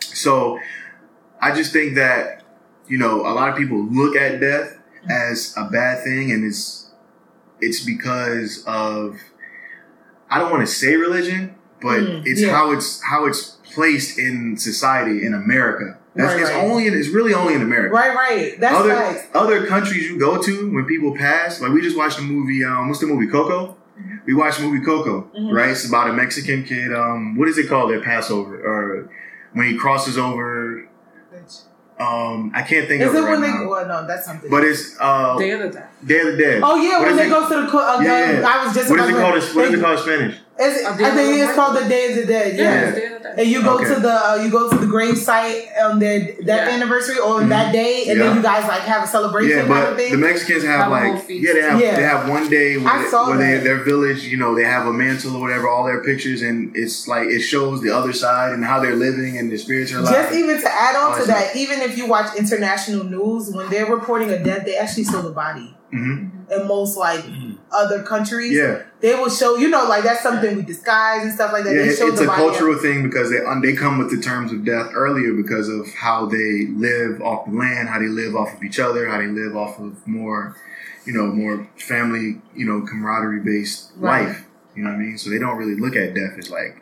so 0.00 0.58
I 1.40 1.52
just 1.54 1.72
think 1.72 1.94
that, 1.96 2.42
you 2.88 2.98
know, 2.98 3.20
a 3.20 3.32
lot 3.34 3.48
of 3.50 3.56
people 3.56 3.78
look 3.84 4.16
at 4.16 4.40
death 4.40 4.78
as 5.10 5.54
a 5.56 5.64
bad 5.64 6.02
thing 6.04 6.30
and 6.32 6.44
it's, 6.44 6.90
it's 7.60 7.80
because 7.84 8.64
of, 8.66 9.18
I 10.32 10.38
don't 10.38 10.50
want 10.50 10.66
to 10.66 10.72
say 10.72 10.96
religion, 10.96 11.54
but 11.80 12.00
Mm, 12.00 12.22
it's 12.26 12.40
yeah. 12.40 12.50
how 12.56 12.72
it's, 12.72 13.02
how 13.02 13.26
it's 13.26 13.58
placed 13.74 14.18
in 14.18 14.56
society 14.56 15.24
in 15.26 15.34
America. 15.34 15.98
That's, 16.14 16.34
Right, 16.34 16.42
it's 16.42 16.50
right. 16.50 16.64
only, 16.64 16.86
in, 16.86 16.94
it's 16.94 17.08
really 17.08 17.32
only 17.34 17.54
in 17.54 17.62
America. 17.62 17.94
Right, 17.94 18.14
right. 18.14 18.60
That's 18.60 18.74
other, 18.74 19.24
other 19.34 19.66
countries 19.66 20.08
you 20.10 20.18
go 20.18 20.40
to 20.42 20.70
when 20.74 20.84
people 20.84 21.14
pass, 21.16 21.60
like 21.60 21.72
we 21.72 21.80
just 21.80 21.96
watched 21.96 22.16
the 22.18 22.22
movie, 22.22 22.64
um, 22.64 22.88
what's 22.88 23.00
the 23.00 23.06
movie, 23.06 23.26
Coco? 23.28 23.76
We 24.26 24.34
watched 24.34 24.58
the 24.58 24.64
movie 24.66 24.84
Coco, 24.84 25.30
Mhm. 25.38 25.52
right? 25.52 25.70
It's 25.70 25.86
about 25.88 26.08
a 26.10 26.12
Mexican 26.12 26.64
kid. 26.64 26.92
Um, 26.94 27.36
what 27.36 27.48
is 27.48 27.56
it 27.58 27.68
called? 27.68 27.90
Their 27.90 28.00
Passover, 28.00 28.56
or 28.56 29.08
when 29.52 29.66
he 29.68 29.76
crosses 29.76 30.16
over. 30.18 30.86
Um, 32.02 32.50
I 32.54 32.62
can't 32.62 32.88
think 32.88 33.02
Is 33.02 33.08
of 33.08 33.14
it 33.14 33.18
it 33.18 33.22
right 33.22 33.30
when 33.32 33.40
they? 33.42 33.48
now. 33.48 33.68
Well, 33.68 33.86
no, 33.86 34.06
that's 34.06 34.24
something. 34.26 34.50
But 34.50 34.64
it's 34.64 34.96
uh, 35.00 35.36
Day 35.38 35.50
of 35.52 35.60
the 35.60 35.70
Dead. 35.70 35.86
Day 36.04 36.20
of 36.20 36.26
the 36.32 36.36
Dead. 36.36 36.60
oh 36.64 36.76
yeah, 36.76 36.98
What 36.98 37.00
when 37.02 37.10
is 37.12 37.16
they 37.18 37.26
it- 37.26 37.30
go 37.30 37.48
to 37.48 37.62
the. 37.62 37.68
co- 37.70 37.78
Uh, 37.78 38.00
Yeah, 38.00 38.40
yeah. 38.40 38.48
I 38.48 38.64
was 38.64 38.74
just. 38.74 38.90
What 38.90 39.00
is 39.00 39.08
it 39.08 39.12
to- 39.12 39.18
called? 39.18 39.34
What 39.56 39.64
is 39.66 39.74
it 39.74 39.80
called 39.80 39.98
in 39.98 40.02
Spanish? 40.04 40.36
Is 40.60 40.76
it, 40.76 40.84
A 40.84 40.88
I 40.90 40.96
Day 40.96 41.04
of 41.08 41.14
think 41.14 41.36
the 41.38 41.44
it's 41.44 41.54
called 41.54 41.76
the 41.76 41.88
Day 41.88 42.10
of 42.10 42.16
the 42.16 42.26
Dead. 42.26 42.56
Yeah. 42.56 42.62
Yeah, 42.62 42.72
Yeah. 42.74 42.88
it's 42.88 42.98
Day 42.98 43.06
of 43.06 43.12
the 43.14 43.18
Dead. 43.28 43.38
And 43.38 43.48
you 43.48 43.62
go 43.62 43.74
Okay. 43.76 43.94
to 43.94 44.00
the 44.00 44.12
uh, 44.30 44.34
you 44.44 44.50
go 44.50 44.68
to 44.68 44.76
the 44.76 44.86
grave 44.86 45.16
site 45.16 45.68
on 45.82 45.98
their 45.98 46.20
death 46.20 46.68
Yeah. 46.68 46.74
anniversary 46.76 47.18
or 47.18 47.42
that 47.44 47.72
day, 47.72 48.04
and 48.08 48.18
Yeah. 48.18 48.26
then 48.26 48.36
you 48.36 48.42
guys 48.42 48.68
like 48.68 48.82
have 48.82 49.02
a 49.04 49.06
celebration 49.06 49.50
Yeah, 49.50 49.62
type 49.64 49.70
of 49.70 49.88
but 49.90 49.96
thing. 49.96 50.12
the 50.12 50.18
Mexicans 50.18 50.64
have 50.64 50.80
Have 50.80 50.90
like 50.90 51.24
yeah 51.28 51.52
they 51.54 51.62
have 51.62 51.80
Yeah. 51.80 51.96
they 51.96 52.02
have 52.02 52.28
one 52.28 52.50
day 52.50 52.76
where, 52.76 52.98
they, 53.02 53.08
where 53.10 53.38
they, 53.38 53.64
their 53.64 53.78
village 53.82 54.24
you 54.24 54.36
know 54.36 54.54
they 54.54 54.64
have 54.64 54.86
a 54.86 54.92
mantel 54.92 55.34
or 55.36 55.40
whatever 55.40 55.68
all 55.68 55.84
their 55.84 56.02
pictures 56.04 56.42
and 56.42 56.76
it's 56.76 57.08
like 57.08 57.28
it 57.28 57.40
shows 57.40 57.80
the 57.80 57.90
other 57.90 58.12
side 58.12 58.52
and 58.52 58.62
how 58.62 58.78
they're 58.78 58.94
living 58.94 59.38
and 59.38 59.50
their 59.50 59.58
spirits 59.58 59.90
are 59.94 60.00
alive. 60.00 60.14
Just 60.14 60.34
even 60.34 60.60
to 60.60 60.68
add 60.70 60.94
on 60.96 61.12
Oh, 61.12 61.14
to 61.14 61.20
I 61.22 61.24
see. 61.24 61.32
that, 61.32 61.56
even 61.56 61.80
if 61.80 61.96
you 61.96 62.06
watch 62.06 62.36
international 62.36 63.04
news, 63.04 63.50
when 63.50 63.70
they're 63.70 63.86
reporting 63.86 64.28
a 64.30 64.38
death, 64.44 64.66
they 64.66 64.76
actually 64.76 65.04
show 65.04 65.22
the 65.22 65.30
body. 65.30 65.74
hmm 65.90 66.26
In 66.54 66.68
most 66.68 66.96
like 66.98 67.24
other 67.72 68.02
countries, 68.02 68.52
Yeah, 68.52 68.82
they 69.00 69.14
will 69.14 69.30
show 69.30 69.56
you 69.56 69.68
know 69.68 69.86
like 69.88 70.04
that's 70.04 70.22
something 70.22 70.56
we 70.56 70.62
disguise 70.62 71.22
and 71.22 71.32
stuff 71.32 71.52
like 71.52 71.64
that. 71.64 71.74
yeah, 71.74 71.84
they 71.86 71.94
show 71.94 72.08
it's 72.08 72.20
the 72.20 72.30
a 72.30 72.34
cultural 72.34 72.76
thing 72.78 73.02
because 73.02 73.30
they 73.30 73.40
they 73.62 73.74
come 73.76 73.98
with 73.98 74.10
the 74.10 74.20
terms 74.20 74.52
of 74.52 74.64
death 74.64 74.90
earlier 74.94 75.32
because 75.34 75.68
of 75.68 75.86
how 75.94 76.26
they 76.26 76.66
live 76.68 77.20
off 77.22 77.46
the 77.46 77.52
land, 77.52 77.88
how 77.88 77.98
they 77.98 78.08
live 78.08 78.36
off 78.36 78.54
of 78.54 78.62
each 78.62 78.78
other, 78.78 79.08
how 79.08 79.18
they 79.18 79.26
live 79.26 79.56
off 79.56 79.78
of 79.78 80.06
more, 80.06 80.56
you 81.06 81.12
know, 81.12 81.26
more 81.26 81.68
family, 81.78 82.40
you 82.54 82.66
know, 82.66 82.82
camaraderie 82.86 83.40
based 83.40 83.92
Right. 83.96 84.26
life. 84.28 84.44
You 84.74 84.82
know 84.84 84.90
what 84.90 84.96
I 84.96 85.00
mean? 85.00 85.18
So 85.18 85.30
they 85.30 85.38
don't 85.38 85.56
really 85.56 85.76
look 85.76 85.96
at 85.96 86.14
death 86.14 86.38
as 86.38 86.50
like, 86.50 86.76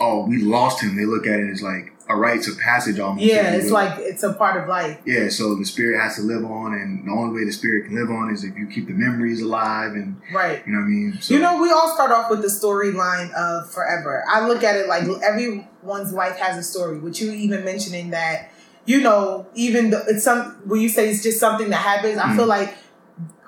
oh, 0.00 0.26
we 0.26 0.38
lost 0.38 0.82
him. 0.82 0.96
They 0.96 1.04
look 1.04 1.26
at 1.26 1.40
it 1.40 1.50
as 1.50 1.62
like 1.62 1.92
a 2.10 2.16
rites 2.16 2.48
of 2.48 2.58
passage 2.58 2.98
almost. 2.98 3.22
Yeah, 3.24 3.52
it's 3.52 3.70
like 3.70 3.98
it's 3.98 4.22
a 4.22 4.32
part 4.32 4.62
of 4.62 4.68
life. 4.68 4.98
yeah. 5.04 5.28
So 5.28 5.54
the 5.54 5.64
spirit 5.66 6.00
has 6.00 6.16
to 6.16 6.22
live 6.22 6.44
on, 6.44 6.72
and 6.72 7.06
the 7.06 7.12
only 7.12 7.34
way 7.38 7.44
the 7.44 7.52
spirit 7.52 7.84
can 7.86 7.94
live 7.94 8.10
on 8.10 8.32
is 8.32 8.44
if 8.44 8.56
you 8.56 8.66
keep 8.66 8.86
the 8.86 8.94
memories 8.94 9.42
alive, 9.42 9.92
and 9.92 10.20
Right. 10.32 10.62
you 10.66 10.72
know 10.72 10.78
what 10.80 10.86
I 10.86 10.88
mean. 10.88 11.18
So, 11.20 11.34
You 11.34 11.40
know, 11.40 11.60
we 11.60 11.70
all 11.70 11.92
start 11.94 12.10
off 12.10 12.30
with 12.30 12.40
the 12.40 12.48
storyline 12.48 13.30
of 13.34 13.70
forever. 13.70 14.24
I 14.28 14.46
look 14.48 14.64
at 14.64 14.76
it 14.76 14.88
like 14.88 15.04
everyone's 15.22 16.12
life 16.12 16.36
has 16.38 16.56
a 16.56 16.62
story. 16.62 16.98
With 16.98 17.20
you 17.20 17.30
even 17.32 17.64
mentioning 17.64 18.10
that, 18.10 18.50
you 18.86 19.00
know, 19.02 19.46
even 19.54 19.90
the, 19.90 20.02
it's 20.08 20.24
some 20.24 20.56
when 20.64 20.80
you 20.80 20.88
say 20.88 21.10
it's 21.10 21.22
just 21.22 21.38
something 21.38 21.68
that 21.70 21.76
happens, 21.82 22.16
I 22.18 22.34
feel 22.34 22.46
Mm. 22.46 22.48
like 22.48 22.74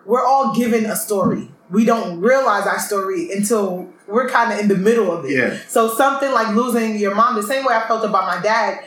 we're 0.04 0.24
all 0.24 0.54
given 0.54 0.84
a 0.86 0.96
story. 0.96 1.50
We 1.70 1.84
don't 1.84 2.20
realize 2.20 2.66
our 2.66 2.78
story 2.78 3.30
until 3.32 3.88
we're 4.10 4.28
kind 4.28 4.52
of 4.52 4.58
in 4.58 4.68
the 4.68 4.76
middle 4.76 5.10
of 5.12 5.24
it. 5.24 5.32
Yeah. 5.32 5.58
So 5.68 5.94
something 5.94 6.30
like 6.32 6.54
losing 6.54 6.98
your 6.98 7.14
mom, 7.14 7.36
the 7.36 7.42
same 7.42 7.64
way 7.64 7.74
I 7.74 7.86
felt 7.86 8.04
about 8.04 8.24
my 8.26 8.42
dad, 8.42 8.84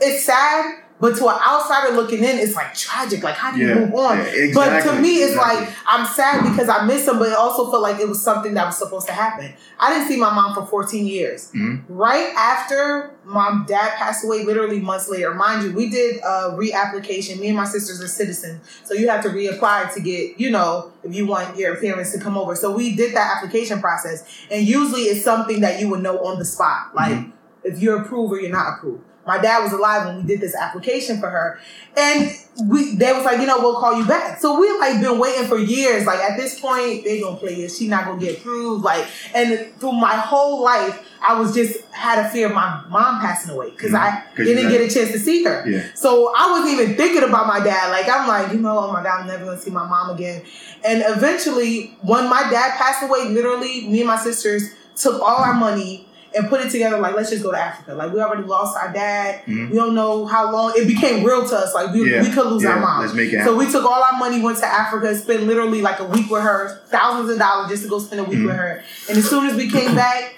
it's 0.00 0.24
sad. 0.24 0.83
But 1.00 1.16
to 1.16 1.28
an 1.28 1.36
outsider 1.46 1.94
looking 1.96 2.20
in, 2.20 2.38
it's 2.38 2.54
like 2.54 2.72
tragic. 2.74 3.22
Like, 3.22 3.34
how 3.34 3.50
do 3.52 3.58
you 3.58 3.68
Yeah, 3.68 3.74
move 3.74 3.94
on? 3.94 4.18
yeah, 4.18 4.52
But 4.54 4.80
to 4.84 5.00
me, 5.00 5.16
it's 5.16 5.32
exactly. 5.32 5.66
like 5.66 5.74
I'm 5.86 6.06
sad 6.06 6.44
because 6.48 6.68
I 6.68 6.86
miss 6.86 7.06
him, 7.08 7.18
but 7.18 7.28
it 7.28 7.34
also 7.36 7.68
felt 7.70 7.82
like 7.82 7.98
it 8.00 8.08
was 8.08 8.22
something 8.22 8.54
that 8.54 8.64
was 8.64 8.78
supposed 8.78 9.06
to 9.08 9.12
happen. 9.12 9.52
I 9.78 9.92
didn't 9.92 10.08
see 10.08 10.16
my 10.16 10.32
mom 10.32 10.54
for 10.54 10.64
14 10.64 11.04
years. 11.06 11.50
Mhm. 11.52 11.82
Right 11.88 12.32
after 12.36 13.10
my 13.24 13.64
dad 13.66 13.94
passed 13.96 14.24
away, 14.24 14.44
literally 14.44 14.78
months 14.78 15.08
later, 15.08 15.34
mind 15.34 15.64
you, 15.64 15.72
we 15.74 15.90
did 15.90 16.18
a 16.22 16.56
reapplication. 16.56 17.40
Me 17.40 17.48
and 17.48 17.56
my 17.56 17.64
sisters 17.64 18.00
are 18.00 18.08
citizens, 18.08 18.60
so 18.84 18.94
you 18.94 19.08
have 19.08 19.22
to 19.24 19.30
reapply 19.30 19.92
to 19.94 20.00
get, 20.00 20.38
you 20.38 20.50
know, 20.50 20.92
if 21.02 21.12
you 21.14 21.26
want 21.26 21.56
your 21.58 21.74
parents 21.76 22.12
to 22.12 22.20
come 22.20 22.38
over. 22.38 22.54
So 22.54 22.70
we 22.70 22.94
did 22.94 23.14
that 23.16 23.36
application 23.38 23.80
process, 23.80 24.22
and 24.50 24.64
usually 24.66 25.02
it's 25.02 25.24
something 25.24 25.60
that 25.60 25.80
you 25.80 25.88
would 25.88 26.02
know 26.02 26.18
on 26.24 26.38
the 26.38 26.44
spot, 26.44 26.94
like 26.94 27.12
Mhm. 27.14 27.32
if 27.64 27.80
you're 27.80 28.00
approved 28.02 28.32
or 28.32 28.40
you're 28.40 28.52
not 28.52 28.74
approved. 28.78 29.02
My 29.26 29.38
dad 29.38 29.62
was 29.62 29.72
alive 29.72 30.06
when 30.06 30.16
we 30.18 30.22
did 30.24 30.40
this 30.40 30.54
application 30.54 31.20
for 31.20 31.30
her. 31.30 31.58
And 31.96 32.30
we 32.68 32.94
they 32.96 33.12
was 33.12 33.24
like, 33.24 33.40
you 33.40 33.46
know, 33.46 33.58
we'll 33.60 33.78
call 33.80 33.98
you 33.98 34.06
back. 34.06 34.40
So 34.40 34.58
we 34.58 34.70
like 34.78 35.00
been 35.00 35.18
waiting 35.18 35.46
for 35.46 35.58
years. 35.58 36.06
Like 36.06 36.18
at 36.18 36.36
this 36.36 36.60
point, 36.60 37.04
they 37.04 37.20
gonna 37.20 37.36
play 37.36 37.54
this. 37.54 37.78
She 37.78 37.88
not 37.88 38.04
gonna 38.06 38.20
get 38.20 38.38
approved. 38.38 38.84
Like 38.84 39.06
and 39.34 39.72
through 39.80 39.92
my 39.92 40.14
whole 40.16 40.62
life, 40.62 41.06
I 41.26 41.38
was 41.38 41.54
just 41.54 41.80
had 41.92 42.18
a 42.24 42.28
fear 42.28 42.48
of 42.48 42.54
my 42.54 42.82
mom 42.88 43.20
passing 43.20 43.50
away 43.54 43.70
because 43.70 43.94
I 43.94 44.10
Mhm. 44.10 44.36
'Cause 44.36 44.46
you 44.48 44.54
didn't 44.56 44.70
get 44.70 44.80
a 44.80 44.92
chance 44.92 45.12
to 45.12 45.18
see 45.18 45.44
her. 45.44 45.64
Yeah. 45.66 45.82
So 45.94 46.32
I 46.36 46.50
wasn't 46.50 46.78
even 46.80 46.96
thinking 46.96 47.22
about 47.22 47.46
my 47.46 47.60
dad. 47.60 47.90
Like 47.90 48.08
I'm 48.08 48.26
like, 48.28 48.52
you 48.52 48.58
know, 48.58 48.78
oh 48.78 48.92
my 48.92 49.02
God, 49.02 49.20
I'm 49.22 49.26
never 49.26 49.44
gonna 49.46 49.60
see 49.60 49.70
my 49.70 49.86
mom 49.86 50.10
again. 50.10 50.42
And 50.84 51.02
eventually, 51.06 51.96
when 52.02 52.28
my 52.28 52.42
dad 52.50 52.76
passed 52.76 53.02
away, 53.02 53.28
literally, 53.28 53.86
me 53.88 54.00
and 54.00 54.08
my 54.08 54.18
sisters 54.18 54.70
took 54.96 55.20
all 55.22 55.38
our 55.42 55.54
money 55.54 56.06
and 56.36 56.48
put 56.48 56.60
it 56.60 56.70
together. 56.70 56.98
Like, 56.98 57.14
let's 57.14 57.30
just 57.30 57.42
go 57.42 57.50
to 57.52 57.58
Africa. 57.58 57.94
Like 57.94 58.12
we 58.12 58.20
already 58.20 58.42
lost 58.42 58.76
our 58.76 58.92
dad. 58.92 59.42
Mhm. 59.46 59.70
We 59.70 59.76
don't 59.76 59.94
know 59.94 60.26
how 60.26 60.50
long. 60.52 60.72
It 60.76 60.86
became 60.86 61.24
real 61.24 61.46
to 61.48 61.56
us. 61.56 61.74
Like 61.74 61.92
we, 61.92 62.10
Yeah. 62.10 62.22
we 62.22 62.30
could 62.30 62.46
lose 62.46 62.64
our 62.64 62.78
mom. 62.80 63.02
let's 63.02 63.14
make 63.14 63.32
it 63.32 63.44
So 63.44 63.56
we 63.56 63.70
took 63.70 63.84
all 63.84 64.02
our 64.02 64.18
money, 64.18 64.40
went 64.42 64.58
to 64.58 64.66
Africa, 64.66 65.14
spent 65.16 65.44
literally 65.44 65.80
like 65.82 66.00
a 66.00 66.04
week 66.04 66.30
with 66.30 66.42
her, 66.42 66.80
thousands 66.88 67.30
of 67.30 67.38
dollars 67.38 67.70
just 67.70 67.84
to 67.84 67.88
go 67.88 67.98
spend 67.98 68.20
a 68.20 68.24
week 68.24 68.38
Mhm. 68.40 68.46
with 68.46 68.56
her. 68.56 68.82
And 69.08 69.18
as 69.18 69.28
soon 69.28 69.46
as 69.46 69.54
we 69.56 69.70
came 69.70 69.94
back, 69.94 70.34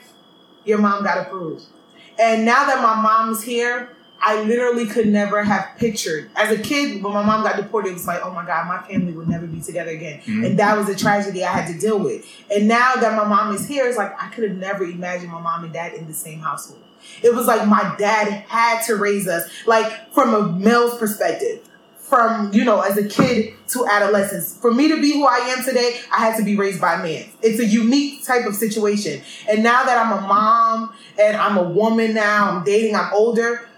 your 0.64 0.78
mom 0.78 1.02
got 1.04 1.18
approved. 1.18 1.62
And 2.18 2.44
now 2.44 2.66
that 2.66 2.82
my 2.82 3.00
mom's 3.00 3.42
here, 3.42 3.90
I 4.20 4.42
literally 4.42 4.86
could 4.86 5.06
never 5.08 5.44
have 5.44 5.68
pictured. 5.76 6.30
As 6.34 6.50
a 6.50 6.60
kid, 6.60 7.02
when 7.02 7.12
my 7.12 7.22
mom 7.22 7.42
got 7.42 7.56
deported, 7.56 7.90
it 7.90 7.94
was 7.94 8.06
like, 8.06 8.20
oh 8.24 8.32
my 8.32 8.44
God, 8.46 8.66
my 8.66 8.82
family 8.88 9.12
would 9.12 9.28
never 9.28 9.46
be 9.46 9.60
together 9.60 9.90
again. 9.90 10.20
Mhm. 10.26 10.46
And 10.46 10.58
that 10.58 10.76
was 10.76 10.88
a 10.88 10.96
tragedy 10.96 11.44
I 11.44 11.52
had 11.52 11.66
to 11.72 11.78
deal 11.78 11.98
with. 11.98 12.24
And 12.50 12.66
now 12.66 12.94
that 12.96 13.16
my 13.16 13.24
mom 13.24 13.54
is 13.54 13.66
here, 13.66 13.86
it's 13.86 13.98
like 13.98 14.12
I 14.20 14.28
could 14.28 14.44
have 14.44 14.56
never 14.56 14.84
imagined 14.84 15.30
my 15.30 15.40
mom 15.40 15.64
and 15.64 15.72
dad 15.72 15.94
in 15.94 16.06
the 16.06 16.14
same 16.14 16.40
household. 16.40 16.80
It 17.22 17.34
was 17.34 17.46
like 17.46 17.66
my 17.68 17.94
dad 17.98 18.28
had 18.48 18.82
to 18.86 18.96
raise 18.96 19.28
us, 19.28 19.48
like 19.66 20.12
from 20.12 20.34
a 20.34 20.48
male's 20.52 20.98
perspective. 20.98 21.60
From, 22.00 22.52
you 22.54 22.64
know, 22.64 22.82
as 22.82 22.96
a 22.96 23.04
kid 23.08 23.54
to 23.70 23.84
adolescence. 23.84 24.56
For 24.56 24.72
me 24.72 24.86
to 24.86 25.00
be 25.00 25.12
who 25.14 25.26
I 25.26 25.38
am 25.38 25.64
today, 25.64 25.98
I 26.12 26.18
had 26.18 26.36
to 26.36 26.44
be 26.44 26.54
raised 26.56 26.80
by 26.80 26.94
a 26.94 27.02
man. 27.02 27.24
It's 27.42 27.58
a 27.58 27.66
unique 27.66 28.24
type 28.24 28.46
of 28.46 28.54
situation. 28.54 29.22
And 29.50 29.64
now 29.64 29.82
that 29.82 29.98
I'm 29.98 30.12
a 30.16 30.20
mom 30.20 30.94
and 31.20 31.36
I'm 31.36 31.56
a 31.58 31.64
woman 31.64 32.14
now, 32.14 32.48
I'm 32.48 32.62
dating, 32.64 32.94
I'm 32.94 33.12
older, 33.12 33.68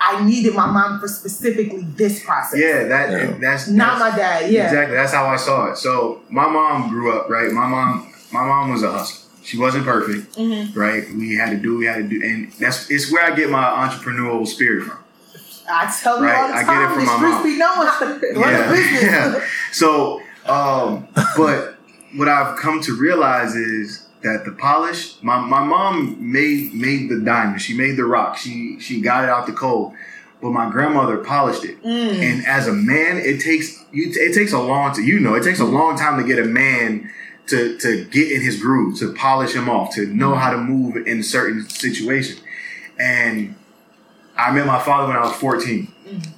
I 0.00 0.24
needed 0.24 0.54
my 0.54 0.66
mom 0.66 1.00
for 1.00 1.08
specifically 1.08 1.82
this 1.96 2.24
process. 2.24 2.58
Yeah, 2.60 2.84
that 2.84 3.10
Yeah. 3.10 3.32
that's 3.40 3.68
Not 3.68 3.98
that's- 3.98 4.12
my 4.12 4.16
dad, 4.18 4.50
yeah. 4.50 4.64
Exactly. 4.66 4.96
That's 4.96 5.12
how 5.12 5.26
I 5.26 5.36
saw 5.36 5.66
it. 5.72 5.76
So 5.78 6.20
my 6.30 6.48
mom 6.48 6.88
grew 6.90 7.12
up, 7.12 7.28
right? 7.28 7.50
My 7.50 7.66
mom, 7.66 8.12
my 8.32 8.44
mom 8.44 8.70
was 8.70 8.82
a 8.82 8.92
hustler. 8.92 9.24
She 9.42 9.56
wasn't 9.58 9.84
perfect, 9.86 10.36
Mhm. 10.36 10.76
right? 10.76 11.04
We 11.14 11.34
had 11.36 11.50
to 11.50 11.56
do, 11.56 11.72
what 11.72 11.78
we 11.80 11.86
had 11.86 11.96
to 11.96 12.02
do, 12.02 12.20
and 12.22 12.52
that's 12.60 12.90
it's 12.90 13.10
where 13.10 13.24
I 13.24 13.34
get 13.34 13.50
my 13.50 13.64
entrepreneurial 13.64 14.46
spirit 14.46 14.84
from. 14.84 14.98
I 15.70 15.92
tell 16.02 16.18
you 16.18 16.24
Right, 16.24 16.36
all 16.36 16.48
the 16.48 16.54
I 16.54 16.62
get 16.64 16.68
it 16.68 16.74
time, 16.74 16.88
from 16.94 17.00
the 17.00 17.06
my 17.06 17.16
streets 17.16 17.34
mom. 17.34 17.42
be 17.42 17.56
knowing 17.58 17.88
how 17.88 17.98
to 17.98 18.40
run 18.40 18.54
a 18.54 18.58
Yeah, 18.58 18.72
business. 18.72 19.02
yeah. 19.02 19.40
So, 19.72 20.22
um, 20.46 21.08
but 21.36 21.76
what 22.16 22.28
I've 22.28 22.56
come 22.58 22.80
to 22.82 22.94
realize 22.94 23.54
is 23.54 24.07
that 24.22 24.44
the 24.44 24.52
polish, 24.52 25.22
my, 25.22 25.38
my 25.38 25.64
mom 25.64 26.32
made 26.32 26.74
made 26.74 27.08
the 27.08 27.20
diamond. 27.20 27.62
She 27.62 27.74
made 27.74 27.96
the 27.96 28.04
rock. 28.04 28.36
She 28.36 28.78
she 28.80 29.00
got 29.00 29.24
it 29.24 29.30
out 29.30 29.46
the 29.46 29.52
coal, 29.52 29.94
but 30.40 30.50
my 30.50 30.70
grandmother 30.70 31.18
polished 31.18 31.64
it. 31.64 31.82
Mm. 31.82 32.14
And 32.14 32.46
as 32.46 32.66
a 32.66 32.72
man, 32.72 33.18
it 33.18 33.40
takes 33.40 33.84
you. 33.92 34.10
It 34.14 34.34
takes 34.34 34.52
a 34.52 34.60
long 34.60 34.94
to 34.94 35.02
you 35.02 35.20
know. 35.20 35.34
It 35.34 35.44
takes 35.44 35.60
a 35.60 35.64
long 35.64 35.96
time 35.96 36.20
to 36.20 36.26
get 36.26 36.38
a 36.38 36.46
man 36.46 37.10
to 37.48 37.78
to 37.78 38.04
get 38.06 38.32
in 38.32 38.42
his 38.42 38.60
groove, 38.60 38.98
to 38.98 39.12
polish 39.14 39.54
him 39.54 39.68
off, 39.68 39.94
to 39.94 40.06
know 40.06 40.34
how 40.34 40.50
to 40.50 40.58
move 40.58 40.96
in 41.06 41.22
certain 41.22 41.68
situations. 41.68 42.40
And 42.98 43.54
I 44.36 44.52
met 44.52 44.66
my 44.66 44.80
father 44.80 45.08
when 45.08 45.16
I 45.16 45.20
was 45.20 45.34
14. 45.34 45.92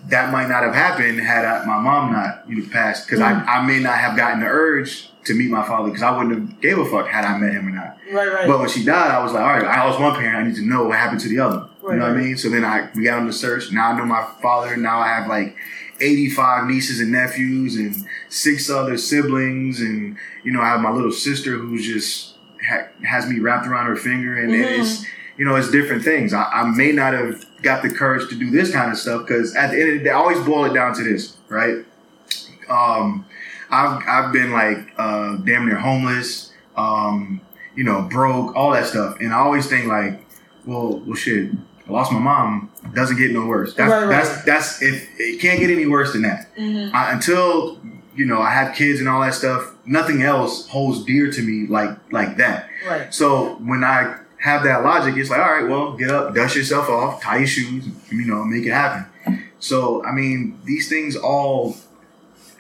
That 0.09 0.33
might 0.33 0.49
not 0.49 0.65
have 0.65 0.75
happened 0.75 1.21
had 1.21 1.45
I, 1.45 1.65
my 1.65 1.79
mom 1.79 2.13
not 2.13 2.45
you 2.49 2.57
know, 2.57 2.69
passed, 2.71 3.07
because 3.07 3.21
I, 3.21 3.33
I 3.45 3.65
may 3.65 3.79
not 3.79 3.99
have 3.99 4.17
gotten 4.17 4.41
the 4.41 4.47
urge 4.47 5.10
to 5.25 5.35
meet 5.35 5.51
my 5.51 5.67
father 5.67 5.89
because 5.89 6.03
I 6.03 6.17
wouldn't 6.17 6.35
have 6.51 6.61
gave 6.61 6.79
a 6.79 6.85
fuck 6.85 7.07
had 7.09 7.25
I 7.25 7.37
met 7.37 7.53
him 7.53 7.67
or 7.69 7.71
not. 7.71 7.99
Right, 8.11 8.33
right. 8.33 8.47
But 8.49 8.59
when 8.59 8.69
she 8.69 8.85
died, 8.85 9.11
I 9.11 9.23
was 9.23 9.33
like, 9.33 9.43
all 9.43 9.49
right, 9.49 9.65
I 9.65 9.85
lost 9.85 10.01
one 10.01 10.15
parent. 10.15 10.37
I 10.37 10.43
need 10.49 10.57
to 10.57 10.63
know 10.67 10.85
what 10.85 10.97
happened 10.99 11.21
to 11.21 11.29
the 11.29 11.39
other. 11.41 11.69
Right, 11.83 11.95
you 11.95 12.01
know 12.01 12.09
what 12.09 12.17
I 12.17 12.21
mean? 12.21 12.37
So 12.39 12.49
then 12.49 12.65
I 12.65 12.89
we 12.95 13.05
got 13.05 13.19
on 13.19 13.27
the 13.27 13.33
search. 13.33 13.71
Now 13.73 13.91
I 13.91 13.99
know 13.99 14.07
my 14.07 14.27
father. 14.43 14.77
Now 14.77 14.99
I 15.01 15.09
have 15.09 15.29
like 15.29 15.57
85 16.01 16.67
nieces 16.67 17.01
and 17.01 17.13
nephews 17.13 17.77
and 17.77 17.95
six 18.31 18.71
other 18.71 18.97
siblings. 18.97 19.81
And, 19.81 20.17
you 20.43 20.53
know, 20.53 20.63
I 20.63 20.69
have 20.69 20.81
my 20.81 20.91
little 20.91 21.13
sister 21.13 21.53
who's 21.59 21.87
just 21.87 22.37
ha- 22.67 22.89
has 23.07 23.29
me 23.29 23.39
wrapped 23.39 23.67
around 23.67 23.87
her 23.87 23.97
finger. 23.97 24.39
And 24.43 24.53
Mhm. 24.53 24.79
it's, 24.81 25.05
you 25.37 25.45
know, 25.45 25.55
it's 25.57 25.71
different 25.71 26.03
things. 26.03 26.33
I, 26.33 26.45
I 26.45 26.65
may 26.71 26.93
not 26.93 27.13
have 27.13 27.45
got 27.63 27.83
the 27.83 27.91
courage 27.91 28.29
to 28.31 28.35
do 28.35 28.51
this 28.51 28.73
kind 28.73 28.91
of 28.91 28.97
stuff 28.97 29.27
because 29.27 29.55
at 29.55 29.71
the 29.71 29.81
end 29.81 29.91
of 29.93 29.99
the 29.99 30.05
day, 30.05 30.11
I 30.11 30.15
always 30.15 30.41
boil 30.41 30.65
it 30.65 30.73
down 30.73 30.95
to 30.95 31.05
this, 31.05 31.37
right? 31.49 31.85
Um, 32.71 33.27
I've, 33.71 34.03
I've 34.09 34.33
been 34.33 34.53
like 34.53 34.79
uh, 34.99 35.37
damn 35.37 35.67
near 35.67 35.77
homeless, 35.79 36.53
um, 36.77 37.41
you 37.77 37.85
know, 37.85 38.03
broke, 38.03 38.55
all 38.57 38.73
that 38.73 38.87
stuff. 38.87 39.19
And 39.21 39.33
I 39.33 39.39
always 39.39 39.67
think 39.67 39.87
like, 39.87 40.25
well, 40.67 40.99
well, 41.07 41.15
shit, 41.17 41.51
I 41.89 41.93
lost 41.93 42.13
my 42.13 42.19
mom. 42.19 42.71
Doesn't 42.95 43.17
get 43.17 43.33
no 43.33 43.47
worse. 43.47 43.75
That's 43.75 43.91
Right, 43.91 44.03
right. 44.05 44.11
that's 44.11 44.45
that's 44.45 44.83
if 44.83 45.09
it 45.19 45.41
can't 45.41 45.61
get 45.61 45.71
any 45.71 45.87
worse 45.87 46.13
than 46.13 46.23
that. 46.23 46.55
Mhm. 46.57 46.93
I, 46.95 47.13
until 47.13 47.79
you 48.17 48.27
know 48.27 48.41
I 48.41 48.51
have 48.51 48.75
kids 48.75 49.01
and 49.01 49.09
all 49.09 49.21
that 49.21 49.35
stuff. 49.35 49.75
Nothing 49.87 50.23
else 50.23 50.69
holds 50.69 51.05
dear 51.05 51.31
to 51.31 51.43
me 51.43 51.67
like 51.69 51.91
like 52.13 52.37
that. 52.39 52.69
Right. 52.89 53.13
So 53.13 53.55
when 53.57 53.83
I 53.85 54.17
have 54.39 54.63
that 54.65 54.83
logic, 54.85 55.17
it's 55.17 55.29
like, 55.31 55.41
all 55.41 55.53
right, 55.53 55.69
well, 55.69 55.93
get 55.97 56.11
up, 56.11 56.35
dust 56.35 56.57
yourself 56.57 56.89
off, 56.89 57.23
tie 57.23 57.39
your 57.39 57.47
shoes, 57.47 57.87
you 58.11 58.25
know, 58.25 58.43
make 58.45 58.65
it 58.65 58.71
happen. 58.73 59.05
So 59.59 60.05
I 60.05 60.13
mean, 60.13 60.59
these 60.65 60.89
things 60.89 61.17
all 61.17 61.77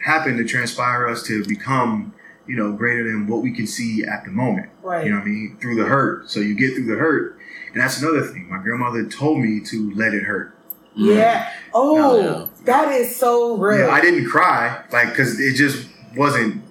happen 0.05 0.37
to 0.39 0.45
transpire 0.45 1.07
us 1.09 1.23
to 1.25 1.45
become, 1.47 2.15
you 2.47 2.57
know, 2.57 2.73
greater 2.73 3.05
than 3.05 3.27
what 3.27 3.43
we 3.43 3.53
can 3.53 3.67
see 3.67 4.03
at 4.05 4.25
the 4.25 4.31
moment. 4.31 4.71
Right. 4.83 5.05
You 5.05 5.11
know 5.13 5.19
what 5.19 5.25
I 5.27 5.29
mean? 5.31 5.59
Through 5.61 5.77
the 5.77 5.85
hurt. 5.85 6.31
So 6.31 6.41
you 6.41 6.55
get 6.55 6.75
through 6.75 6.87
the 6.87 6.97
hurt. 6.97 7.39
And 7.73 7.81
that's 7.81 8.01
another 8.03 8.23
thing. 8.23 8.49
My 8.51 8.59
grandmother 8.59 9.05
told 9.09 9.39
me 9.41 9.61
to 9.67 9.93
let 9.95 10.13
it 10.15 10.23
hurt. 10.25 10.57
Yeah. 10.97 11.49
Oh, 11.73 12.19
Yeah. 12.21 12.47
that 12.65 12.93
is 12.93 13.15
so 13.15 13.57
real. 13.57 13.87
Yeah, 13.87 13.91
I 13.93 14.01
didn't 14.01 14.29
cry, 14.29 14.83
like, 14.93 15.11
because 15.11 15.39
it 15.39 15.55
just 15.55 15.87
wasn't, 16.17 16.63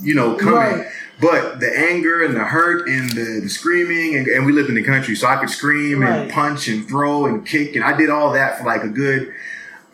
you 0.00 0.14
know, 0.14 0.34
coming. 0.36 0.54
Right. 0.54 0.86
But 1.20 1.58
the 1.60 1.76
anger 1.76 2.24
and 2.24 2.34
the 2.34 2.44
hurt 2.44 2.88
and 2.88 3.10
the, 3.10 3.40
the 3.42 3.48
screaming, 3.48 4.16
and, 4.16 4.26
and 4.28 4.46
we 4.46 4.52
lived 4.52 4.68
in 4.68 4.76
the 4.76 4.84
country, 4.84 5.16
so 5.16 5.26
I 5.26 5.36
could 5.36 5.50
scream 5.50 6.00
Right. 6.00 6.20
and 6.20 6.30
punch 6.30 6.68
and 6.68 6.88
throw 6.88 7.26
and 7.26 7.44
kick, 7.44 7.74
and 7.74 7.84
I 7.84 7.94
did 7.96 8.08
all 8.08 8.32
that 8.32 8.56
for 8.58 8.64
like 8.64 8.84
a 8.84 8.88
good, 8.88 9.34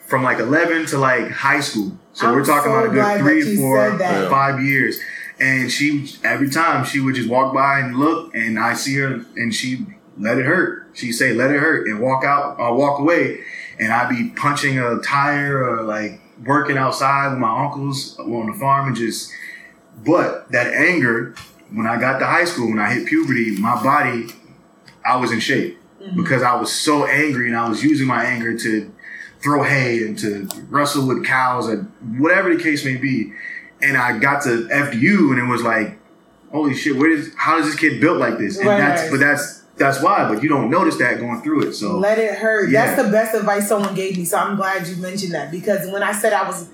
from 0.06 0.22
like 0.22 0.38
11 0.38 0.86
to 0.86 0.98
like 0.98 1.30
high 1.30 1.60
school. 1.60 1.96
So 2.12 2.28
I'm 2.28 2.34
we're 2.34 2.44
talking 2.44 2.70
so 2.70 2.78
about 2.78 2.86
a 2.86 2.88
good 2.88 2.98
that 2.98 3.20
three, 3.20 3.44
you 3.44 3.56
four, 3.58 3.90
said 3.90 3.98
that. 4.00 4.30
five 4.30 4.62
years. 4.62 5.00
And 5.40 5.70
she, 5.70 6.14
every 6.22 6.48
time 6.48 6.84
she 6.84 7.00
would 7.00 7.16
just 7.16 7.28
walk 7.28 7.52
by 7.52 7.80
and 7.80 7.96
look, 7.96 8.34
and 8.34 8.58
I 8.58 8.74
see 8.74 8.94
her, 8.96 9.24
and 9.36 9.52
she 9.52 9.84
let 10.16 10.38
it 10.38 10.46
hurt. 10.46 10.88
She 10.92 11.10
say, 11.10 11.32
"Let 11.32 11.50
it 11.50 11.58
hurt," 11.58 11.88
and 11.88 12.00
walk 12.00 12.24
out 12.24 12.58
or 12.60 12.72
walk 12.76 13.00
away, 13.00 13.40
and 13.80 13.92
I'd 13.92 14.08
be 14.08 14.30
punching 14.36 14.78
a 14.78 15.00
tire 15.00 15.58
or 15.58 15.82
like 15.82 16.20
working 16.46 16.76
outside 16.76 17.30
with 17.30 17.38
my 17.38 17.64
uncles 17.64 18.16
on 18.18 18.52
the 18.52 18.58
farm 18.58 18.86
and 18.86 18.96
just. 18.96 19.32
But 20.04 20.50
that 20.52 20.72
anger, 20.72 21.34
when 21.72 21.86
I 21.86 22.00
got 22.00 22.18
to 22.18 22.26
high 22.26 22.44
school, 22.44 22.68
when 22.68 22.78
I 22.78 22.92
hit 22.92 23.06
puberty, 23.06 23.56
my 23.58 23.80
body, 23.82 24.26
I 25.04 25.16
was 25.16 25.32
in 25.32 25.40
shape 25.40 25.78
mm-hmm. 26.00 26.20
because 26.20 26.42
I 26.42 26.54
was 26.54 26.72
so 26.72 27.06
angry 27.06 27.48
and 27.48 27.56
I 27.56 27.68
was 27.68 27.82
using 27.82 28.06
my 28.06 28.24
anger 28.24 28.56
to 28.58 28.93
throw 29.44 29.62
hay 29.62 30.04
and 30.04 30.18
to 30.18 30.48
wrestle 30.70 31.06
with 31.06 31.24
cows 31.24 31.68
and 31.68 31.92
whatever 32.18 32.54
the 32.54 32.60
case 32.60 32.84
may 32.84 32.96
be. 32.96 33.32
And 33.82 33.96
I 33.96 34.18
got 34.18 34.42
to 34.44 34.66
FDU 34.68 35.30
and 35.30 35.38
it 35.38 35.46
was 35.46 35.62
like, 35.62 35.98
holy 36.50 36.74
shit, 36.74 36.96
where 36.96 37.10
is 37.10 37.32
how 37.36 37.58
is 37.58 37.66
this 37.66 37.76
kid 37.76 38.00
built 38.00 38.18
like 38.18 38.38
this? 38.38 38.58
And 38.58 38.66
Right, 38.66 38.78
that's 38.78 39.10
but 39.10 39.20
that's 39.20 39.60
that's 39.76 40.00
why, 40.02 40.26
but 40.32 40.42
you 40.42 40.48
don't 40.48 40.70
notice 40.70 40.96
that 40.98 41.18
going 41.18 41.42
through 41.42 41.68
it. 41.68 41.74
So 41.74 41.98
Let 41.98 42.18
it 42.18 42.36
hurt. 42.36 42.70
Yeah. 42.70 42.86
That's 42.86 43.02
the 43.02 43.10
best 43.10 43.34
advice 43.34 43.68
someone 43.68 43.94
gave 43.94 44.16
me. 44.16 44.24
So 44.24 44.38
I'm 44.38 44.56
glad 44.56 44.86
you 44.86 44.96
mentioned 44.96 45.34
that 45.34 45.50
because 45.50 45.90
when 45.92 46.02
I 46.02 46.12
said 46.12 46.32
I 46.32 46.46
was 46.48 46.70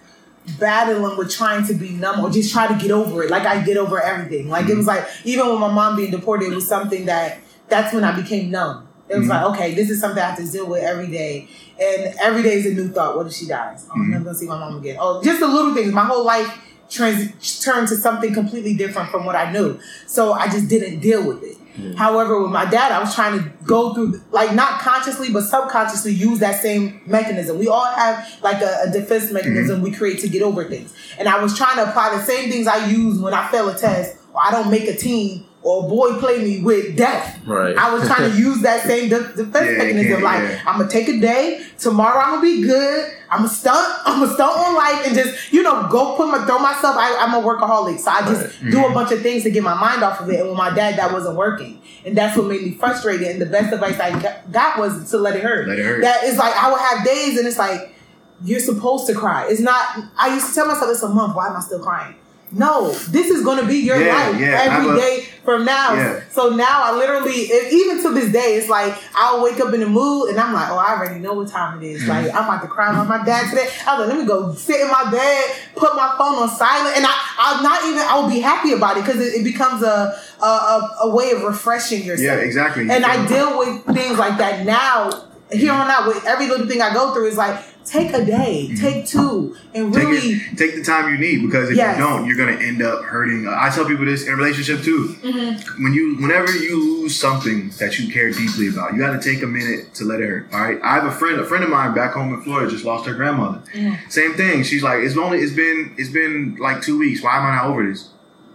battling 0.59 1.17
with 1.17 1.31
trying 1.31 1.67
to 1.67 1.75
be 1.75 1.91
numb 1.91 2.21
or 2.21 2.31
just 2.31 2.53
try 2.53 2.67
to 2.69 2.75
get 2.75 2.91
over 2.91 3.25
it, 3.25 3.31
like 3.31 3.47
I 3.47 3.63
get 3.65 3.77
over 3.77 4.01
everything. 4.01 4.49
Like 4.49 4.67
it 4.67 4.69
mm-hmm. 4.69 4.79
was 4.79 4.87
like 4.87 5.05
even 5.25 5.49
with 5.49 5.59
my 5.59 5.73
mom 5.73 5.97
being 5.97 6.13
deported, 6.13 6.53
it 6.53 6.55
was 6.55 6.69
something 6.69 7.07
that 7.07 7.39
that's 7.69 7.93
when 7.93 8.05
I 8.05 8.15
became 8.15 8.51
numb. 8.51 8.87
It 9.11 9.19
was 9.19 9.27
Mhm. 9.27 9.31
like, 9.31 9.43
okay, 9.55 9.75
this 9.75 9.91
is 9.91 10.01
something 10.01 10.23
I 10.23 10.27
have 10.31 10.39
to 10.39 10.45
deal 10.47 10.67
with 10.67 10.83
every 10.83 11.09
day. 11.09 11.49
And 11.81 12.15
every 12.21 12.43
day 12.43 12.55
is 12.55 12.67
a 12.67 12.71
new 12.71 12.89
thought. 12.89 13.17
What 13.17 13.27
if 13.27 13.33
she 13.33 13.47
dies? 13.47 13.85
Oh, 13.89 13.93
I'm 13.97 14.03
Mhm. 14.07 14.11
never 14.11 14.25
gonna 14.25 14.37
see 14.39 14.47
my 14.47 14.59
mom 14.59 14.77
again. 14.79 14.97
Oh, 15.01 15.21
just 15.23 15.41
the 15.41 15.49
little 15.49 15.75
things. 15.75 15.93
My 15.93 16.05
whole 16.05 16.25
life 16.25 16.49
trans- 16.89 17.61
turned 17.61 17.89
to 17.89 17.97
something 17.97 18.33
completely 18.33 18.75
different 18.75 19.11
from 19.11 19.25
what 19.25 19.35
I 19.37 19.51
knew. 19.53 19.79
So 20.07 20.33
I 20.33 20.49
just 20.49 20.69
didn't 20.69 21.01
deal 21.01 21.23
with 21.23 21.43
it. 21.43 21.57
However, 21.97 22.43
with 22.43 22.51
my 22.51 22.67
dad, 22.67 22.93
I 22.93 22.99
was 23.01 23.15
trying 23.15 23.39
to 23.39 23.45
go 23.65 23.95
through, 23.95 24.21
like, 24.33 24.55
not 24.55 24.81
consciously, 24.81 25.31
but 25.31 25.45
subconsciously 25.45 26.13
use 26.13 26.39
that 26.41 26.61
same 26.61 27.01
mechanism. 27.07 27.59
We 27.59 27.69
all 27.69 27.87
have, 27.87 28.27
like, 28.43 28.61
a, 28.61 28.83
a 28.87 28.91
defense 28.91 29.31
mechanism 29.33 29.81
we 29.81 29.91
create 29.91 30.21
to 30.21 30.29
get 30.29 30.43
over 30.43 30.65
things. 30.65 30.91
And 31.19 31.27
I 31.27 31.43
was 31.43 31.57
trying 31.57 31.77
to 31.77 31.89
apply 31.89 32.15
the 32.15 32.23
same 32.23 32.51
things 32.51 32.67
I 32.67 32.87
use 32.87 33.19
when 33.19 33.33
I 33.33 33.49
fail 33.49 33.69
a 33.71 33.75
test 33.79 34.17
or 34.35 34.41
I 34.47 34.51
don't 34.51 34.71
make 34.71 34.89
a 34.89 34.95
team 34.95 35.45
or 35.63 35.87
boy 35.89 36.19
played 36.19 36.43
me 36.43 36.63
with 36.63 36.97
death. 36.97 37.39
Right. 37.47 37.77
I 37.77 37.93
was 37.93 38.07
trying 38.07 38.31
to 38.31 38.37
use 38.49 38.63
that 38.63 38.83
same 38.85 39.11
de- 39.11 39.21
defense 39.35 39.55
Yeah, 39.73 39.77
mechanism. 39.79 40.21
yeah, 40.21 40.25
like, 40.25 40.41
yeah. 40.43 40.63
I'm 40.67 40.79
gonna 40.79 40.91
take 40.91 41.09
a 41.09 41.21
day. 41.21 41.67
Tomorrow, 41.79 42.19
I'm 42.19 42.31
gonna 42.37 42.43
be 42.43 42.63
good. 42.63 43.13
I'm 43.31 43.41
gonna 43.41 43.49
stunt. 43.51 43.87
I'm 44.07 44.21
gonna 44.21 44.33
stunt 44.35 44.57
on 44.57 44.75
life 44.75 45.07
and 45.07 45.15
just, 45.15 45.53
you 45.53 45.63
know, 45.63 45.87
go 45.91 46.17
put 46.17 46.29
my 46.29 46.45
throw 46.47 46.59
myself. 46.59 46.97
I, 46.99 47.17
I'm 47.21 47.35
a 47.35 47.47
workaholic, 47.47 47.99
so 47.99 48.11
I 48.11 48.23
just 48.23 48.63
Right. 48.63 48.71
do 48.71 48.77
Mm-hmm. 48.79 48.91
a 48.91 48.95
bunch 48.95 49.13
of 49.13 49.21
things 49.23 49.43
to 49.43 49.51
get 49.51 49.63
my 49.63 49.75
mind 49.75 50.03
off 50.03 50.21
of 50.21 50.31
it. 50.31 50.41
And 50.41 50.49
with 50.49 50.57
my 50.57 50.71
dad, 50.75 50.97
that 50.99 51.13
wasn't 51.13 51.37
working, 51.37 51.81
and 52.07 52.17
that's 52.17 52.37
what 52.39 52.47
made 52.47 52.63
me 52.63 52.73
frustrated. 52.73 53.29
And 53.29 53.41
the 53.41 53.47
best 53.47 53.73
advice 53.73 54.01
I 54.01 54.19
got- 54.19 54.51
got 54.51 54.79
was 54.79 55.11
to 55.11 55.19
let 55.19 55.37
it 55.37 55.43
hurt. 55.43 55.69
Let 55.69 55.79
it 55.79 55.85
hurt. 55.85 56.01
That 56.03 56.25
is 56.25 56.39
like 56.39 56.55
I 56.57 56.71
would 56.73 56.81
have 56.81 57.05
days, 57.05 57.37
and 57.39 57.47
it's 57.47 57.59
like 57.59 57.95
you're 58.43 58.61
supposed 58.61 59.07
to 59.09 59.15
cry. 59.15 59.47
It's 59.51 59.61
not. 59.61 59.85
I 60.19 60.33
used 60.35 60.49
to 60.49 60.55
tell 60.55 60.67
myself 60.67 60.91
it's 60.91 61.03
a 61.03 61.09
month. 61.11 61.37
Why 61.37 61.49
am 61.49 61.57
I 61.57 61.61
still 61.61 61.81
crying? 61.83 62.15
No, 62.53 62.91
this 63.11 63.29
is 63.29 63.45
gonna 63.45 63.65
be 63.65 63.77
your 63.79 64.01
Yeah, 64.01 64.15
life 64.15 64.41
yeah, 64.41 64.61
every 64.63 64.91
a- 64.91 64.97
day 64.97 65.25
from 65.45 65.65
now. 65.65 65.95
Yeah. 65.95 66.21
So 66.31 66.51
now 66.51 66.83
I 66.85 66.93
literally, 66.97 67.33
if, 67.33 67.73
even 67.73 68.03
to 68.03 68.11
this 68.13 68.33
day, 68.33 68.57
it's 68.57 68.69
like 68.69 68.97
I'll 69.15 69.43
wake 69.43 69.61
up 69.61 69.73
in 69.73 69.81
the 69.81 69.89
mood 69.89 70.31
and 70.31 70.41
I'm 70.41 70.53
like, 70.53 70.69
oh, 70.71 70.77
I 70.77 70.97
already 70.97 71.21
know 71.21 71.35
what 71.35 71.49
time 71.49 71.81
it 71.83 71.87
is. 71.87 72.07
Like 72.09 72.27
I'm 72.35 72.45
about 72.45 72.63
to 72.63 72.69
cry 72.69 72.91
about 72.91 73.09
my 73.09 73.25
dad 73.25 73.51
today. 73.51 73.69
I 73.87 73.97
was 73.99 74.07
like, 74.09 74.17
let 74.17 74.19
me 74.19 74.27
go 74.27 74.53
sit 74.55 74.81
in 74.81 74.89
my 74.89 75.11
bed, 75.11 75.45
put 75.77 75.95
my 75.95 76.15
phone 76.19 76.35
on 76.43 76.49
silent, 76.49 76.97
and 76.97 77.07
I, 77.07 77.15
I'm 77.39 77.63
not 77.63 77.85
even. 77.85 77.99
I 78.01 78.19
will 78.21 78.29
be 78.29 78.41
happy 78.41 78.73
about 78.73 78.97
it 78.97 79.05
because 79.05 79.21
it, 79.21 79.41
it 79.41 79.45
becomes 79.45 79.83
a, 79.83 80.19
a 80.43 80.45
a 80.45 80.97
a 81.03 81.15
way 81.15 81.31
of 81.31 81.43
refreshing 81.43 82.03
yourself. 82.05 82.39
Yeah, 82.41 82.45
exactly. 82.45 82.91
And 82.91 83.05
I 83.05 83.27
deal 83.27 83.59
with 83.59 83.85
things 83.97 84.19
like 84.19 84.39
that 84.39 84.67
now. 84.67 85.27
Here 85.53 85.73
on 85.73 85.91
out, 85.91 86.07
with 86.07 86.25
every 86.27 86.47
little 86.47 86.69
thing 86.69 86.81
I 86.81 86.95
go 86.95 87.13
through 87.13 87.27
is 87.27 87.37
like, 87.37 87.59
take 87.85 88.13
a 88.13 88.25
day, 88.25 88.75
take 88.77 89.07
two, 89.07 89.57
and 89.75 89.93
Mm-hmm. 89.93 89.95
Take, 89.95 90.05
really. 90.09 90.29
it, 90.33 90.59
take 90.59 90.75
the 90.77 90.83
time 90.85 91.13
you 91.13 91.19
need 91.19 91.43
because 91.47 91.71
if 91.71 91.77
Yes. 91.77 91.97
you 91.99 92.05
don't, 92.05 92.27
you're 92.27 92.37
gonna 92.37 92.61
end 92.61 92.83
up 92.83 93.03
hurting. 93.05 93.47
Uh, 93.47 93.55
I 93.57 93.71
tell 93.71 93.85
people 93.87 94.05
this 94.05 94.27
in 94.27 94.35
relationship 94.37 94.83
too. 94.83 95.17
Mm-hmm. 95.23 95.83
When 95.85 95.93
you, 95.93 96.17
whenever 96.17 96.51
you 96.57 97.01
lose 97.03 97.17
something 97.17 97.71
that 97.79 97.99
you 97.99 98.13
care 98.13 98.31
deeply 98.31 98.69
about, 98.69 98.93
you 98.95 98.99
got 98.99 99.21
to 99.21 99.21
take 99.21 99.43
a 99.43 99.47
minute 99.47 99.95
to 99.95 100.05
let 100.05 100.21
it 100.21 100.29
hurt. 100.29 100.49
All 100.53 100.61
right. 100.61 100.79
I 100.83 100.95
have 100.95 101.05
a 101.05 101.11
friend, 101.13 101.41
a 101.41 101.45
friend 101.45 101.65
of 101.65 101.71
mine 101.71 101.95
back 101.95 102.13
home 102.15 102.33
in 102.35 102.43
Florida, 102.43 102.71
just 102.71 102.85
lost 102.85 103.07
her 103.07 103.15
grandmother. 103.15 103.63
Mm-hmm. 103.75 104.09
Same 104.11 104.35
thing. 104.35 104.63
She's 104.63 104.83
like, 104.83 105.01
it's 105.01 105.17
only, 105.17 105.39
it's 105.39 105.53
been, 105.55 105.95
it's 105.99 106.11
been 106.11 106.57
like 106.61 106.83
two 106.83 106.99
weeks. 106.99 107.23
Why 107.23 107.39
am 107.39 107.47
I 107.47 107.57
not 107.57 107.67
over 107.67 107.87
this? 107.89 108.11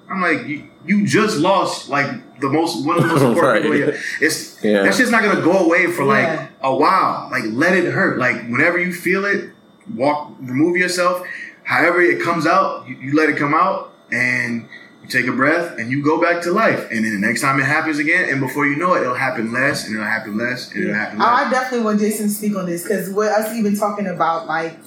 I'm 0.10 0.22
like, 0.22 0.46
you, 0.48 0.70
you 0.86 1.06
just 1.06 1.38
lost 1.38 1.90
like 1.90 2.40
the 2.40 2.50
most 2.50 2.86
one 2.86 2.98
of 2.98 3.04
the 3.04 3.10
most 3.10 3.22
important 3.34 3.66
Right. 3.66 3.74
people. 3.74 3.94
in 3.94 4.00
It's 4.22 4.58
Yeah. 4.64 4.84
that's 4.84 4.98
just 4.98 5.12
not 5.12 5.24
gonna 5.24 5.42
go 5.42 5.54
away 5.66 5.88
for 5.92 6.04
like 6.04 6.24
Yeah. 6.28 6.48
a 6.62 6.76
while. 6.76 7.28
Like 7.32 7.44
let 7.48 7.74
it 7.76 7.92
hurt. 7.92 8.18
Like 8.18 8.48
whenever 8.50 8.78
you 8.78 8.94
feel 8.94 9.26
it, 9.26 9.50
walk, 9.94 10.32
remove 10.42 10.78
yourself. 10.78 11.26
However 11.64 12.02
it 12.02 12.22
comes 12.22 12.46
out, 12.46 12.88
you, 12.88 12.96
you 12.98 13.16
let 13.16 13.30
it 13.30 13.38
come 13.38 13.54
out, 13.56 13.94
and 14.12 14.68
you 15.02 15.10
take 15.10 15.26
a 15.28 15.32
breath, 15.32 15.78
and 15.80 15.90
you 15.92 16.04
go 16.04 16.22
back 16.22 16.42
to 16.44 16.52
life. 16.52 16.88
And 16.92 17.04
then 17.04 17.20
the 17.20 17.28
next 17.28 17.42
time 17.42 17.60
it 17.60 17.64
happens 17.64 17.98
again, 17.98 18.30
and 18.30 18.40
before 18.40 18.68
you 18.68 18.76
know 18.76 18.94
it, 18.94 19.02
it'll 19.02 19.16
happen 19.16 19.52
less, 19.52 19.86
and 19.88 19.96
it'll 19.96 20.06
happen 20.08 20.38
less, 20.38 20.72
and 20.72 20.84
it'll 20.84 20.96
happen 20.96 21.20
Oh, 21.22 21.26
I 21.26 21.50
definitely 21.50 21.86
want 21.86 22.00
Jason 22.00 22.28
to 22.28 22.34
speak 22.34 22.56
on 22.56 22.68
this 22.68 22.84
because 22.84 23.10
with 23.10 23.30
us 23.30 23.52
even 23.56 23.76
talking 23.76 24.06
about 24.08 24.46
like, 24.48 24.78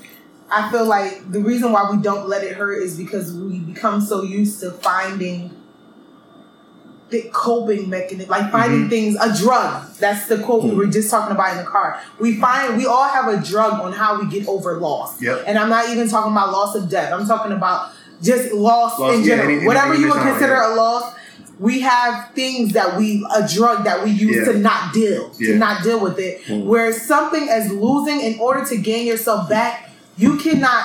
I 0.51 0.71
feel 0.71 0.85
like 0.87 1.31
the 1.33 1.41
reason 1.41 1.73
why 1.73 1.91
we 1.91 1.99
don't 2.01 2.29
let 2.29 2.43
it 2.45 2.55
hurt 2.57 2.81
is 2.83 2.97
because 2.97 3.33
we 3.35 3.59
become 3.59 4.01
so 4.01 4.23
used 4.23 4.61
to 4.61 4.71
finding 4.71 5.51
the 7.11 7.23
coping 7.33 7.89
mechanism, 7.89 8.29
like 8.31 8.51
finding 8.53 8.87
Mhm. 8.87 8.91
things, 8.91 9.17
a 9.21 9.35
drug. 9.37 9.83
That's 9.99 10.27
the 10.27 10.39
quote 10.39 10.65
we 10.65 10.75
were 10.75 10.87
just 10.87 11.11
talking 11.11 11.35
about 11.35 11.53
in 11.53 11.59
the 11.59 11.65
car. 11.65 11.99
We 12.21 12.39
find 12.39 12.77
we 12.77 12.87
all 12.87 13.09
have 13.09 13.29
a 13.29 13.39
drug 13.39 13.81
on 13.81 13.93
how 13.93 14.21
we 14.21 14.27
get 14.27 14.47
over 14.47 14.77
loss. 14.79 15.21
Yep. 15.21 15.45
And 15.47 15.59
I'm 15.59 15.71
not 15.71 15.89
even 15.89 16.09
talking 16.09 16.33
about 16.33 16.53
loss 16.53 16.75
of 16.75 16.91
death. 16.91 17.13
I'm 17.13 17.27
talking 17.27 17.53
about 17.53 17.91
just 18.23 18.53
loss, 18.53 18.99
Loss, 18.99 19.15
in 19.15 19.21
yeah, 19.23 19.37
general. 19.37 19.57
any- 19.57 19.67
Whatever 19.67 19.87
anything 19.95 20.07
you 20.09 20.13
would 20.13 20.23
consider 20.23 20.55
yeah. 20.55 20.75
a 20.75 20.77
loss, 20.77 21.05
we 21.59 21.81
have 21.81 22.27
things 22.35 22.73
that 22.75 22.97
we 22.99 23.25
a 23.35 23.47
drug 23.49 23.85
that 23.85 24.05
we 24.05 24.11
use 24.11 24.37
Yeah. 24.47 24.53
to 24.53 24.59
not 24.59 24.93
deal 24.93 25.31
Yeah. 25.39 25.53
to 25.53 25.59
not 25.59 25.83
deal 25.83 26.01
with 26.01 26.19
it. 26.19 26.43
Whereas 26.49 27.01
something 27.03 27.49
as 27.49 27.71
losing, 27.71 28.21
in 28.21 28.39
order 28.39 28.65
to 28.67 28.77
gain 28.77 29.07
yourself 29.07 29.49
back, 29.49 29.91
you 30.17 30.37
cannot 30.37 30.85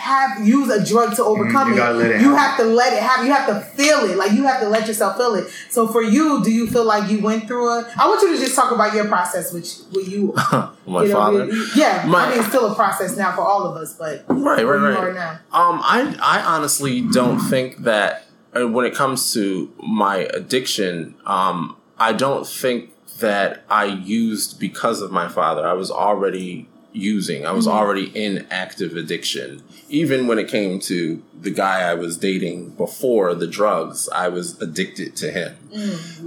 have 0.00 0.46
use 0.46 0.70
a 0.70 0.84
drug 0.84 1.14
to 1.16 1.22
overcome 1.24 1.74
you 1.74 1.82
it. 2.00 2.10
it 2.16 2.20
you 2.22 2.34
have 2.34 2.56
to 2.56 2.64
let 2.64 2.92
it 2.92 3.02
happen. 3.02 3.26
You 3.26 3.32
have 3.32 3.46
to 3.48 3.60
feel 3.76 3.98
it. 4.10 4.16
Like 4.16 4.32
you 4.32 4.44
have 4.44 4.60
to 4.60 4.68
let 4.68 4.88
yourself 4.88 5.16
feel 5.16 5.34
it. 5.34 5.48
So 5.68 5.86
for 5.86 6.02
you, 6.02 6.42
do 6.42 6.50
you 6.50 6.66
feel 6.66 6.84
like 6.84 7.10
you 7.10 7.20
went 7.20 7.46
through 7.46 7.68
a? 7.68 7.92
I 7.98 8.08
want 8.08 8.22
you 8.22 8.34
to 8.34 8.38
just 8.42 8.56
talk 8.56 8.72
about 8.72 8.94
your 8.94 9.06
process, 9.08 9.52
which 9.52 9.76
with 9.92 10.08
you. 10.08 10.34
My 10.86 11.04
you 11.04 11.12
father. 11.12 11.44
you- 11.46 11.66
yeah, 11.76 12.04
My- 12.06 12.24
I 12.24 12.30
mean, 12.30 12.38
it's 12.40 12.48
still 12.48 12.72
a 12.72 12.74
process 12.74 13.16
now 13.16 13.32
for 13.36 13.42
all 13.42 13.64
of 13.66 13.76
us, 13.76 13.94
but 13.94 14.24
Right, 14.28 14.64
right, 14.66 14.94
right. 14.98 15.14
now. 15.14 15.30
Um, 15.52 15.80
I 15.84 16.16
I 16.22 16.42
honestly 16.42 17.02
don't 17.02 17.38
think 17.38 17.78
that 17.84 18.24
uh, 18.58 18.66
when 18.66 18.86
it 18.86 18.94
comes 18.94 19.32
to 19.34 19.70
my 19.86 20.16
addiction, 20.32 21.14
um, 21.26 21.76
I 21.98 22.12
don't 22.14 22.46
think 22.46 22.94
that 23.18 23.64
I 23.68 23.84
used 23.84 24.58
because 24.58 25.02
of 25.02 25.12
my 25.12 25.28
father. 25.28 25.66
I 25.66 25.74
was 25.74 25.90
already 25.90 26.69
using. 26.92 27.46
I 27.46 27.52
was 27.52 27.66
already 27.68 28.06
in 28.14 28.46
active 28.50 28.96
addiction. 28.96 29.62
Even 29.88 30.26
when 30.26 30.38
it 30.38 30.48
came 30.48 30.80
to 30.80 31.22
the 31.40 31.50
guy 31.50 31.82
I 31.82 31.94
was 31.94 32.16
dating 32.18 32.70
before 32.70 33.34
the 33.34 33.46
drugs, 33.46 34.08
I 34.08 34.28
was 34.28 34.60
addicted 34.60 35.16
to 35.16 35.30
him. 35.30 35.56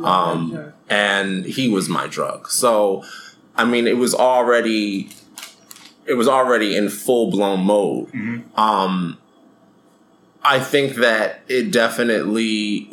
Um, 0.03 0.73
and 0.89 1.45
he 1.45 1.69
was 1.69 1.89
my 1.89 2.07
drug. 2.07 2.49
So, 2.49 3.03
I 3.55 3.65
mean, 3.65 3.87
it 3.87 3.97
was 3.97 4.15
already, 4.15 5.09
it 6.05 6.13
was 6.13 6.27
already 6.27 6.75
in 6.75 6.89
full 6.89 7.29
blown 7.29 7.61
mode. 7.65 8.13
Um, 8.55 9.17
I 10.43 10.59
think 10.59 10.95
that 10.95 11.41
it 11.47 11.71
definitely, 11.71 12.89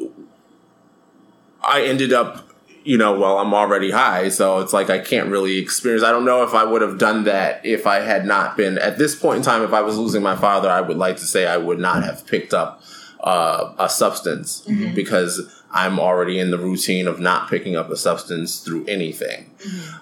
I 1.62 1.82
ended 1.82 2.12
up, 2.12 2.49
you 2.84 2.96
know, 2.96 3.18
well, 3.18 3.38
I'm 3.38 3.52
already 3.52 3.90
high, 3.90 4.28
so 4.28 4.60
it's 4.60 4.72
like 4.72 4.88
I 4.88 4.98
can't 4.98 5.28
really 5.28 5.58
experience. 5.58 6.02
I 6.02 6.12
don't 6.12 6.24
know 6.24 6.42
if 6.42 6.54
I 6.54 6.64
would 6.64 6.82
have 6.82 6.98
done 6.98 7.24
that 7.24 7.64
if 7.64 7.86
I 7.86 8.00
had 8.00 8.24
not 8.24 8.56
been 8.56 8.78
at 8.78 8.98
this 8.98 9.14
point 9.14 9.38
in 9.38 9.42
time. 9.42 9.62
If 9.62 9.72
I 9.72 9.82
was 9.82 9.98
losing 9.98 10.22
my 10.22 10.36
father, 10.36 10.70
I 10.70 10.80
would 10.80 10.96
like 10.96 11.16
to 11.16 11.26
say 11.26 11.46
I 11.46 11.58
would 11.58 11.78
not 11.78 12.02
have 12.04 12.26
picked 12.26 12.54
up 12.54 12.82
uh, 13.20 13.74
a 13.78 13.88
substance 13.88 14.62
because 14.94 15.62
I'm 15.70 16.00
already 16.00 16.38
in 16.38 16.50
the 16.50 16.58
routine 16.58 17.06
of 17.06 17.20
not 17.20 17.50
picking 17.50 17.76
up 17.76 17.90
a 17.90 17.96
substance 17.96 18.60
through 18.60 18.86
anything. 18.86 19.50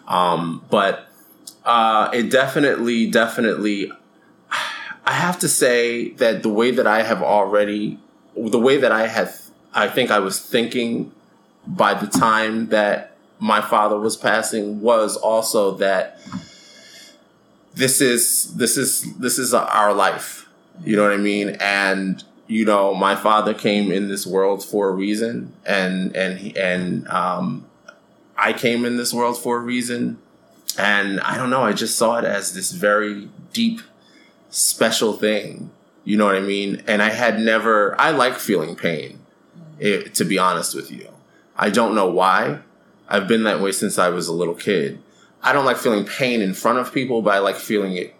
Um, 0.06 0.64
but 0.70 1.08
uh, 1.64 2.10
it 2.12 2.30
definitely, 2.30 3.10
definitely, 3.10 3.90
I 5.04 5.12
have 5.12 5.38
to 5.40 5.48
say 5.48 6.10
that 6.12 6.42
the 6.42 6.48
way 6.48 6.70
that 6.70 6.86
I 6.86 7.02
have 7.02 7.22
already, 7.22 7.98
the 8.36 8.60
way 8.60 8.76
that 8.78 8.92
I 8.92 9.08
have, 9.08 9.36
I 9.74 9.88
think 9.88 10.10
I 10.10 10.20
was 10.20 10.40
thinking 10.40 11.12
by 11.68 11.92
the 11.92 12.06
time 12.06 12.68
that 12.68 13.16
my 13.38 13.60
father 13.60 13.98
was 13.98 14.16
passing 14.16 14.80
was 14.80 15.16
also 15.16 15.72
that 15.76 16.18
this 17.74 18.00
is 18.00 18.54
this 18.54 18.76
is 18.76 19.14
this 19.16 19.38
is 19.38 19.54
our 19.54 19.92
life. 19.92 20.48
You 20.82 20.96
know 20.96 21.02
what 21.02 21.12
i 21.12 21.18
mean? 21.18 21.50
And 21.60 22.24
you 22.46 22.64
know 22.64 22.94
my 22.94 23.14
father 23.14 23.52
came 23.52 23.92
in 23.92 24.08
this 24.08 24.26
world 24.26 24.64
for 24.64 24.88
a 24.88 24.92
reason 24.92 25.52
and 25.66 26.16
and 26.16 26.56
and 26.56 27.06
um 27.08 27.66
i 28.36 28.52
came 28.54 28.86
in 28.86 28.96
this 28.96 29.12
world 29.12 29.38
for 29.38 29.58
a 29.58 29.60
reason. 29.60 30.18
And 30.78 31.20
i 31.20 31.36
don't 31.36 31.50
know 31.50 31.62
i 31.62 31.72
just 31.72 31.96
saw 31.96 32.16
it 32.16 32.24
as 32.24 32.54
this 32.54 32.72
very 32.72 33.28
deep 33.52 33.80
special 34.50 35.12
thing. 35.12 35.70
You 36.04 36.16
know 36.16 36.24
what 36.24 36.34
i 36.34 36.40
mean? 36.40 36.82
And 36.86 37.02
i 37.02 37.10
had 37.10 37.38
never 37.38 38.00
i 38.00 38.10
like 38.10 38.38
feeling 38.38 38.74
pain 38.74 39.20
it, 39.78 40.14
to 40.14 40.24
be 40.24 40.38
honest 40.38 40.74
with 40.74 40.90
you 40.90 41.08
i 41.58 41.70
don't 41.70 41.94
know 41.94 42.08
why. 42.08 42.60
I've 43.08 43.26
been 43.26 43.44
that 43.44 43.60
way 43.60 43.72
since 43.72 43.98
i 43.98 44.08
was 44.08 44.28
a 44.28 44.32
little 44.32 44.54
kid. 44.54 45.00
I 45.42 45.52
don't 45.52 45.64
like 45.64 45.76
feeling 45.78 46.04
pain 46.04 46.40
in 46.42 46.54
front 46.54 46.78
of 46.78 46.92
people 46.92 47.22
but 47.22 47.34
i 47.34 47.38
like 47.38 47.56
feeling 47.56 47.96
it 47.96 48.14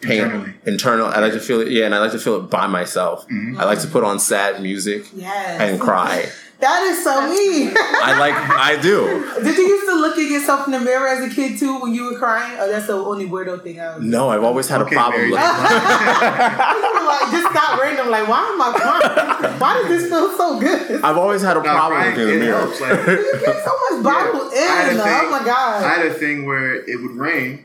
pain 0.00 0.22
Internally. 0.22 0.54
internal. 0.66 1.06
I 1.06 1.20
like 1.20 1.32
to 1.34 1.40
feel 1.40 1.60
it 1.60 1.70
yeah 1.70 1.84
and 1.86 1.94
i 1.94 1.98
like 2.00 2.12
to 2.12 2.18
feel 2.18 2.36
it 2.36 2.50
by 2.50 2.66
myself. 2.66 3.24
Mm-hmm. 3.28 3.60
I 3.60 3.64
like 3.64 3.80
to 3.80 3.88
put 3.88 4.02
on 4.04 4.18
sad 4.18 4.60
music 4.62 5.04
Yes. 5.14 5.60
and 5.60 5.80
cry 5.80 6.28
That 6.62 6.82
is 6.84 7.02
so 7.02 7.28
me. 7.28 7.72
i 7.76 8.16
like 8.18 8.34
i 8.34 8.80
do 8.80 8.96
Did 9.42 9.56
you 9.58 9.66
used 9.66 9.86
to 9.88 9.96
look 9.96 10.16
at 10.16 10.30
yourself 10.30 10.66
in 10.66 10.72
the 10.72 10.78
mirror 10.80 11.08
as 11.08 11.20
a 11.30 11.34
kid 11.34 11.58
too 11.58 11.80
when 11.80 11.92
you 11.92 12.04
were 12.04 12.16
crying? 12.18 12.56
Oh, 12.60 12.70
that's 12.70 12.86
the 12.86 12.92
only 12.94 13.26
weirdo 13.28 13.62
thing 13.64 13.80
I 13.80 13.96
was. 13.96 14.04
no 14.04 14.28
i've 14.30 14.44
always 14.44 14.68
had 14.68 14.80
Okay, 14.82 14.94
a 14.94 14.98
problem 14.98 15.20
Mary. 15.22 15.30
looking 15.32 15.42
You 16.78 16.90
were 16.94 17.06
like 17.12 17.26
just 17.34 17.52
got 17.52 17.80
random. 17.80 18.08
Like, 18.10 18.28
why 18.28 18.42
am 18.46 18.62
I 18.62 18.70
crying? 18.78 19.58
Why 19.60 19.74
does 19.74 19.88
this 19.88 20.08
feel 20.08 20.36
so 20.36 20.60
good? 20.60 21.02
I've 21.02 21.18
always 21.18 21.42
had 21.42 21.56
a 21.56 21.62
Nah, 21.62 21.74
problem 21.74 22.00
crying, 22.00 22.16
looking 22.16 22.34
in 22.34 22.38
the 22.40 22.44
mirror. 22.46 22.58
helps, 22.60 22.80
like- 22.80 23.06
You 23.06 23.40
get 23.44 23.64
so 23.64 23.72
much 23.90 24.04
bottled 24.04 24.52
I 24.52 24.56
had 24.56 24.86
a 24.86 24.90
in. 24.92 24.96
thing- 24.98 25.20
Oh 25.26 25.30
my 25.30 25.44
god. 25.44 25.82
I 25.84 25.88
had 25.88 26.06
a 26.06 26.14
thing 26.14 26.46
where 26.46 26.74
it 26.74 27.00
would 27.02 27.12
rain, 27.16 27.64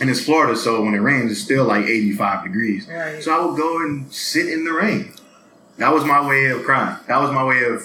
and 0.00 0.10
it's 0.10 0.20
Florida, 0.24 0.56
so 0.56 0.82
when 0.82 0.94
it 0.94 0.98
rains, 1.00 1.30
it's 1.32 1.40
still 1.40 1.64
like 1.64 1.86
85 1.86 2.42
degrees. 2.44 2.86
Right. 2.88 3.22
So 3.22 3.32
I 3.32 3.44
would 3.46 3.56
go 3.56 3.78
and 3.80 4.12
sit 4.12 4.46
in 4.48 4.64
the 4.64 4.72
rain. 4.72 5.12
That 5.78 5.92
was 5.92 6.04
my 6.04 6.26
way 6.26 6.46
of 6.46 6.62
crying. 6.64 6.96
That 7.08 7.18
was 7.20 7.30
my 7.32 7.44
way 7.44 7.64
of 7.64 7.82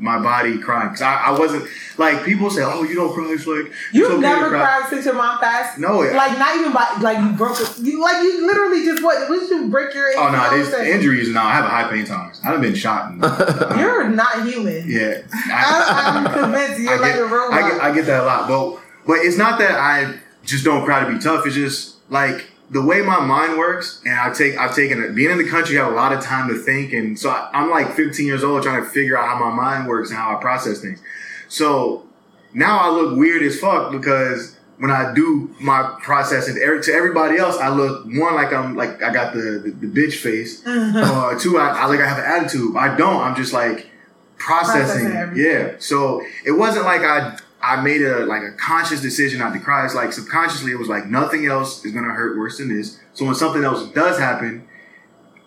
my 0.00 0.16
body 0.22 0.58
crying 0.58 0.88
because 0.90 1.02
I, 1.02 1.14
I 1.26 1.38
wasn't 1.38 1.68
like 1.98 2.24
people 2.24 2.50
say, 2.50 2.62
"Oh, 2.64 2.84
you 2.84 2.94
don't 2.94 3.12
cry." 3.12 3.26
It's 3.32 3.46
like 3.46 3.66
it's 3.66 3.74
You 3.92 4.06
okay 4.06 4.14
to 4.14 4.20
never 4.20 4.48
cry. 4.48 4.60
cried 4.78 4.88
since 4.90 5.04
your 5.04 5.14
mom 5.14 5.38
passed. 5.40 5.78
No, 5.78 6.02
yeah. 6.02 6.16
like 6.16 6.38
not 6.38 6.56
even 6.56 6.72
by 6.72 6.86
like 7.00 7.18
you 7.18 7.32
broke. 7.36 7.60
it- 7.60 7.78
You 7.78 8.00
like 8.00 8.22
you 8.22 8.46
literally 8.46 8.84
just 8.84 9.02
what? 9.02 9.28
What 9.28 9.40
did 9.40 9.50
you 9.50 9.68
break 9.68 9.92
your? 9.94 10.08
Oh 10.16 10.30
no, 10.30 10.38
ACL 10.38 10.56
these 10.84 10.94
injuries. 10.94 11.28
No, 11.30 11.42
I 11.42 11.52
have 11.52 11.64
a 11.64 11.68
high 11.68 11.90
pain 11.90 12.04
tolerance. 12.06 12.40
I've 12.44 12.60
been 12.60 12.76
shot. 12.76 13.10
And, 13.10 13.20
You're 13.80 14.08
not 14.08 14.46
human. 14.46 14.84
yeah. 14.88 15.22
I'm, 15.50 16.26
I'm 16.26 16.32
convinced 16.42 16.80
you're 16.80 16.92
I 16.92 16.96
like 16.96 17.12
get, 17.14 17.22
a 17.22 17.26
robot. 17.26 17.52
I 17.62 17.68
get, 17.70 17.80
I 17.82 17.94
get 17.94 18.06
that 18.06 18.22
a 18.22 18.26
lot, 18.26 18.48
but 18.48 18.80
but 19.06 19.18
it's 19.24 19.36
not 19.36 19.58
that 19.58 19.72
I 19.72 20.14
just 20.44 20.64
don't 20.64 20.84
cry 20.84 21.04
to 21.04 21.12
be 21.12 21.18
tough. 21.18 21.44
It's 21.44 21.56
just 21.56 21.96
like 22.10 22.46
the 22.70 22.82
way 22.82 23.00
my 23.00 23.20
mind 23.20 23.58
works, 23.58 24.02
and 24.04 24.14
I 24.14 24.32
take 24.32 24.58
I've 24.58 24.74
taken 24.74 25.02
it. 25.02 25.14
Being 25.14 25.30
in 25.30 25.38
the 25.38 25.48
country, 25.48 25.78
I 25.78 25.84
have 25.84 25.92
a 25.92 25.96
lot 25.96 26.12
of 26.12 26.22
time 26.22 26.48
to 26.48 26.54
think, 26.56 26.92
and 26.92 27.18
so 27.18 27.30
I, 27.30 27.50
I'm 27.52 27.70
like 27.70 27.94
15 27.94 28.26
years 28.26 28.44
old 28.44 28.62
trying 28.62 28.82
to 28.82 28.88
figure 28.88 29.16
out 29.16 29.26
how 29.26 29.38
my 29.38 29.54
mind 29.54 29.88
works 29.88 30.10
and 30.10 30.18
how 30.18 30.36
I 30.36 30.40
process 30.40 30.80
things. 30.80 31.00
So 31.48 32.06
now 32.52 32.78
I 32.78 32.90
look 32.90 33.16
weird 33.16 33.42
as 33.42 33.58
fuck 33.58 33.90
because 33.90 34.56
when 34.78 34.90
I 34.90 35.12
do 35.14 35.54
my 35.60 35.96
processing 36.02 36.54
to 36.54 36.92
everybody 36.92 37.38
else, 37.38 37.58
I 37.58 37.68
look 37.68 38.04
one 38.04 38.34
like 38.34 38.52
I'm 38.52 38.76
like 38.76 39.02
I 39.02 39.12
got 39.12 39.32
the 39.32 39.62
the, 39.64 39.70
the 39.70 39.86
bitch 39.86 40.16
face, 40.16 40.60
or 40.66 41.38
two 41.38 41.58
I, 41.58 41.70
I 41.70 41.86
like 41.86 42.00
I 42.00 42.06
have 42.06 42.18
an 42.18 42.24
attitude. 42.24 42.76
I 42.76 42.96
don't. 42.96 43.22
I'm 43.22 43.34
just 43.34 43.52
like 43.52 43.90
processing. 44.36 45.10
Processing 45.10 45.36
yeah. 45.36 45.72
So 45.78 46.22
it 46.44 46.52
wasn't 46.52 46.84
like 46.84 47.00
I 47.00 47.38
I 47.60 47.80
made 47.80 48.02
a 48.02 48.24
like 48.26 48.42
a 48.42 48.52
conscious 48.52 49.00
decision 49.00 49.40
not 49.40 49.52
to 49.52 49.58
cry. 49.60 49.84
It's 49.84 49.94
like 49.94 50.12
subconsciously 50.12 50.72
it 50.72 50.78
was 50.78 50.88
like 50.88 51.06
nothing 51.06 51.46
else 51.46 51.84
is 51.84 51.92
gonna 51.92 52.12
hurt 52.12 52.38
worse 52.38 52.58
than 52.58 52.74
this. 52.74 52.98
So 53.14 53.24
when 53.24 53.34
something 53.34 53.64
else 53.64 53.90
does 53.92 54.18
happen, 54.18 54.66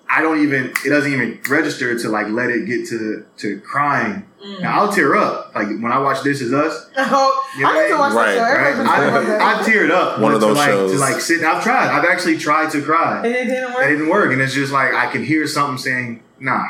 I 0.09 0.21
don't 0.21 0.41
even 0.43 0.73
it 0.85 0.89
doesn't 0.89 1.11
even 1.11 1.39
register 1.49 1.97
to 1.97 2.09
like 2.09 2.27
let 2.27 2.49
it 2.49 2.65
get 2.65 2.87
to 2.89 3.25
to 3.37 3.61
crying. 3.61 4.25
Mm. 4.45 4.59
Now 4.61 4.81
I'll 4.81 4.91
tear 4.91 5.15
up 5.15 5.55
like 5.55 5.67
when 5.67 5.91
I 5.91 5.99
watch 5.99 6.21
This 6.23 6.41
Is 6.41 6.51
Us. 6.51 6.89
Oh, 6.97 7.47
You 7.57 7.63
know 7.63 7.69
I 7.71 7.81
need 7.83 7.87
to 7.89 7.97
watch 7.97 8.13
Right, 8.13 8.35
that 8.35 8.35
show. 8.35 8.41
Right? 8.61 8.67
Everybody's 8.71 8.89
talking 8.91 9.09
about 9.09 9.25
that. 9.27 9.41
I, 9.41 9.59
I've 9.59 9.65
teared 9.65 9.89
up 9.91 10.19
One 10.19 10.33
of 10.33 10.41
to 10.41 10.47
those 10.47 10.57
like, 10.57 10.69
shows. 10.69 10.91
to 10.91 10.97
like 10.97 11.21
sit. 11.21 11.43
I've 11.43 11.63
tried. 11.63 11.87
I've 11.89 12.05
actually 12.05 12.37
tried 12.37 12.71
to 12.71 12.81
cry. 12.81 13.17
and 13.19 13.25
it 13.27 13.45
didn't 13.45 13.73
work. 13.73 13.85
It 13.85 13.89
didn't 13.89 14.09
work, 14.09 14.31
and 14.33 14.41
it's 14.41 14.53
just 14.53 14.73
like 14.73 14.93
I 14.93 15.09
can 15.11 15.23
hear 15.23 15.47
something 15.47 15.77
saying, 15.77 16.23
"Nah, 16.39 16.65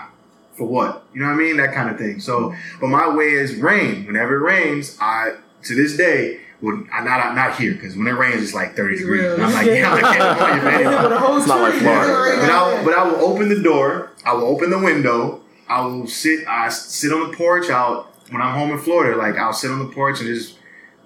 for 0.62 0.68
what?" 0.68 1.03
You 1.14 1.22
know 1.22 1.28
what 1.28 1.34
I 1.34 1.38
mean? 1.38 1.57
That 1.57 1.74
kind 1.74 1.89
of 1.89 1.97
thing. 1.97 2.20
So, 2.20 2.53
but 2.80 2.88
my 2.88 3.07
way 3.09 3.30
is 3.32 3.55
rain. 3.55 4.05
Whenever 4.05 4.36
it 4.36 4.43
rains, 4.53 4.97
I 5.01 5.34
to 5.64 5.76
this 5.76 5.97
day. 5.97 6.39
Well, 6.62 6.84
I 6.93 7.03
not 7.03 7.34
not 7.34 7.55
here 7.55 7.74
because 7.74 7.97
when 7.97 8.05
it 8.07 8.12
rains, 8.12 8.43
it's 8.43 8.53
like 8.53 8.76
thirty 8.76 8.97
degrees. 8.99 9.22
real. 9.24 9.34
And 9.34 9.43
I'm 9.45 9.53
like, 9.53 9.66
yeah, 9.66 9.91
I 9.93 10.01
can't 10.01 10.39
avoid 10.39 10.57
it, 10.59 10.64
man. 10.84 11.03
With 11.03 11.12
a 11.14 11.20
whole 11.20 11.38
It's 11.39 11.47
not 11.47 11.59
like 11.62 11.72
tree. 11.74 11.82
Florida. 11.82 12.41
But 12.41 12.49
I, 12.51 12.62
will- 12.78 12.86
but 12.86 12.93
I 12.93 13.03
will 13.03 13.22
open 13.32 13.49
the 13.49 13.62
door. 13.64 14.12
I 14.26 14.34
will 14.34 14.43
open 14.45 14.70
the 14.70 14.78
window. 14.78 15.41
I 15.68 15.82
will 15.82 16.05
sit. 16.05 16.47
I 16.47 16.70
sit 16.70 17.12
on 17.12 17.32
the 17.32 17.36
porch 17.36 17.72
out 17.72 18.14
when 18.30 18.43
I'm 18.43 18.53
home 18.53 18.70
in 18.72 18.78
Florida. 18.80 19.18
Like 19.18 19.38
I'll 19.38 19.53
sit 19.53 19.72
on 19.72 19.80
the 19.80 19.91
porch 19.91 20.20
and 20.20 20.28
just 20.28 20.59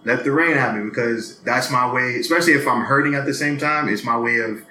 let 0.03 0.25
the 0.25 0.31
rain 0.33 0.57
happen 0.57 0.89
because 0.89 1.39
that's 1.43 1.71
my 1.71 1.89
way. 1.89 2.17
Especially 2.17 2.51
if 2.53 2.67
I'm 2.67 2.83
hurting 2.83 3.15
at 3.15 3.25
the 3.25 3.33
same 3.33 3.57
time, 3.57 3.87
it's 3.87 4.03
my 4.03 4.17
way 4.17 4.39
of, 4.39 4.61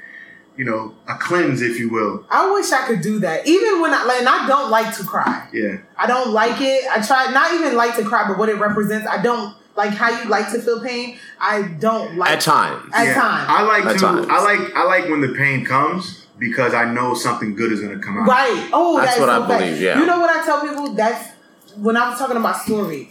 you 0.56 0.64
know, 0.64 0.94
a 1.08 1.14
cleanse, 1.14 1.60
if 1.62 1.78
you 1.78 1.88
will. 1.90 2.24
I 2.30 2.50
wish 2.52 2.70
I 2.72 2.86
could 2.86 3.00
do 3.00 3.18
that. 3.20 3.46
Even 3.46 3.80
when 3.80 3.92
I 3.92 4.04
like, 4.04 4.20
and 4.20 4.28
I 4.28 4.46
don't 4.46 4.70
like 4.70 4.96
to 4.98 5.04
cry. 5.04 5.48
Yeah, 5.52 5.78
I 5.96 6.06
don't 6.06 6.32
like 6.32 6.60
it. 6.60 6.84
I 6.90 7.04
try 7.04 7.30
not 7.32 7.52
even 7.54 7.76
like 7.76 7.96
to 7.96 8.04
cry, 8.04 8.26
but 8.28 8.38
what 8.38 8.48
it 8.48 8.56
represents, 8.56 9.06
I 9.08 9.20
don't 9.22 9.54
like 9.76 9.90
how 9.90 10.10
you 10.22 10.28
like 10.28 10.50
to 10.52 10.60
feel 10.62 10.80
pain. 10.80 11.18
I 11.40 11.62
don't 11.80 12.16
like 12.16 12.30
At 12.30 12.40
times. 12.40 12.90
At 12.94 13.04
yeah. 13.04 13.14
times. 13.14 13.46
I 13.48 13.62
like 13.62 13.84
At 13.84 13.92
to. 13.94 13.98
times. 13.98 14.26
I 14.30 14.42
like. 14.44 14.74
I 14.76 14.84
like 14.84 15.08
when 15.08 15.20
the 15.20 15.34
pain 15.34 15.64
comes 15.64 16.26
because 16.38 16.74
I 16.74 16.84
know 16.92 17.14
something 17.14 17.54
good 17.54 17.72
is 17.72 17.80
going 17.80 17.98
to 17.98 18.04
come 18.04 18.18
out. 18.18 18.28
Right. 18.28 18.70
Oh, 18.72 18.96
That's 18.96 19.10
that's 19.16 19.20
what 19.20 19.28
so 19.28 19.42
I 19.42 19.48
bad. 19.48 19.58
believe, 19.60 19.80
yeah. 19.80 19.98
You 20.00 20.06
know 20.06 20.18
what 20.20 20.30
I 20.30 20.44
tell 20.44 20.60
people? 20.60 20.92
That's 20.94 21.30
when 21.76 21.96
I 21.96 22.08
was 22.10 22.18
talking 22.18 22.36
about 22.36 22.56
story. 22.62 23.08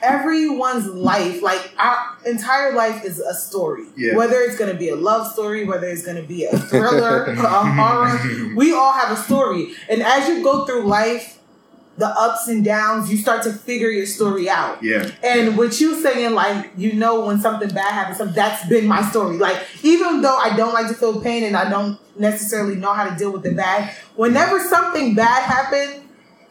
Everyone's 0.00 0.86
life, 0.86 1.42
like 1.42 1.72
our 1.78 2.16
entire 2.26 2.74
life, 2.74 3.04
is 3.04 3.18
a 3.18 3.34
story. 3.34 3.84
Yeah. 3.96 4.16
Whether 4.16 4.36
it's 4.40 4.56
going 4.56 4.72
to 4.72 4.78
be 4.78 4.88
a 4.88 4.96
love 4.96 5.30
story, 5.32 5.64
whether 5.64 5.86
it's 5.86 6.04
going 6.04 6.20
to 6.20 6.26
be 6.26 6.44
a 6.44 6.56
thriller, 6.58 7.24
a 7.32 7.36
horror, 7.36 8.54
we 8.54 8.72
all 8.72 8.92
have 8.92 9.16
a 9.16 9.20
story. 9.20 9.72
And 9.88 10.02
as 10.02 10.28
you 10.28 10.42
go 10.42 10.64
through 10.64 10.84
life, 10.84 11.40
the 11.98 12.06
ups 12.06 12.48
and 12.48 12.64
downs, 12.64 13.10
you 13.10 13.18
start 13.18 13.42
to 13.42 13.52
figure 13.52 13.90
your 13.90 14.06
story 14.06 14.48
out. 14.48 14.82
Yeah. 14.82 15.10
And 15.22 15.58
what 15.58 15.78
you 15.80 16.00
saying 16.00 16.34
like 16.34 16.70
you 16.76 16.94
know 16.94 17.26
when 17.26 17.38
something 17.38 17.68
bad 17.68 17.92
happens, 17.92 18.34
that's 18.34 18.66
been 18.68 18.86
my 18.86 19.02
story. 19.02 19.36
Like 19.36 19.62
even 19.82 20.22
though 20.22 20.36
I 20.36 20.56
don't 20.56 20.72
like 20.72 20.88
to 20.88 20.94
feel 20.94 21.20
pain 21.20 21.44
and 21.44 21.56
I 21.56 21.68
don't 21.68 21.98
necessarily 22.18 22.76
know 22.76 22.92
how 22.92 23.08
to 23.08 23.16
deal 23.16 23.30
with 23.30 23.42
the 23.42 23.52
bad, 23.52 23.94
whenever 24.16 24.58
something 24.60 25.14
bad 25.14 25.42
happened, 25.42 26.01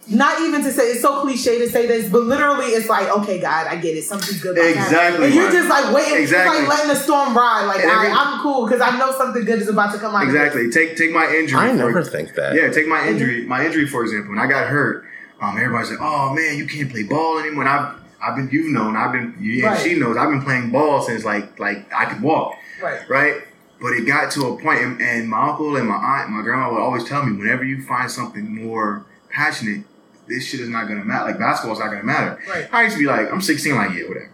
not 0.08 0.42
even 0.42 0.62
to 0.64 0.72
say 0.72 0.84
it's 0.92 1.02
so 1.02 1.22
cliche 1.22 1.60
to 1.60 1.70
say 1.70 1.86
this, 1.88 2.10
but 2.10 2.24
literally 2.24 2.68
it's 2.68 2.90
like 2.90 3.08
okay, 3.20 3.40
God, 3.40 3.68
I 3.68 3.76
get 3.76 3.96
it. 3.96 4.04
Something's 4.04 4.42
good. 4.42 4.58
about 4.58 4.64
to 4.64 4.74
happen. 4.74 4.94
Exactly, 4.94 5.26
And 5.28 5.36
you're 5.36 5.52
just 5.52 5.70
like 5.70 5.94
waiting, 5.94 6.22
Exactly. 6.22 6.60
like 6.60 6.68
letting 6.68 6.88
the 6.90 6.96
storm 6.96 7.36
ride. 7.38 7.66
Like 7.66 7.80
every- 7.80 7.90
all 7.92 8.04
right, 8.04 8.14
I'm 8.14 8.42
cool 8.42 8.66
because 8.66 8.82
I 8.82 8.98
know 8.98 9.12
something 9.18 9.46
good 9.46 9.62
is 9.62 9.70
about 9.70 9.94
to 9.94 10.00
come 10.00 10.16
out. 10.16 10.24
of 10.28 10.34
this. 10.34 10.36
Exactly. 10.42 10.70
Take 10.72 10.98
take 10.98 11.12
my 11.12 11.28
injury. 11.34 11.60
I 11.60 11.70
for- 11.70 11.76
never 11.76 12.04
think 12.04 12.34
that. 12.36 12.56
Yeah, 12.56 12.70
take 12.72 12.88
my 12.88 13.08
injury. 13.08 13.46
My 13.46 13.66
injury, 13.66 13.88
for 13.88 14.04
example, 14.04 14.32
when 14.32 14.40
I 14.40 14.48
got 14.48 14.68
hurt, 14.68 15.06
um, 15.40 15.58
everybody's 15.58 15.92
like, 15.92 16.02
"Oh 16.02 16.34
man, 16.34 16.58
you 16.58 16.66
can't 16.68 16.90
play 16.92 17.04
ball 17.04 17.40
anymore." 17.40 17.64
And 17.64 17.70
I've 17.72 17.96
I've 18.24 18.36
been 18.36 18.50
you've 18.52 18.72
known 18.72 18.96
I've 18.98 19.12
been 19.12 19.36
you, 19.40 19.64
and 19.66 19.74
Right. 19.74 19.80
she 19.82 19.96
knows 19.96 20.18
I've 20.18 20.30
been 20.30 20.42
playing 20.44 20.72
ball 20.72 21.02
since 21.02 21.24
like 21.24 21.60
like 21.60 21.86
I 21.96 22.06
could 22.06 22.22
walk, 22.22 22.54
Right. 22.82 23.00
right? 23.10 23.36
But 23.80 23.94
it 23.94 24.06
got 24.06 24.30
to 24.32 24.46
a 24.48 24.58
point, 24.62 24.80
and, 24.82 25.02
and 25.02 25.28
my 25.28 25.50
uncle 25.50 25.76
and 25.76 25.88
my 25.88 25.96
aunt, 25.96 26.28
and 26.28 26.36
my 26.38 26.44
grandma 26.44 26.72
would 26.72 26.80
always 26.82 27.04
tell 27.04 27.26
me, 27.26 27.36
whenever 27.36 27.64
you 27.64 27.82
find 27.82 28.12
something 28.12 28.54
more 28.64 29.06
passionate, 29.32 29.86
this 30.32 30.46
shit 30.46 30.60
is 30.62 30.70
not 30.70 30.88
gonna 30.88 31.04
matter. 31.06 31.26
Like 31.32 31.40
basketball's 31.40 31.80
not 31.80 31.90
gonna 31.92 32.04
matter. 32.04 32.40
Right. 32.50 32.68
I 32.72 32.84
used 32.84 32.96
to 32.96 33.00
be 33.00 33.08
like, 33.08 33.32
I'm 33.32 33.42
16, 33.42 33.76
like 33.76 33.94
yeah, 33.94 34.08
whatever. 34.08 34.34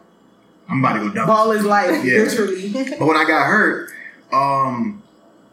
I'm 0.69 0.79
about 0.83 0.93
to 0.93 0.99
go 1.07 1.13
dunk. 1.13 1.27
Ball 1.27 1.51
is 1.51 1.63
life, 1.65 2.03
Yeah. 2.03 2.19
literally. 2.23 2.71
But 2.99 3.05
when 3.07 3.17
I 3.17 3.23
got 3.25 3.45
hurt, 3.47 3.91
um, 4.33 5.01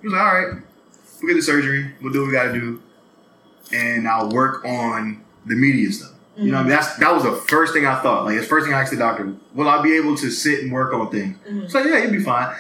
he 0.01 0.09
was 0.09 0.13
like, 0.13 0.23
all 0.23 0.35
right, 0.35 0.63
we'll 1.23 1.29
get 1.29 1.35
the 1.35 1.43
surgery. 1.43 1.93
We'll 2.03 2.13
do 2.13 2.21
what 2.23 2.27
we 2.27 2.33
got 2.33 2.45
to 2.45 2.53
do. 2.53 2.83
And 3.73 4.07
I'll 4.09 4.29
work 4.31 4.65
on 4.65 5.23
the 5.47 5.55
media 5.55 5.91
stuff. 5.93 6.11
You 6.37 6.51
know, 6.51 6.59
I 6.59 6.61
mean? 6.63 6.71
that's 6.71 6.97
that 6.97 7.15
was 7.15 7.23
the 7.23 7.33
first 7.33 7.73
thing 7.73 7.87
I 7.87 8.01
thought. 8.03 8.25
Like, 8.25 8.37
the 8.39 8.43
first 8.45 8.67
thing 8.67 8.75
I 8.75 8.81
asked 8.81 8.91
the 8.91 8.97
doctor, 8.99 9.35
will 9.55 9.69
I 9.69 9.81
be 9.83 9.97
able 9.97 10.17
to 10.17 10.31
sit 10.31 10.65
and 10.65 10.73
work 10.73 10.93
on 10.93 11.09
things? 11.11 11.73
So 11.73 11.79
yeah, 11.79 11.99
you'll 11.99 12.11
be 12.11 12.21
fine. 12.23 12.55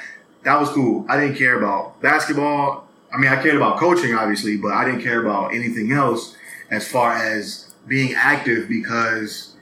That 0.45 0.61
was 0.61 0.69
cool. 0.71 1.05
I 1.09 1.19
didn't 1.19 1.37
care 1.37 1.59
about 1.59 2.01
basketball. 2.01 2.87
I 3.13 3.17
mean, 3.17 3.31
I 3.33 3.43
cared 3.43 3.57
about 3.57 3.79
coaching, 3.79 4.15
obviously, 4.15 4.57
but 4.57 4.73
I 4.73 4.85
didn't 4.85 5.03
care 5.03 5.21
about 5.21 5.55
anything 5.55 5.91
else 5.93 6.37
as 6.71 6.87
far 6.87 7.15
as 7.17 7.64
being 7.87 8.15
active 8.15 8.69
because 8.69 9.55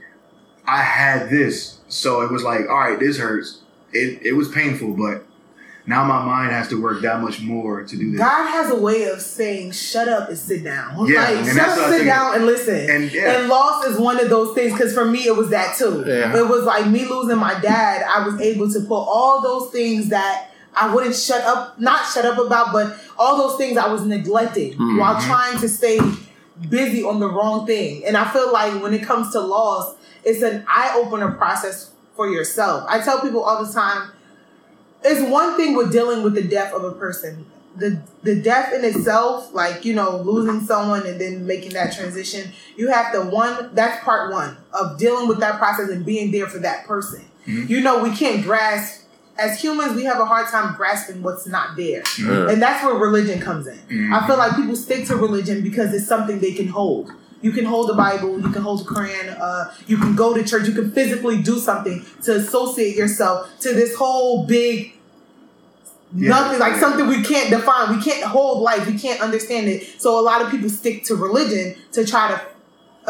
I 0.66 0.82
had 0.82 1.30
this. 1.30 1.78
So 1.88 2.22
it 2.22 2.30
was 2.30 2.42
like, 2.42 2.68
all 2.68 2.78
right, 2.78 2.98
this 2.98 3.18
hurts. 3.18 3.60
It, 3.92 4.24
it 4.24 4.32
was 4.32 4.48
painful, 4.48 4.94
but 4.94 5.26
now 5.84 6.04
my 6.04 6.24
mind 6.24 6.52
has 6.52 6.68
to 6.68 6.80
work 6.80 7.02
that 7.02 7.20
much 7.20 7.40
more 7.40 7.82
to 7.82 7.96
do 7.96 8.12
this. 8.12 8.18
God 8.20 8.48
has 8.50 8.70
a 8.70 8.76
way 8.76 9.04
of 9.04 9.20
saying, 9.20 9.72
"Shut 9.72 10.08
up 10.08 10.28
and 10.28 10.38
sit 10.38 10.62
down." 10.64 11.06
Yeah, 11.06 11.22
like 11.22 11.36
and 11.38 11.46
shut 11.46 11.68
up, 11.68 11.90
sit 11.90 12.04
down, 12.04 12.36
and 12.36 12.46
listen. 12.46 12.88
And, 12.88 13.12
yeah. 13.12 13.40
and 13.40 13.48
loss 13.48 13.84
is 13.84 13.98
one 13.98 14.18
of 14.20 14.30
those 14.30 14.54
things 14.54 14.72
because 14.72 14.94
for 14.94 15.04
me, 15.04 15.26
it 15.26 15.36
was 15.36 15.50
that 15.50 15.76
too. 15.76 16.04
Yeah. 16.06 16.34
It 16.38 16.48
was 16.48 16.64
like 16.64 16.86
me 16.86 17.04
losing 17.04 17.36
my 17.38 17.58
dad. 17.60 18.02
I 18.08 18.26
was 18.26 18.40
able 18.40 18.70
to 18.70 18.80
put 18.80 18.94
all 18.94 19.42
those 19.42 19.70
things 19.72 20.08
that 20.10 20.50
I 20.74 20.94
wouldn't 20.94 21.16
shut 21.16 21.42
up, 21.42 21.78
not 21.80 22.08
shut 22.14 22.24
up 22.24 22.38
about, 22.38 22.72
but 22.72 22.96
all 23.18 23.36
those 23.36 23.58
things 23.58 23.76
I 23.76 23.92
was 23.92 24.06
neglecting 24.06 24.72
Mm-hmm. 24.72 24.98
while 24.98 25.20
trying 25.20 25.58
to 25.58 25.68
stay 25.68 25.98
busy 26.68 27.02
on 27.02 27.20
the 27.20 27.28
wrong 27.28 27.66
thing. 27.66 28.04
And 28.04 28.16
I 28.16 28.30
feel 28.32 28.52
like 28.52 28.82
when 28.82 28.94
it 28.94 29.04
comes 29.04 29.32
to 29.32 29.40
loss, 29.40 29.94
it's 30.24 30.42
an 30.42 30.64
eye 30.68 30.92
opener 30.96 31.32
process 31.32 31.90
for 32.14 32.28
yourself. 32.28 32.84
I 32.88 33.00
tell 33.00 33.20
people 33.20 33.42
all 33.42 33.64
the 33.64 33.72
time 33.72 34.10
it's 35.04 35.28
one 35.30 35.56
thing 35.56 35.74
with 35.76 35.92
dealing 35.92 36.22
with 36.22 36.34
the 36.34 36.42
death 36.42 36.72
of 36.72 36.84
a 36.84 36.92
person. 36.92 37.46
The 37.74 38.02
the 38.22 38.40
death 38.40 38.72
in 38.74 38.84
itself, 38.84 39.52
like 39.54 39.84
you 39.84 39.94
know, 39.94 40.18
losing 40.18 40.60
someone 40.66 41.06
and 41.06 41.20
then 41.20 41.46
making 41.46 41.72
that 41.72 41.94
transition, 41.94 42.52
you 42.76 42.88
have 42.90 43.12
to 43.12 43.22
one. 43.22 43.74
That's 43.74 44.02
part 44.04 44.30
one 44.30 44.58
of 44.74 44.98
dealing 44.98 45.26
with 45.26 45.40
that 45.40 45.58
process 45.58 45.88
and 45.88 46.04
being 46.04 46.30
there 46.30 46.48
for 46.48 46.58
that 46.58 46.86
person. 46.86 47.24
Mm-hmm. 47.46 47.72
You 47.72 47.80
know, 47.80 48.02
we 48.02 48.14
can't 48.14 48.42
grasp 48.44 49.01
as 49.38 49.60
humans. 49.60 49.94
We 49.96 50.04
have 50.04 50.18
a 50.20 50.24
hard 50.26 50.48
time 50.48 50.74
grasping 50.76 51.22
what's 51.22 51.46
not 51.46 51.76
there, 51.76 52.02
and 52.18 52.60
that's 52.62 52.84
where 52.84 52.94
religion 52.94 53.40
comes 53.40 53.66
in. 53.66 54.12
I 54.12 54.26
feel 54.26 54.36
like 54.38 54.54
people 54.56 54.76
stick 54.76 55.06
to 55.06 55.16
religion 55.16 55.62
because 55.62 55.92
it's 55.94 56.06
something 56.06 56.38
they 56.40 56.52
can 56.52 56.68
hold. 56.68 57.10
You 57.40 57.50
can 57.50 57.64
hold 57.64 57.88
the 57.88 57.94
Bible, 57.94 58.40
you 58.40 58.50
can 58.50 58.62
hold 58.62 58.80
the 58.80 58.84
Quran, 58.84 59.36
uh, 59.40 59.72
you 59.88 59.96
can 59.96 60.14
go 60.14 60.32
to 60.32 60.44
church, 60.44 60.68
you 60.68 60.74
can 60.74 60.92
physically 60.92 61.42
do 61.42 61.58
something 61.58 62.04
to 62.22 62.36
associate 62.36 62.94
yourself 62.94 63.50
to 63.60 63.72
this 63.74 63.96
whole 63.96 64.46
big 64.46 64.92
Yeah, 66.14 66.28
nothing 66.28 66.60
like 66.60 66.76
something 66.76 67.08
we 67.08 67.22
can't 67.24 67.50
define. 67.50 67.96
We 67.96 68.02
can't 68.02 68.22
hold 68.22 68.62
life. 68.62 68.86
We 68.86 68.96
can't 68.98 69.20
understand 69.20 69.66
it. 69.68 70.00
So 70.00 70.20
a 70.20 70.22
lot 70.22 70.40
of 70.42 70.50
people 70.52 70.68
stick 70.68 71.04
to 71.06 71.16
religion 71.16 71.74
to 71.92 72.04
try 72.06 72.28
to 72.28 72.40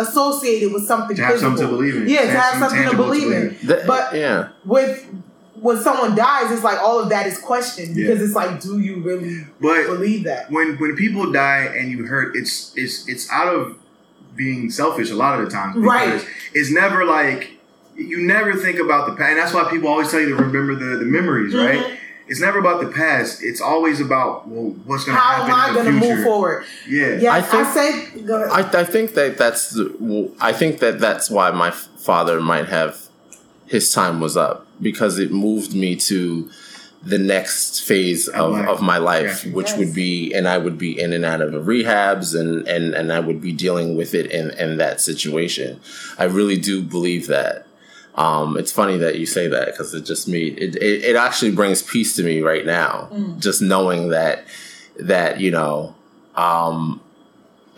associate 0.01 0.63
it 0.63 0.73
with 0.73 0.87
something 0.87 1.17
To 1.17 1.23
have 1.25 1.33
physical. 1.35 1.57
something 1.59 1.67
to 1.69 1.73
believe 1.77 1.97
in. 1.97 2.09
Yeah, 2.09 2.21
to 2.23 2.27
Have 2.29 2.37
have 2.37 2.45
something 2.61 2.61
something 2.61 2.79
to 2.79 2.85
tangible 2.85 3.05
to 3.05 3.11
believe 3.11 3.33
in. 3.33 3.49
believe 3.49 3.67
That- 3.67 3.87
But 3.87 4.15
yeah. 4.15 4.49
with 4.65 5.05
when 5.63 5.81
someone 5.81 6.15
dies, 6.17 6.51
it's 6.51 6.65
like 6.65 6.79
all 6.79 6.99
of 7.01 7.09
that 7.11 7.27
is 7.27 7.39
questioned 7.39 7.97
Yeah. 7.97 8.09
because 8.09 8.23
it's 8.23 8.35
like, 8.35 8.61
do 8.61 8.79
you 8.81 8.97
really 9.01 9.45
But 9.61 9.87
believe 9.87 10.25
that? 10.25 10.51
when 10.51 10.77
when 10.79 10.97
people 10.97 11.31
die 11.33 11.65
and 11.77 11.91
you 11.91 12.05
hurt, 12.07 12.37
it's 12.37 12.73
it's 12.77 13.09
it's 13.09 13.31
out 13.31 13.49
of 13.55 13.77
being 14.37 14.71
selfish 14.71 15.11
a 15.11 15.15
lot 15.15 15.39
of 15.39 15.45
the 15.47 15.51
times. 15.51 15.77
Right. 15.77 16.27
It's 16.55 16.71
never 16.71 17.05
like 17.05 17.41
you 17.97 18.19
never 18.27 18.55
think 18.55 18.79
about 18.79 19.07
the 19.09 19.15
past. 19.15 19.31
And 19.31 19.39
that's 19.39 19.55
why 19.55 19.65
people 19.71 19.89
always 19.89 20.11
tell 20.11 20.21
you 20.21 20.31
to 20.31 20.35
remember 20.37 20.75
the, 20.75 20.97
the 20.97 21.05
memories, 21.05 21.53
Mm-hmm. 21.55 21.67
right? 21.83 21.99
It's 22.29 22.41
never 22.41 22.59
about 22.59 22.81
the 22.81 22.89
past. 22.89 23.43
It's 23.43 23.61
always 23.61 24.01
about 24.01 24.49
well, 24.49 24.71
what's 24.87 25.05
going 25.05 25.17
to 25.17 25.21
How 25.21 25.45
happen. 25.45 25.51
am 25.51 25.57
I 25.61 25.69
in 25.69 25.75
the 25.75 25.81
going 25.83 25.95
to 25.95 26.01
future. 26.01 26.17
move 26.17 26.25
forward? 26.25 26.65
Yeah. 26.89 27.19
Yes, 27.19 27.33
I 27.33 27.61
I, 27.61 27.65
think- 27.65 27.69
say. 28.15 28.21
Go 28.23 28.43
ahead. 28.43 28.75
I, 28.75 28.81
I 28.81 28.85
think 28.85 29.15
that 29.15 29.37
that's 29.37 29.71
the- 29.71 30.33
I 30.41 30.53
think 30.53 30.79
that 30.79 30.99
that's 30.99 31.29
why 31.31 31.51
my 31.51 31.71
father 31.71 32.41
might 32.41 32.69
have 32.69 32.97
his 33.67 33.93
time 33.93 34.19
was 34.21 34.37
up 34.37 34.67
because 34.83 35.19
it 35.19 35.31
moved 35.33 35.75
me 35.75 35.97
to 35.97 36.51
the 37.05 37.19
next 37.19 37.81
phase 37.83 38.29
of, 38.29 38.55
of 38.69 38.81
my 38.81 38.99
life, 38.99 39.45
Yeah. 39.45 39.53
which 39.53 39.71
Yes. 39.71 39.79
would 39.79 39.95
be, 39.95 40.33
and 40.33 40.47
I 40.47 40.59
would 40.59 40.79
be 40.79 41.01
in 41.01 41.13
and 41.13 41.25
out 41.25 41.41
of 41.41 41.53
rehabs 41.65 42.39
and, 42.39 42.67
and, 42.69 42.95
and 42.95 43.13
I 43.13 43.19
would 43.21 43.41
be 43.41 43.53
dealing 43.53 43.97
with 43.97 44.15
it 44.15 44.31
in, 44.31 44.51
in 44.53 44.77
that 44.77 45.01
situation. 45.01 45.81
I 46.19 46.25
really 46.25 46.57
do 46.59 46.81
believe 46.83 47.27
that. 47.27 47.67
Um, 48.15 48.57
it's 48.59 48.71
funny 48.71 48.99
that 48.99 49.19
you 49.19 49.27
say 49.27 49.49
that 49.49 49.67
because 49.69 49.95
it 49.95 50.03
just 50.05 50.29
made 50.29 50.59
it, 50.59 50.77
it, 50.77 51.03
it 51.05 51.17
actually 51.17 51.51
brings 51.53 51.83
peace 51.83 52.15
to 52.17 52.23
me 52.23 52.41
right 52.43 52.67
now. 52.67 53.09
Just 53.39 53.63
knowing 53.63 54.11
that, 54.11 54.45
that, 55.01 55.41
you 55.41 55.51
know, 55.51 55.95
um, 56.37 57.01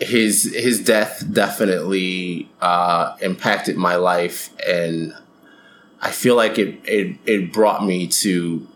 his 0.01 0.53
his 0.55 0.81
death 0.85 1.25
definitely 1.33 2.49
uh, 2.61 3.17
impacted 3.23 3.77
my 3.77 3.95
life, 3.95 4.51
and 4.67 5.15
I 6.05 6.11
feel 6.11 6.37
like 6.37 6.59
it 6.59 6.79
it 6.85 7.17
it 7.25 7.53
brought 7.53 7.85
me 7.85 8.07
to 8.09 8.67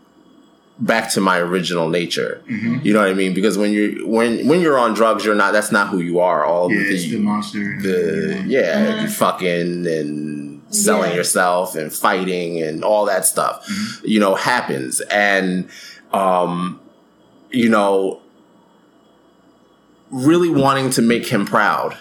back 0.80 1.10
to 1.10 1.20
my 1.20 1.38
original 1.38 1.88
nature. 1.88 2.42
Mm-hmm. 2.48 2.78
You 2.86 2.92
know 2.94 3.00
what 3.00 3.10
I 3.10 3.14
mean? 3.14 3.34
Because 3.34 3.58
when 3.58 3.72
you're 3.72 4.06
when 4.06 4.46
when 4.48 4.60
you're 4.60 4.78
on 4.78 4.94
drugs, 4.94 5.24
you're 5.24 5.34
not. 5.34 5.52
That's 5.52 5.70
not 5.70 5.88
who 5.88 5.98
you 5.98 6.20
are. 6.20 6.44
All 6.44 6.72
Yeah, 6.72 6.78
the, 6.78 6.94
it's 6.94 7.10
the 7.10 7.18
monster. 7.18 7.78
the 7.82 8.44
yeah, 8.46 8.88
you 8.88 8.94
mm-hmm. 8.94 9.06
fucking 9.08 9.86
and 9.86 10.62
selling 10.70 11.10
Yeah. 11.10 11.16
yourself 11.16 11.76
and 11.76 11.92
fighting 11.92 12.62
and 12.62 12.84
all 12.84 13.06
that 13.06 13.24
stuff, 13.26 13.66
mm-hmm. 13.66 14.06
you 14.06 14.20
know, 14.20 14.34
happens. 14.34 15.00
And 15.02 15.68
um, 16.12 16.80
you 17.50 17.68
know, 17.68 18.22
really 20.10 20.48
wanting 20.48 20.90
to 20.90 21.02
make 21.02 21.26
him 21.26 21.44
proud 21.44 21.98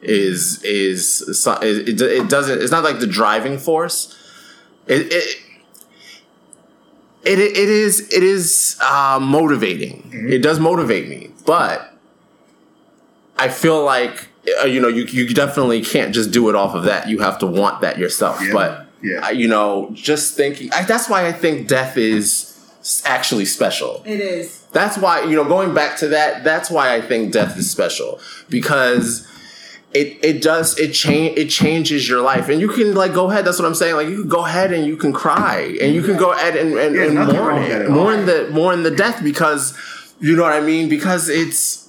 is 0.00 0.62
is, 0.64 1.22
it, 1.62 2.00
it 2.00 2.28
doesn't 2.28 2.60
it's 2.60 2.72
not 2.72 2.82
like 2.82 2.98
the 3.00 3.06
driving 3.06 3.58
force 3.58 4.16
it 4.86 5.12
it 5.12 5.38
it, 7.24 7.38
it 7.38 7.56
is 7.56 8.12
it 8.12 8.22
is 8.22 8.76
uh, 8.82 9.18
motivating 9.22 10.10
it 10.12 10.42
does 10.42 10.58
motivate 10.58 11.08
me 11.08 11.30
but 11.46 11.92
i 13.36 13.48
feel 13.48 13.84
like 13.84 14.28
uh, 14.60 14.66
you 14.66 14.80
know 14.80 14.88
you, 14.88 15.04
you 15.04 15.32
definitely 15.32 15.82
can't 15.82 16.12
just 16.14 16.30
do 16.32 16.48
it 16.48 16.54
off 16.56 16.74
of 16.74 16.84
that 16.84 17.08
you 17.08 17.18
have 17.20 17.38
to 17.38 17.46
want 17.46 17.80
that 17.80 17.98
yourself 17.98 18.40
Yeah. 18.42 18.52
but 18.52 18.86
Yeah. 19.02 19.26
uh, 19.26 19.30
you 19.30 19.48
know 19.48 19.90
just 19.94 20.36
thinking 20.36 20.72
I, 20.72 20.82
that's 20.84 21.08
why 21.08 21.26
i 21.26 21.32
think 21.32 21.68
death 21.68 21.96
is 21.96 22.48
actually 23.04 23.44
special 23.44 24.02
it 24.04 24.18
is. 24.18 24.62
that's 24.72 24.98
why 24.98 25.22
you 25.22 25.36
know 25.36 25.44
going 25.44 25.72
back 25.72 25.96
to 25.98 26.08
that 26.08 26.42
that's 26.42 26.68
why 26.70 26.92
i 26.94 27.00
think 27.00 27.32
death 27.32 27.56
is 27.56 27.70
special 27.70 28.18
because 28.48 29.26
it 29.94 30.18
it 30.22 30.42
does 30.42 30.78
it 30.78 30.92
change 30.92 31.36
it 31.38 31.48
changes 31.48 32.08
your 32.08 32.22
life. 32.22 32.48
And 32.48 32.60
you 32.60 32.68
can 32.68 32.94
like 32.94 33.12
go 33.12 33.30
ahead 33.30 33.44
that's 33.44 33.58
what 33.58 33.66
i'm 33.66 33.74
saying. 33.74 33.94
Like 33.96 34.08
you 34.08 34.20
can 34.22 34.28
go 34.28 34.44
ahead 34.44 34.72
and 34.72 34.86
you 34.86 34.96
can 34.96 35.12
cry. 35.12 35.76
And 35.80 35.94
you 35.94 36.02
can 36.02 36.16
go 36.16 36.32
ahead 36.32 36.56
and, 36.56 36.74
and, 36.78 36.94
Yeah, 36.94 37.02
and 37.04 37.14
mourn 37.14 37.36
wrong 37.36 37.60
with 37.60 37.70
it. 37.70 37.90
mourn 37.90 38.26
the 38.26 38.48
mourn 38.50 38.82
the 38.82 38.90
death 38.90 39.22
because 39.22 39.76
you 40.20 40.36
know 40.36 40.42
what 40.42 40.52
i 40.52 40.60
mean? 40.60 40.88
Because 40.88 41.28
it's 41.28 41.88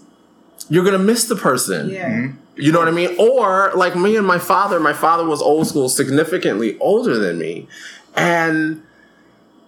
you're 0.70 0.84
gonna 0.86 0.98
miss 1.00 1.26
the 1.26 1.36
person. 1.36 1.90
Yeah. 1.90 2.32
you 2.56 2.72
know 2.72 2.80
what 2.80 2.88
I 2.88 2.92
mean? 2.92 3.16
Or 3.20 3.72
like 3.76 3.96
me 3.96 4.16
and 4.16 4.26
my 4.26 4.40
father, 4.40 4.80
my 4.80 4.94
father 4.94 5.26
was 5.26 5.42
old 5.42 5.68
school, 5.68 5.90
significantly 5.90 6.78
older 6.80 7.18
than 7.18 7.38
me. 7.40 7.68
And, 8.16 8.84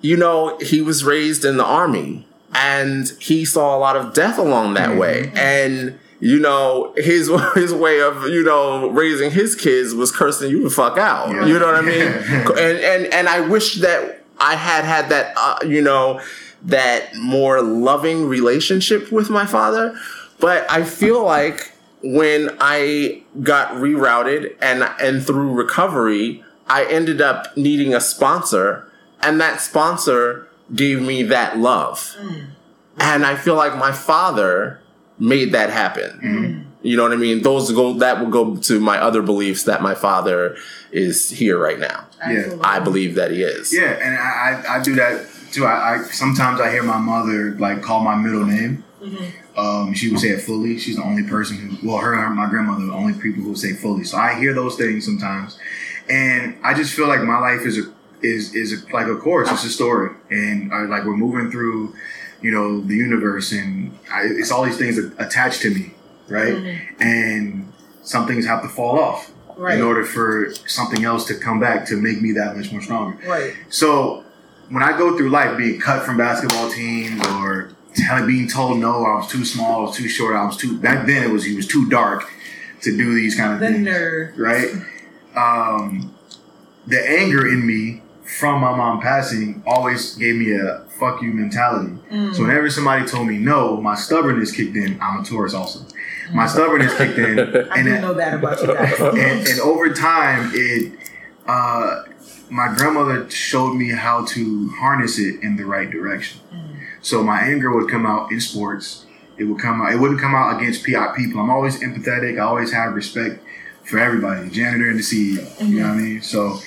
you 0.02 0.18
know, 0.18 0.58
he 0.60 0.82
was 0.82 1.04
raised 1.04 1.44
in 1.46 1.58
the 1.58 1.66
army. 1.66 2.28
And 2.54 3.10
he 3.20 3.44
saw 3.44 3.76
a 3.76 3.80
lot 3.80 3.96
of 3.98 4.14
death 4.14 4.38
along 4.38 4.76
that 4.76 4.98
way. 4.98 5.32
And, 5.36 6.00
you 6.26 6.40
know, 6.40 6.92
his 6.98 7.32
his 7.56 7.72
way 7.72 8.02
of, 8.02 8.24
you 8.24 8.44
know, 8.44 8.90
raising 8.90 9.30
his 9.30 9.54
kids 9.54 9.94
was 9.94 10.12
cursing 10.12 10.50
you 10.50 10.64
the 10.64 10.72
fuck 10.72 10.98
out. 10.98 11.30
Yeah. 11.30 11.46
You 11.46 11.60
know 11.60 11.68
what 11.68 11.76
I 11.76 11.82
mean? 11.82 12.08
And 12.58 12.80
and 12.80 13.06
and 13.14 13.30
I 13.30 13.42
wish 13.42 13.76
that 13.76 14.24
I 14.40 14.56
had 14.56 14.86
had 14.86 15.10
that, 15.10 15.34
uh, 15.38 15.60
you 15.64 15.82
know, 15.82 16.20
that 16.64 17.16
more 17.16 17.62
loving 17.62 18.26
relationship 18.26 19.12
with 19.12 19.30
my 19.30 19.46
father. 19.46 19.96
But 20.40 20.70
I 20.70 20.84
feel 20.84 21.24
like 21.24 21.72
when 22.02 22.58
I 22.60 23.22
got 23.44 23.74
rerouted 23.74 24.56
and 24.64 24.84
and 25.00 25.24
through 25.24 25.54
recovery, 25.54 26.44
I 26.68 26.86
ended 26.86 27.22
up 27.22 27.56
needing 27.56 27.94
a 27.94 28.02
sponsor, 28.02 28.92
and 29.22 29.40
that 29.42 29.62
sponsor 29.62 30.48
gave 30.74 31.04
me 31.04 31.22
that 31.22 31.60
love. 31.60 32.18
And 32.98 33.26
I 33.26 33.36
feel 33.36 33.56
like 33.56 33.78
my 33.78 33.92
father 33.92 34.82
made 35.20 35.52
that 35.54 35.70
happen. 35.70 36.72
You 36.82 36.98
know 36.98 37.04
what 37.04 37.14
I 37.14 37.16
mean? 37.16 37.42
Those 37.42 37.72
go 37.72 37.94
that 37.94 38.20
will 38.20 38.30
go 38.30 38.58
to 38.58 38.80
my 38.80 39.00
other 39.00 39.24
beliefs 39.24 39.64
that 39.64 39.82
my 39.82 39.96
father 39.96 40.56
is 40.92 41.30
here 41.32 41.58
right 41.58 41.80
now. 41.80 42.06
Absolutely. 42.22 42.64
I 42.64 42.80
believe 42.80 43.16
that 43.16 43.32
he 43.32 43.42
is. 43.42 43.74
Yeah, 43.74 43.98
and 44.02 44.16
I, 44.16 44.20
I, 44.70 44.76
I 44.76 44.84
do 44.84 44.94
that 44.96 45.28
too. 45.52 45.66
I, 45.66 45.96
I 45.96 46.04
sometimes 46.04 46.62
I 46.62 46.70
hear 46.70 46.84
my 46.84 47.00
mother 47.00 47.52
like 47.58 47.82
call 47.82 48.02
my 48.02 48.16
middle 48.16 48.46
name. 48.46 48.84
Um, 49.56 49.94
she 49.94 50.12
would 50.12 50.20
say 50.20 50.30
it 50.30 50.42
fully. 50.42 50.78
She's 50.78 50.98
the 50.98 51.04
only 51.04 51.24
person 51.24 51.58
who, 51.58 51.88
well, 51.88 52.00
her 52.00 52.14
and 52.14 52.36
my 52.36 52.50
grandmother, 52.50 52.84
are 52.84 52.88
the 52.88 52.94
only 52.94 53.14
people 53.14 53.44
who 53.44 53.56
say 53.56 53.74
fully. 53.74 54.04
So 54.04 54.18
I 54.18 54.38
hear 54.38 54.54
those 54.54 54.76
things 54.76 55.06
sometimes, 55.06 55.58
and 56.10 56.58
I 56.64 56.74
just 56.74 56.94
feel 56.94 57.08
like 57.08 57.22
my 57.22 57.40
life 57.40 57.62
is 57.62 57.78
a 57.78 57.94
is 58.22 58.54
is 58.54 58.84
a, 58.84 58.94
like 58.94 59.08
a 59.08 59.16
course. 59.16 59.50
It's 59.52 59.64
a 59.64 59.70
story, 59.70 60.16
and 60.30 60.74
I, 60.74 60.82
like 60.82 61.06
we're 61.06 61.18
moving 61.18 61.52
through, 61.52 61.96
you 62.46 62.52
know, 62.52 62.80
the 62.82 62.96
universe, 62.96 63.52
and 63.52 63.98
I, 64.12 64.22
it's 64.42 64.52
all 64.52 64.64
these 64.64 64.78
things 64.78 64.96
that 64.98 65.08
attached 65.26 65.62
to 65.64 65.70
me, 65.74 65.86
right? 66.28 66.56
And 67.00 67.72
some 68.04 68.28
things 68.28 68.46
have 68.46 68.62
to 68.62 68.70
fall 68.70 69.00
off 69.00 69.32
Right. 69.58 69.78
in 69.78 69.82
order 69.84 70.04
for 70.04 70.54
something 70.68 71.06
else 71.06 71.24
to 71.30 71.34
come 71.36 71.60
back 71.62 71.88
to 71.88 71.96
make 71.96 72.22
me 72.22 72.34
that 72.34 72.58
much 72.58 72.72
more 72.74 72.82
stronger. 72.82 73.18
Right. 73.26 73.54
So 73.70 74.24
when 74.70 74.84
I 74.84 74.92
go 74.98 75.16
through 75.18 75.30
life 75.30 75.58
being 75.58 75.80
cut 75.80 76.04
from 76.06 76.18
basketball 76.18 76.70
teams 76.70 77.26
or 77.28 77.70
being 78.28 78.48
told 78.50 78.80
no, 78.80 79.06
I 79.06 79.16
was 79.16 79.28
too 79.32 79.46
small, 79.46 79.80
I 79.80 79.84
was 79.88 79.96
too 79.96 80.10
short, 80.10 80.36
I 80.36 80.44
was 80.46 80.58
too 80.58 80.78
back 80.78 81.08
then 81.08 81.24
it 81.24 81.32
was 81.32 81.46
he 81.46 81.56
was 81.56 81.68
too 81.68 81.90
dark 81.90 82.26
to 82.82 82.96
do 82.98 83.16
these 83.16 83.34
kind 83.36 83.54
of 83.54 83.60
The 83.62 83.68
things. 83.72 83.86
nerve. 83.86 84.38
Right? 84.38 84.70
Um, 85.36 86.14
the 86.86 87.00
anger 87.10 87.48
in 87.48 87.66
me 87.66 88.02
from 88.26 88.60
my 88.60 88.76
mom 88.76 89.00
passing 89.02 89.64
always 89.66 90.16
gave 90.16 90.36
me 90.36 90.52
a 90.54 90.84
fuck 91.00 91.22
you 91.22 91.32
mentality. 91.32 91.94
So 92.10 92.16
mm. 92.16 92.40
whenever 92.40 92.70
somebody 92.70 93.06
told 93.06 93.28
me 93.28 93.38
no, 93.38 93.82
my 93.82 93.96
stubbornness 93.96 94.52
kicked 94.52 94.76
in. 94.76 95.00
I'm 95.02 95.22
a 95.22 95.24
Taurus 95.24 95.54
also. 95.54 95.86
My 96.32 96.48
stubbornness 96.48 96.96
kicked 96.98 97.18
in. 97.18 97.40
I 97.72 97.78
and 97.78 97.86
do 97.86 97.94
it- 97.94 98.02
know 98.02 98.14
that 98.14 98.36
about 98.36 98.62
you 98.62 98.68
guys. 98.68 99.00
and, 99.00 99.48
and 99.48 99.60
over 99.60 99.94
time, 99.94 100.52
it 100.54 100.94
uh, 101.48 102.04
my 102.50 102.74
grandmother 102.76 103.30
showed 103.30 103.74
me 103.74 103.90
how 103.90 104.26
to 104.26 104.70
harness 104.70 105.20
it 105.20 105.42
in 105.42 105.56
the 105.56 105.66
right 105.66 105.90
direction. 105.90 106.42
Mm. 106.54 106.80
So 107.02 107.24
my 107.24 107.42
anger 107.42 107.74
would 107.74 107.90
come 107.90 108.06
out 108.06 108.32
in 108.32 108.40
sports. 108.40 109.06
It 109.38 109.46
would 109.46 109.60
come 109.60 109.82
out. 109.82 109.92
It 109.92 109.98
wouldn't 109.98 110.22
come 110.22 110.34
out 110.34 110.60
against 110.60 110.86
PI 110.86 111.14
people. 111.16 111.42
I'm 111.42 111.50
always 111.50 111.80
empathetic. 111.80 112.40
I 112.40 112.44
always 112.44 112.72
have 112.72 112.94
respect 112.94 113.44
for 113.84 114.00
everybody, 114.00 114.48
the 114.48 114.56
janitor 114.56 114.90
and 114.90 114.98
the 114.98 115.04
CEO. 115.04 115.68
You 115.68 115.80
know 115.80 115.88
what 115.88 115.92
I 115.92 115.96
mm-hmm. 115.96 116.04
mean? 116.04 116.22
So, 116.22 116.60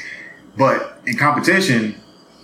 but 0.56 1.00
in 1.06 1.16
competition, 1.16 2.00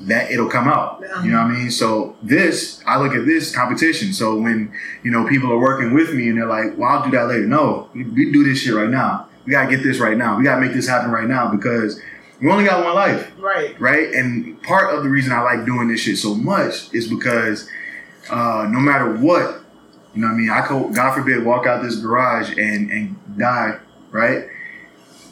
that 0.07 0.31
it'll 0.31 0.49
come 0.49 0.69
out. 0.69 1.03
You 1.23 1.31
know 1.31 1.43
what 1.43 1.53
I 1.53 1.57
mean? 1.57 1.71
So 1.71 2.17
this, 2.23 2.83
I 2.87 2.99
look 2.99 3.15
at 3.15 3.27
this 3.27 3.55
competition. 3.55 4.13
So 4.13 4.39
when 4.39 4.73
you 5.03 5.11
know 5.11 5.27
people 5.27 5.53
are 5.53 5.59
working 5.59 5.95
with 5.95 6.15
me 6.15 6.29
and 6.29 6.39
they're 6.39 6.47
like, 6.47 6.77
"Well, 6.77 6.91
I'll 6.91 7.05
do 7.05 7.11
that 7.13 7.29
later." 7.29 7.47
No, 7.47 7.89
we, 7.95 8.05
we 8.05 8.33
do 8.33 8.45
this 8.45 8.61
shit 8.61 8.75
right 8.75 8.91
now. 8.91 9.29
We 9.45 9.53
gotta 9.53 9.75
get 9.75 9.83
this 9.83 9.99
right 9.99 10.17
now. 10.17 10.37
We 10.37 10.45
gotta 10.45 10.61
make 10.61 10.73
this 10.73 10.89
happen 10.89 11.11
right 11.11 11.29
now 11.29 11.51
because 11.51 12.01
we 12.41 12.51
only 12.51 12.65
got 12.65 12.85
one 12.85 12.95
life 12.95 13.33
right. 13.39 13.79
right? 13.81 14.13
And 14.15 14.61
part 14.63 14.95
of 14.95 15.03
the 15.03 15.09
reason 15.09 15.33
I 15.33 15.41
like 15.41 15.65
doing 15.65 15.89
this 15.89 16.01
shit 16.01 16.19
so 16.19 16.35
much 16.35 16.93
is 16.93 17.09
because 17.09 17.69
uh, 18.31 18.67
no 18.71 18.81
matter 18.81 19.17
what, 19.17 19.63
you 20.15 20.21
know 20.21 20.29
what 20.29 20.35
I 20.35 20.37
mean, 20.37 20.51
I 20.51 20.63
could, 20.63 20.95
God 20.95 21.15
forbid, 21.15 21.45
walk 21.45 21.67
out 21.67 21.83
this 21.83 21.97
garage 21.97 22.51
and, 22.57 22.91
and 22.91 23.39
die, 23.39 23.79
right? 24.11 24.49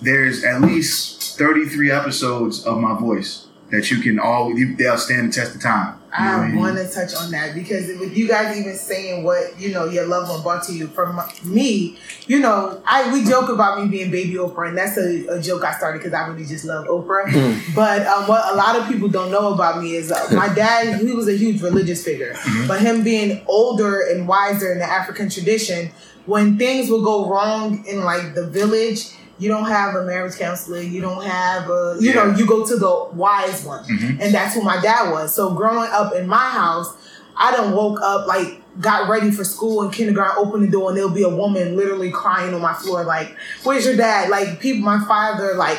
There's 0.01 0.45
at 0.45 0.61
least 0.61 1.39
33 1.39 1.91
episodes 1.91 2.64
of 2.64 2.79
my 2.79 2.99
voice 2.99 3.47
that 3.73 3.91
you 3.91 4.01
can 4.01 4.20
all, 4.20 4.57
you, 4.57 4.77
they'll 4.77 4.99
stand 4.99 5.31
the 5.31 5.33
test 5.33 5.55
of 5.57 5.62
time. 5.62 5.99
You 6.18 6.25
know 6.27 6.31
what 6.31 6.45
I 6.45 6.47
mean? 6.49 6.57
want 6.57 6.77
to 6.77 6.91
touch 6.91 7.14
on 7.14 7.31
that 7.31 7.55
because 7.55 7.87
with 7.99 8.14
you 8.14 8.29
guys 8.29 8.59
even 8.59 8.75
saying 8.75 9.25
what 9.25 9.59
you 9.59 9.73
know 9.73 9.87
your 9.87 10.07
loved 10.07 10.29
one 10.29 10.43
brought 10.43 10.62
to 10.64 10.75
you 10.75 10.89
from 10.89 11.18
me, 11.43 11.97
you 12.27 12.39
know, 12.39 12.83
I 12.87 13.11
we 13.14 13.25
joke 13.25 13.49
about 13.49 13.83
me 13.83 13.89
being 13.89 14.11
baby 14.11 14.35
Oprah, 14.35 14.68
and 14.68 14.77
that's 14.77 14.99
a, 14.99 15.27
a 15.29 15.41
joke 15.41 15.64
I 15.64 15.73
started 15.73 16.01
because 16.01 16.12
I 16.12 16.27
really 16.27 16.45
just 16.45 16.66
love 16.66 16.87
Oprah. 16.87 17.75
but 17.75 18.07
um, 18.07 18.29
what 18.29 18.53
a 18.53 18.55
lot 18.55 18.77
of 18.77 18.87
people 18.89 19.09
don't 19.09 19.31
know 19.31 19.55
about 19.55 19.83
me 19.83 19.95
is 19.95 20.12
uh, 20.12 20.29
my 20.33 20.49
dad. 20.55 21.01
He 21.01 21.14
was 21.14 21.29
a 21.29 21.37
huge 21.37 21.62
religious 21.62 22.05
figure, 22.05 22.37
but 22.68 22.83
him 22.83 23.03
being 23.03 23.43
older 23.47 24.03
and 24.03 24.29
wiser 24.29 24.70
in 24.70 24.81
the 24.81 24.85
African 24.85 25.31
tradition, 25.31 25.93
when 26.27 26.59
things 26.59 26.91
will 26.91 27.03
go 27.03 27.27
wrong 27.31 27.87
in 27.87 28.05
like 28.05 28.35
the 28.35 28.47
village, 28.47 29.14
you 29.39 29.49
don't 29.49 29.64
have 29.66 29.95
a 29.95 30.05
marriage 30.05 30.37
counselor. 30.39 30.80
You 30.80 31.01
don't 31.01 31.24
have 31.24 31.68
a, 31.68 31.97
you 32.01 32.14
know, 32.14 32.35
you 32.35 32.47
go 32.47 32.64
to 32.66 32.76
the 32.76 33.09
wise 33.12 33.64
one, 33.64 33.85
Mhm. 33.85 34.18
and 34.20 34.35
that's 34.35 34.55
who 34.55 34.62
my 34.62 34.80
dad 34.80 35.11
was. 35.11 35.35
So 35.35 35.51
growing 35.51 35.89
up 35.91 36.14
in 36.14 36.26
my 36.28 36.49
house, 36.49 36.93
I 37.37 37.51
done 37.53 37.72
woke 37.72 37.99
up 38.03 38.26
like 38.26 38.61
got 38.80 39.09
ready 39.09 39.30
for 39.30 39.45
school 39.45 39.83
in 39.83 39.91
kindergarten, 39.91 40.37
opened 40.39 40.64
the 40.64 40.70
door, 40.70 40.89
and 40.91 40.97
there'll 40.97 41.11
be 41.11 41.24
a 41.24 41.28
woman 41.28 41.76
literally 41.76 42.11
crying 42.11 42.55
on 42.55 42.61
my 42.62 42.72
floor, 42.74 43.05
like, 43.05 43.35
"Where's 43.64 43.85
your 43.85 43.97
dad?" 43.97 44.28
Like 44.30 44.61
people, 44.61 44.83
my 44.83 45.01
father, 45.05 45.55
like 45.57 45.78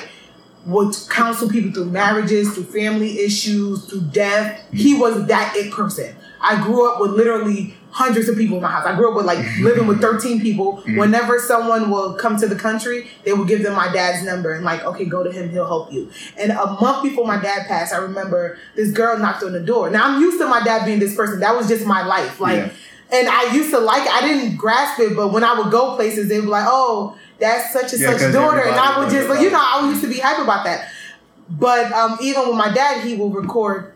would 0.65 0.95
counsel 1.09 1.49
people 1.49 1.71
through 1.73 1.85
marriages, 1.85 2.53
through 2.53 2.63
family 2.63 3.19
issues, 3.19 3.83
through 3.85 3.99
death. 4.13 4.61
He 4.71 4.95
was 4.95 5.25
that 5.25 5.53
it 5.55 5.71
person. 5.71 6.15
I 6.41 6.61
grew 6.63 6.89
up 6.89 7.01
with 7.01 7.11
literally 7.11 7.75
hundreds 7.93 8.27
of 8.27 8.35
people 8.35 8.57
in 8.57 8.63
my 8.63 8.69
house. 8.71 8.85
I 8.85 8.95
grew 8.95 9.09
up 9.09 9.15
with 9.15 9.25
like 9.25 9.39
living 9.61 9.87
with 9.87 10.01
13 10.01 10.41
people. 10.41 10.81
Whenever 10.97 11.39
someone 11.39 11.89
will 11.91 12.15
come 12.15 12.37
to 12.37 12.47
the 12.47 12.55
country, 12.55 13.07
they 13.23 13.33
will 13.33 13.45
give 13.45 13.63
them 13.63 13.75
my 13.75 13.91
dad's 13.93 14.25
number 14.25 14.51
and 14.53 14.65
like, 14.65 14.83
okay, 14.83 15.05
go 15.05 15.23
to 15.23 15.31
him, 15.31 15.49
he'll 15.51 15.67
help 15.67 15.91
you. 15.93 16.09
And 16.37 16.51
a 16.51 16.65
month 16.81 17.03
before 17.03 17.25
my 17.25 17.39
dad 17.41 17.67
passed, 17.67 17.93
I 17.93 17.97
remember 17.97 18.57
this 18.75 18.91
girl 18.91 19.17
knocked 19.17 19.43
on 19.43 19.53
the 19.53 19.59
door. 19.59 19.89
Now 19.89 20.05
I'm 20.07 20.21
used 20.21 20.39
to 20.39 20.47
my 20.47 20.63
dad 20.63 20.85
being 20.85 20.99
this 20.99 21.15
person. 21.15 21.39
That 21.39 21.55
was 21.55 21.67
just 21.67 21.85
my 21.85 22.03
life. 22.05 22.39
Like 22.39 22.57
Yeah. 22.57 22.71
and 23.19 23.29
I 23.29 23.53
used 23.53 23.69
to 23.71 23.79
like 23.79 24.03
it. 24.07 24.11
I 24.13 24.21
didn't 24.27 24.57
grasp 24.57 24.99
it, 24.99 25.15
but 25.15 25.31
when 25.31 25.43
I 25.43 25.57
would 25.59 25.71
go 25.71 25.95
places, 25.95 26.29
they'd 26.29 26.41
be 26.41 26.47
like, 26.47 26.65
"Oh, 26.67 27.15
that's 27.39 27.71
such 27.73 27.93
and 27.93 28.01
Yeah, 28.01 28.17
such 28.17 28.33
daughter," 28.33 28.61
and 28.61 28.75
I 28.75 28.97
would 28.99 29.09
just, 29.11 29.29
like, 29.29 29.41
you 29.41 29.51
know, 29.51 29.59
I 29.61 29.87
used 29.87 30.01
to 30.01 30.07
be 30.07 30.17
hype 30.19 30.39
about 30.39 30.63
that. 30.65 30.89
But 31.49 31.91
um, 31.91 32.17
even 32.21 32.47
with 32.47 32.55
my 32.57 32.71
dad, 32.73 33.05
he 33.05 33.15
will 33.15 33.29
record 33.29 33.93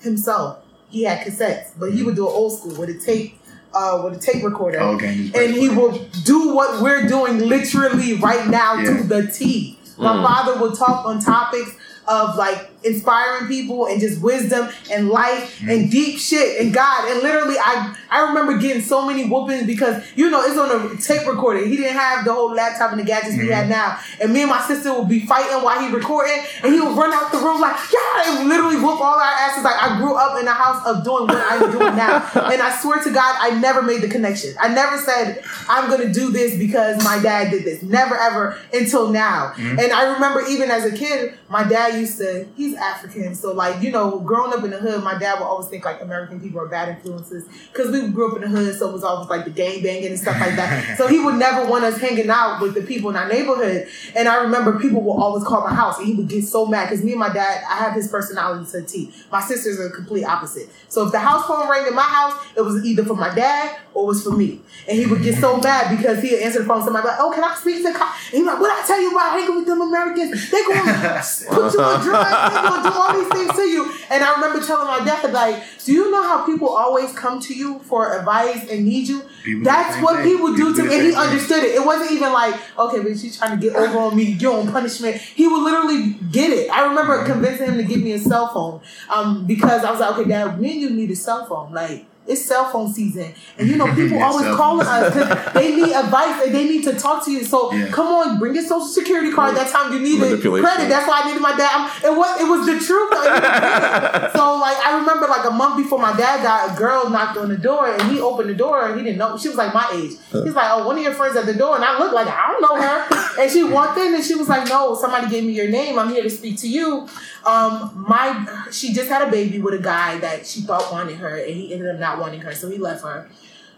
himself. 0.00 0.58
He 0.90 1.04
had 1.04 1.20
cassettes, 1.26 1.70
but 1.78 1.92
he 1.92 2.02
would 2.02 2.16
do 2.16 2.26
it 2.26 2.30
old 2.30 2.58
school 2.58 2.74
with 2.74 2.88
a 2.90 2.98
tape, 2.98 3.37
uh, 3.74 4.00
with 4.04 4.14
a 4.16 4.20
tape 4.20 4.42
recorder, 4.44 4.80
Oh, 4.80 4.94
okay. 4.96 5.30
and 5.34 5.54
he 5.54 5.68
will 5.68 5.92
do 6.24 6.54
what 6.54 6.82
we're 6.82 7.06
doing 7.06 7.38
literally 7.38 8.14
right 8.14 8.46
now 8.48 8.74
Yeah. 8.76 8.96
to 8.98 9.02
the 9.04 9.26
T. 9.26 9.78
My 9.98 10.14
Mm. 10.16 10.22
father 10.26 10.60
would 10.60 10.74
talk 10.78 11.04
on 11.06 11.20
topics 11.20 11.72
of 12.06 12.36
like 12.36 12.70
inspiring 12.84 13.48
people 13.48 13.86
and 13.86 14.00
just 14.00 14.20
wisdom 14.22 14.68
and 14.90 15.08
life 15.08 15.60
Mm. 15.60 15.72
and 15.72 15.90
deep 15.90 16.18
shit 16.18 16.60
and 16.60 16.72
God. 16.72 17.10
And 17.10 17.22
literally 17.22 17.56
I 17.58 17.94
I 18.10 18.20
remember 18.28 18.56
getting 18.58 18.80
so 18.82 19.04
many 19.06 19.24
whoopings 19.28 19.66
because 19.66 20.02
you 20.16 20.30
know 20.30 20.42
it's 20.42 20.56
on 20.56 20.70
a 20.92 20.96
tape 20.96 21.26
recorder. 21.26 21.64
He 21.66 21.76
didn't 21.76 21.96
have 21.96 22.24
the 22.24 22.32
whole 22.32 22.52
laptop 22.54 22.92
and 22.92 23.00
the 23.00 23.04
gadgets 23.04 23.36
we 23.36 23.44
Mm-hmm. 23.44 23.52
had 23.52 23.68
now. 23.68 23.98
And 24.20 24.32
me 24.32 24.42
and 24.42 24.50
my 24.50 24.60
sister 24.62 24.92
would 24.98 25.08
be 25.08 25.26
fighting 25.26 25.62
while 25.64 25.80
he 25.80 25.92
recording 25.94 26.38
and 26.62 26.72
he 26.72 26.80
would 26.80 26.96
run 26.96 27.12
out 27.12 27.32
the 27.32 27.38
room 27.38 27.60
like, 27.60 27.76
yeah, 27.92 28.38
and 28.38 28.48
literally 28.48 28.76
whoop 28.76 29.00
all 29.00 29.18
our 29.18 29.22
asses. 29.22 29.64
Like 29.64 29.80
I 29.82 29.98
grew 29.98 30.14
up 30.14 30.40
in 30.40 30.46
a 30.46 30.52
house 30.52 30.84
of 30.86 31.02
doing 31.04 31.26
what 31.26 31.36
I'm 31.50 31.70
doing 31.72 31.96
now. 31.96 32.18
and 32.34 32.62
I 32.62 32.76
swear 32.80 33.02
to 33.02 33.10
God, 33.10 33.36
I 33.40 33.58
never 33.58 33.82
made 33.82 34.02
the 34.02 34.08
connection. 34.08 34.54
I 34.60 34.68
never 34.68 34.98
said 34.98 35.42
I'm 35.68 35.90
gonna 35.90 36.12
do 36.12 36.30
this 36.30 36.56
because 36.56 37.02
my 37.04 37.18
dad 37.20 37.50
did 37.50 37.64
this. 37.64 37.82
Never 37.82 38.16
ever 38.16 38.58
until 38.72 39.08
now. 39.10 39.52
Mm-hmm. 39.56 39.78
And 39.80 39.92
I 39.92 40.12
remember 40.14 40.44
even 40.48 40.70
as 40.70 40.84
a 40.84 40.96
kid, 40.96 41.34
my 41.48 41.64
dad 41.64 41.98
used 41.98 42.18
to, 42.18 42.46
he's 42.68 42.78
African. 42.78 43.34
So 43.34 43.52
like, 43.52 43.82
you 43.82 43.90
know, 43.90 44.20
growing 44.20 44.52
up 44.52 44.64
in 44.64 44.70
the 44.70 44.78
hood, 44.78 45.02
my 45.02 45.18
dad 45.18 45.38
would 45.38 45.46
always 45.46 45.68
think 45.68 45.84
like 45.84 46.00
American 46.00 46.40
people 46.40 46.60
are 46.60 46.66
bad 46.66 46.88
influences. 46.88 47.48
Cause 47.72 47.90
we 47.90 48.08
grew 48.08 48.30
up 48.30 48.36
in 48.36 48.42
the 48.42 48.48
hood, 48.48 48.74
so 48.78 48.88
it 48.88 48.92
was 48.92 49.04
always 49.04 49.28
like 49.28 49.44
the 49.44 49.50
gang 49.50 49.82
banging 49.82 50.08
and 50.08 50.18
stuff 50.18 50.38
like 50.40 50.56
that. 50.56 50.98
so 50.98 51.06
he 51.06 51.18
would 51.18 51.36
never 51.36 51.68
want 51.70 51.84
us 51.84 51.98
hanging 51.98 52.30
out 52.30 52.60
with 52.60 52.74
the 52.74 52.82
people 52.82 53.10
in 53.10 53.16
our 53.16 53.28
neighborhood. 53.28 53.88
And 54.14 54.28
I 54.28 54.42
remember 54.42 54.78
people 54.78 55.00
would 55.02 55.12
always 55.12 55.44
call 55.44 55.62
my 55.62 55.74
house 55.74 55.98
and 55.98 56.06
he 56.06 56.14
would 56.14 56.28
get 56.28 56.44
so 56.44 56.66
mad 56.66 56.88
because 56.88 57.04
me 57.04 57.12
and 57.12 57.20
my 57.20 57.32
dad, 57.32 57.64
I 57.68 57.78
have 57.78 57.94
his 57.94 58.08
personality 58.08 58.70
to 58.72 58.78
a 58.78 58.82
T. 58.82 59.12
My 59.30 59.40
sisters 59.40 59.80
are 59.80 59.88
the 59.88 59.94
complete 59.94 60.24
opposite. 60.24 60.68
So 60.88 61.06
if 61.06 61.12
the 61.12 61.18
house 61.18 61.46
phone 61.46 61.68
rang 61.68 61.86
in 61.86 61.94
my 61.94 62.02
house, 62.02 62.34
it 62.56 62.62
was 62.62 62.84
either 62.84 63.04
for 63.04 63.14
my 63.14 63.34
dad 63.34 63.78
or 63.94 64.04
it 64.04 64.06
was 64.06 64.22
for 64.22 64.30
me. 64.30 64.60
And 64.88 64.98
he 64.98 65.06
would 65.06 65.22
get 65.22 65.36
so 65.36 65.58
mad 65.58 65.96
because 65.96 66.22
he'd 66.22 66.38
answer 66.38 66.60
the 66.60 66.64
phone. 66.64 66.82
Somebody 66.82 67.02
be 67.02 67.08
like, 67.08 67.18
"Oh, 67.20 67.30
can 67.30 67.44
I 67.44 67.54
speak 67.54 67.84
to?" 67.84 67.92
Cop? 67.92 68.14
And 68.32 68.38
he's 68.38 68.46
like, 68.46 68.60
"What 68.60 68.70
I 68.70 68.86
tell 68.86 69.00
you 69.00 69.10
about 69.10 69.32
hanging 69.32 69.56
with 69.56 69.66
them 69.66 69.80
Americans? 69.80 70.50
They 70.50 70.62
gonna 70.62 71.22
put 71.50 71.74
you 71.74 71.80
on 71.80 72.00
drugs. 72.04 72.28
Gonna 72.62 72.82
do 72.90 72.96
all 72.98 73.12
these 73.18 73.28
things 73.28 73.52
to 73.56 73.62
you." 73.62 73.90
And 74.10 74.24
I 74.24 74.34
remember 74.34 74.64
telling 74.64 74.86
my 74.86 75.04
dad, 75.04 75.32
"Like, 75.32 75.62
do 75.84 75.92
you 75.92 76.10
know 76.10 76.22
how 76.22 76.44
people 76.46 76.68
always 76.68 77.12
come 77.12 77.40
to 77.40 77.54
you 77.54 77.80
for 77.88 78.16
advice 78.18 78.66
and 78.70 78.84
need 78.86 79.08
you? 79.08 79.22
People 79.44 79.64
That's 79.64 80.02
what 80.02 80.16
thing. 80.16 80.24
people 80.36 80.48
do 80.54 80.56
People 80.72 80.74
to 80.74 80.82
me." 80.84 80.94
And 80.96 81.02
he 81.06 81.10
thing. 81.12 81.18
understood 81.20 81.62
it. 81.64 81.74
It 81.74 81.84
wasn't 81.84 82.10
even 82.12 82.32
like, 82.32 82.54
"Okay, 82.78 83.00
but 83.00 83.18
she's 83.18 83.36
trying 83.38 83.58
to 83.58 83.62
get 83.66 83.76
over 83.76 83.98
on 83.98 84.16
me. 84.16 84.24
You're 84.40 84.58
on 84.58 84.70
punishment." 84.72 85.16
He 85.16 85.46
would 85.46 85.62
literally 85.62 86.16
get 86.32 86.50
it. 86.50 86.70
I 86.70 86.84
remember 86.86 87.18
Mm-hmm. 87.18 87.32
convincing 87.32 87.66
him 87.68 87.76
to 87.78 87.84
give 87.84 88.02
me 88.02 88.12
a 88.12 88.18
cell 88.18 88.48
phone 88.52 88.80
um, 89.10 89.46
because 89.46 89.84
I 89.84 89.90
was 89.90 90.00
like, 90.00 90.10
"Okay, 90.18 90.28
Dad, 90.28 90.60
me 90.60 90.72
and 90.72 90.80
you 90.82 90.90
need 90.90 91.10
a 91.10 91.16
cell 91.16 91.46
phone, 91.46 91.72
like." 91.72 92.04
It's 92.28 92.44
cell 92.44 92.70
phone 92.70 92.92
season, 92.92 93.32
and 93.58 93.68
you 93.68 93.76
know 93.76 93.86
people 93.94 94.22
always 94.22 94.46
calling 94.56 94.86
us 94.86 95.14
because 95.14 95.52
they 95.54 95.74
need 95.80 95.92
advice 95.94 96.44
and 96.44 96.54
they 96.54 96.64
need 96.64 96.84
to 96.84 96.92
talk 96.94 97.24
to 97.24 97.30
you. 97.32 97.42
So 97.44 97.72
Yeah. 97.72 97.88
come 97.88 98.06
on, 98.06 98.38
bring 98.38 98.54
your 98.54 98.64
social 98.64 98.86
security 98.86 99.32
card. 99.32 99.56
That 99.56 99.70
time 99.70 99.92
you 99.92 99.98
needed 100.00 100.40
credit. 100.42 100.88
That's 100.88 101.08
why 101.08 101.22
I 101.22 101.26
needed 101.28 101.40
my 101.42 101.56
dad. 101.56 101.70
I'm- 101.74 101.90
It 102.04 102.16
was 102.16 102.40
it 102.40 102.44
was 102.44 102.66
the 102.66 102.78
truth. 102.84 103.10
though. 103.10 103.22
He 103.22 103.28
did 103.40 104.24
it. 104.24 104.32
so 104.36 104.56
like 104.60 104.76
I 104.86 104.98
remember 105.00 105.26
like 105.26 105.46
a 105.46 105.50
month 105.50 105.76
before 105.82 105.98
my 105.98 106.14
dad 106.16 106.42
died, 106.42 106.74
a 106.74 106.78
girl 106.78 107.08
knocked 107.10 107.38
on 107.38 107.48
the 107.48 107.56
door 107.56 107.88
and 107.92 108.02
he 108.12 108.20
opened 108.20 108.50
the 108.50 108.54
door 108.54 108.86
and 108.86 108.98
he 108.98 109.02
didn't 109.04 109.18
know 109.18 109.36
she 109.38 109.48
was 109.48 109.56
like 109.56 109.72
my 109.72 109.88
age. 109.94 110.12
He's 110.30 110.54
like, 110.54 110.70
oh, 110.70 110.86
one 110.86 110.96
of 110.98 111.02
your 111.02 111.14
friends 111.14 111.34
at 111.36 111.46
the 111.46 111.54
door, 111.54 111.76
and 111.76 111.84
I 111.84 111.98
looked 111.98 112.14
like 112.14 112.26
I 112.28 112.52
don't 112.52 112.62
know 112.62 112.76
her. 112.80 113.24
And 113.38 113.48
she 113.48 113.62
walked 113.62 113.96
in 113.98 114.14
and 114.14 114.24
she 114.24 114.34
was 114.34 114.48
like, 114.48 114.68
no, 114.68 114.96
somebody 114.96 115.28
gave 115.30 115.44
me 115.44 115.52
your 115.52 115.68
name. 115.68 115.96
I'm 115.96 116.08
here 116.08 116.24
to 116.24 116.30
speak 116.30 116.58
to 116.58 116.68
you. 116.68 117.06
Um, 117.46 118.04
my 118.08 118.66
she 118.72 118.92
just 118.92 119.08
had 119.08 119.22
a 119.26 119.30
baby 119.30 119.60
with 119.60 119.74
a 119.74 119.78
guy 119.78 120.18
that 120.18 120.44
she 120.44 120.62
thought 120.62 120.90
wanted 120.90 121.16
her, 121.18 121.36
and 121.36 121.54
he 121.54 121.72
ended 121.72 121.88
up 121.94 122.00
not 122.00 122.17
wanting 122.20 122.40
her, 122.40 122.54
so 122.54 122.70
he 122.70 122.78
left 122.78 123.02
her. 123.04 123.28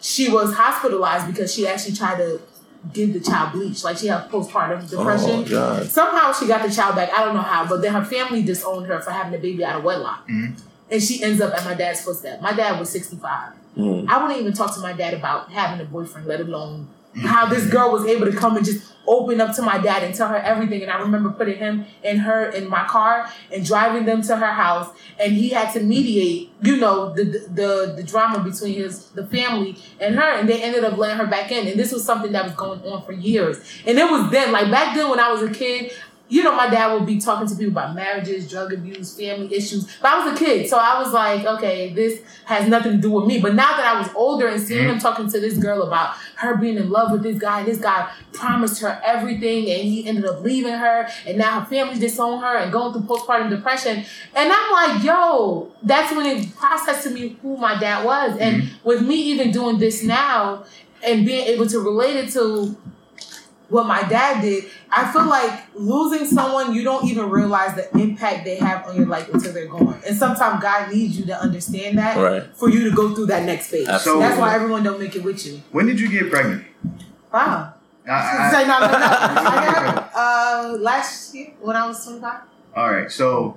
She 0.00 0.30
was 0.30 0.54
hospitalized 0.54 1.26
because 1.26 1.52
she 1.52 1.66
actually 1.66 1.94
tried 1.94 2.16
to 2.18 2.40
give 2.94 3.12
the 3.12 3.20
child 3.20 3.52
bleach, 3.52 3.84
like 3.84 3.98
she 3.98 4.06
had 4.06 4.30
postpartum 4.30 4.88
depression. 4.88 5.44
Oh. 5.52 5.84
Somehow 5.84 6.32
she 6.32 6.46
got 6.46 6.66
the 6.66 6.74
child 6.74 6.96
back. 6.96 7.10
I 7.12 7.24
don't 7.24 7.34
know 7.34 7.42
how, 7.42 7.66
but 7.66 7.82
then 7.82 7.92
her 7.92 8.04
family 8.04 8.42
disowned 8.42 8.86
her 8.86 9.00
for 9.00 9.10
having 9.10 9.34
a 9.34 9.42
baby 9.42 9.64
out 9.64 9.76
of 9.76 9.84
wedlock, 9.84 10.26
and 10.28 11.02
she 11.02 11.22
ends 11.22 11.40
up 11.40 11.52
at 11.52 11.64
my 11.64 11.74
dad's 11.74 12.00
footstep. 12.02 12.40
My 12.40 12.52
dad 12.52 12.80
was 12.80 12.88
sixty 12.88 13.16
five. 13.16 13.52
Mm. 13.76 14.08
I 14.08 14.20
wouldn't 14.20 14.40
even 14.40 14.52
talk 14.52 14.74
to 14.74 14.80
my 14.80 14.92
dad 14.92 15.14
about 15.14 15.50
having 15.52 15.84
a 15.84 15.88
boyfriend, 15.88 16.26
let 16.26 16.40
alone 16.40 16.88
how 17.16 17.46
this 17.46 17.66
girl 17.66 17.90
was 17.90 18.04
able 18.06 18.26
to 18.26 18.36
come 18.36 18.56
and 18.56 18.64
just 18.64 18.90
open 19.06 19.40
up 19.40 19.54
to 19.56 19.62
my 19.62 19.76
dad 19.78 20.04
and 20.04 20.14
tell 20.14 20.28
her 20.28 20.36
everything. 20.36 20.82
And 20.82 20.90
I 20.90 21.00
remember 21.00 21.30
putting 21.30 21.58
him 21.58 21.84
and 22.04 22.20
her 22.20 22.50
in 22.50 22.68
my 22.68 22.84
car 22.84 23.28
and 23.52 23.64
driving 23.66 24.04
them 24.04 24.22
to 24.22 24.36
her 24.36 24.52
house, 24.52 24.94
and 25.18 25.32
he 25.32 25.48
had 25.48 25.72
to 25.72 25.80
mediate, 25.80 26.52
you 26.62 26.76
know, 26.76 27.12
the 27.12 27.24
the 27.24 27.94
the 27.96 28.02
drama 28.02 28.40
between 28.40 28.74
his 28.74 29.06
the 29.06 29.26
family 29.26 29.76
and 30.00 30.14
her, 30.14 30.38
and 30.38 30.48
they 30.48 30.62
ended 30.62 30.84
up 30.84 30.96
letting 30.96 31.18
her 31.18 31.26
back 31.26 31.50
in. 31.50 31.66
And 31.66 31.78
this 31.78 31.92
was 31.92 32.04
something 32.04 32.32
that 32.32 32.44
was 32.44 32.54
going 32.54 32.80
on 32.82 33.04
for 33.04 33.12
years. 33.12 33.58
And 33.86 33.98
it 33.98 34.08
was 34.08 34.30
then, 34.30 34.52
like 34.52 34.70
back 34.70 34.94
then 34.94 35.10
when 35.10 35.18
I 35.18 35.32
was 35.32 35.42
a 35.42 35.50
kid, 35.50 35.92
you 36.30 36.44
know, 36.44 36.54
my 36.54 36.70
dad 36.70 36.94
would 36.94 37.04
be 37.04 37.18
talking 37.18 37.48
to 37.48 37.54
people 37.56 37.72
about 37.72 37.94
marriages, 37.94 38.48
drug 38.48 38.72
abuse, 38.72 39.16
family 39.16 39.52
issues. 39.52 39.84
But 40.00 40.12
I 40.12 40.24
was 40.24 40.40
a 40.40 40.42
kid, 40.42 40.70
so 40.70 40.78
I 40.78 41.02
was 41.02 41.12
like, 41.12 41.44
okay, 41.44 41.92
this 41.92 42.22
has 42.44 42.68
nothing 42.68 42.92
to 42.92 42.98
do 42.98 43.10
with 43.10 43.26
me. 43.26 43.40
But 43.40 43.54
now 43.54 43.76
that 43.76 43.84
I 43.84 43.98
was 43.98 44.08
older 44.14 44.46
and 44.46 44.62
seeing 44.62 44.84
him 44.84 44.90
mm-hmm. 44.92 44.98
talking 45.00 45.28
to 45.28 45.40
this 45.40 45.58
girl 45.58 45.82
about 45.82 46.14
her 46.36 46.56
being 46.56 46.76
in 46.76 46.88
love 46.88 47.10
with 47.10 47.24
this 47.24 47.36
guy, 47.36 47.58
and 47.58 47.68
this 47.68 47.80
guy 47.80 48.10
promised 48.32 48.80
her 48.80 49.02
everything, 49.04 49.68
and 49.70 49.82
he 49.82 50.06
ended 50.06 50.24
up 50.24 50.40
leaving 50.42 50.74
her, 50.74 51.08
and 51.26 51.36
now 51.36 51.60
her 51.60 51.66
family 51.66 51.98
disowned 51.98 52.42
her 52.42 52.56
and 52.58 52.72
going 52.72 52.92
through 52.92 53.02
postpartum 53.02 53.50
depression. 53.50 54.04
And 54.34 54.52
I'm 54.52 54.72
like, 54.72 55.04
yo, 55.04 55.72
that's 55.82 56.14
when 56.14 56.26
it 56.26 56.54
processed 56.54 57.02
to 57.08 57.10
me 57.10 57.36
who 57.42 57.56
my 57.56 57.76
dad 57.78 58.04
was. 58.04 58.38
And 58.38 58.62
mm-hmm. 58.62 58.88
with 58.88 59.02
me 59.02 59.16
even 59.16 59.50
doing 59.50 59.78
this 59.78 60.04
now 60.04 60.64
and 61.04 61.26
being 61.26 61.46
able 61.46 61.66
to 61.66 61.80
relate 61.80 62.16
it 62.16 62.30
to 62.32 62.76
what 63.70 63.86
my 63.86 64.02
dad 64.02 64.42
did, 64.42 64.64
I 64.90 65.10
feel 65.12 65.24
like 65.26 65.62
losing 65.74 66.26
someone, 66.26 66.74
you 66.74 66.82
don't 66.84 67.04
even 67.06 67.30
realize 67.30 67.74
the 67.74 67.90
impact 67.96 68.44
they 68.44 68.56
have 68.56 68.86
on 68.86 68.96
your 68.96 69.06
life 69.06 69.32
until 69.32 69.52
they're 69.52 69.66
gone. 69.68 70.00
And 70.06 70.16
sometimes 70.16 70.62
God 70.62 70.92
needs 70.92 71.18
you 71.18 71.24
to 71.26 71.40
understand 71.40 71.96
that 71.98 72.16
Right. 72.16 72.56
for 72.56 72.68
you 72.68 72.88
to 72.90 72.94
go 72.94 73.14
through 73.14 73.26
that 73.26 73.44
next 73.44 73.68
phase. 73.68 73.88
Absolutely. 73.88 74.26
That's 74.26 74.38
why 74.40 74.54
everyone 74.54 74.82
don't 74.82 74.98
make 75.00 75.14
it 75.16 75.22
with 75.22 75.46
you. 75.46 75.62
When 75.70 75.86
did 75.86 76.00
you 76.00 76.08
get 76.10 76.30
pregnant? 76.30 76.64
Wow. 77.32 77.74
I, 78.08 78.12
I- 78.12 78.50
Say 78.52 78.66
no, 78.66 78.78
no, 78.80 78.86
no. 78.86 78.92
I 78.92 79.82
got 79.84 80.10
uh, 80.14 80.76
last 80.78 81.34
year 81.34 81.52
when 81.60 81.76
I 81.76 81.86
was 81.86 82.04
25. 82.04 82.40
all 82.76 82.90
right, 82.90 83.10
so 83.10 83.56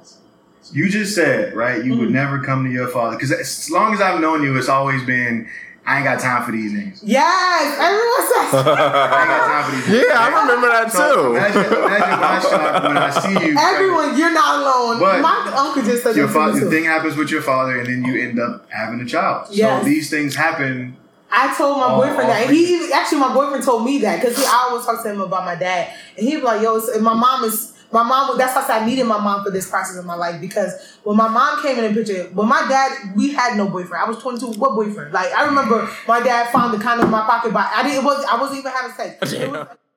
you 0.71 0.89
just 0.89 1.13
said 1.15 1.55
right, 1.55 1.83
you 1.83 1.91
would 1.97 2.05
Mm-hmm. 2.09 2.13
never 2.13 2.39
come 2.43 2.63
to 2.65 2.69
your 2.71 2.87
father 2.87 3.15
because 3.17 3.31
as 3.31 3.69
long 3.71 3.93
as 3.93 4.01
I've 4.01 4.21
known 4.21 4.43
you, 4.43 4.55
it's 4.57 4.69
always 4.69 5.03
been 5.03 5.49
I 5.85 5.97
ain't 5.97 6.05
got 6.05 6.19
time 6.21 6.43
for 6.45 6.51
these 6.53 6.71
niggas. 6.71 7.01
Yes, 7.03 7.77
everyone 7.79 8.23
says. 8.23 8.65
I 8.67 9.19
ain't 9.19 9.27
got 9.27 9.47
time 9.47 9.63
for 9.69 9.75
these. 9.75 9.85
niggas. 10.01 10.07
Yeah, 10.07 10.19
I 10.19 10.41
remember 10.41 10.67
that 10.69 10.91
So 10.91 11.15
too. 11.15 11.35
imagine, 11.35 11.65
imagine 11.65 12.19
my 12.19 12.39
shock 12.39 12.83
when 12.83 12.97
I 12.97 13.09
see 13.09 13.47
you. 13.47 13.57
Everyone, 13.59 14.17
you're 14.17 14.33
not 14.33 14.59
alone. 14.61 14.99
But 14.99 15.21
My 15.21 15.53
uncle 15.57 15.83
just 15.83 16.03
said 16.03 16.15
your 16.15 16.27
that 16.27 16.33
to 16.33 16.39
me 16.39 16.45
father, 16.45 16.59
too. 16.61 16.69
thing 16.69 16.83
happens 16.85 17.15
with 17.17 17.29
your 17.31 17.41
father, 17.41 17.79
and 17.79 17.87
then 17.87 18.05
you 18.05 18.21
end 18.21 18.39
up 18.39 18.69
having 18.71 19.01
a 19.01 19.05
child. 19.05 19.47
Yes. 19.51 19.81
So 19.81 19.85
these 19.85 20.09
things 20.09 20.35
happen. 20.35 20.95
I 21.35 21.53
told 21.57 21.79
my 21.79 21.89
boyfriend 21.95 22.29
that. 22.29 22.43
oh, 22.43 22.47
And 22.47 22.55
he 22.55 22.91
actually, 22.93 23.19
my 23.19 23.33
boyfriend 23.33 23.63
told 23.65 23.83
me 23.83 23.97
that 23.99 24.21
because 24.21 24.37
I 24.45 24.67
always 24.69 24.85
talk 24.85 25.01
to 25.03 25.09
him 25.09 25.19
about 25.19 25.43
my 25.45 25.55
dad. 25.55 25.91
And 26.15 26.27
he 26.27 26.35
was 26.35 26.43
like, 26.45 26.61
yo, 26.61 26.75
it's, 26.77 26.97
my 27.01 27.13
mom 27.15 27.43
is, 27.43 27.72
My 27.93 28.01
mom 28.01 28.37
that's 28.37 28.55
why 28.55 28.79
I 28.79 28.85
needed 28.85 29.05
my 29.05 29.19
mom 29.19 29.43
for 29.43 29.51
this 29.51 29.69
process 29.69 29.97
of 29.97 30.05
my 30.05 30.15
life 30.15 30.41
because 30.41 30.97
when 31.03 31.15
my 31.15 31.27
mom 31.27 31.61
came 31.61 31.77
in 31.77 31.93
the 31.93 32.01
picture, 32.01 32.23
when 32.33 32.49
my 32.49 32.65
dad, 32.67 33.15
we 33.15 33.31
had 33.31 33.55
no 33.55 33.69
boyfriend. 33.69 34.03
I 34.03 34.09
was 34.09 34.17
22. 34.17 34.59
What 34.59 34.75
boyfriend? 34.75 35.13
Like 35.13 35.31
I 35.31 35.45
remember 35.45 35.87
my 36.07 36.19
dad 36.19 36.51
found 36.51 36.73
the 36.73 36.83
condom 36.83 37.05
in 37.05 37.11
my 37.11 37.21
pocket, 37.21 37.53
but 37.53 37.69
I 37.71 37.83
didn't. 37.83 37.99
It 37.99 38.03
was 38.03 38.25
I 38.25 38.41
wasn't 38.41 38.59
even 38.59 38.71
having 38.71 38.95
sex. 38.95 39.69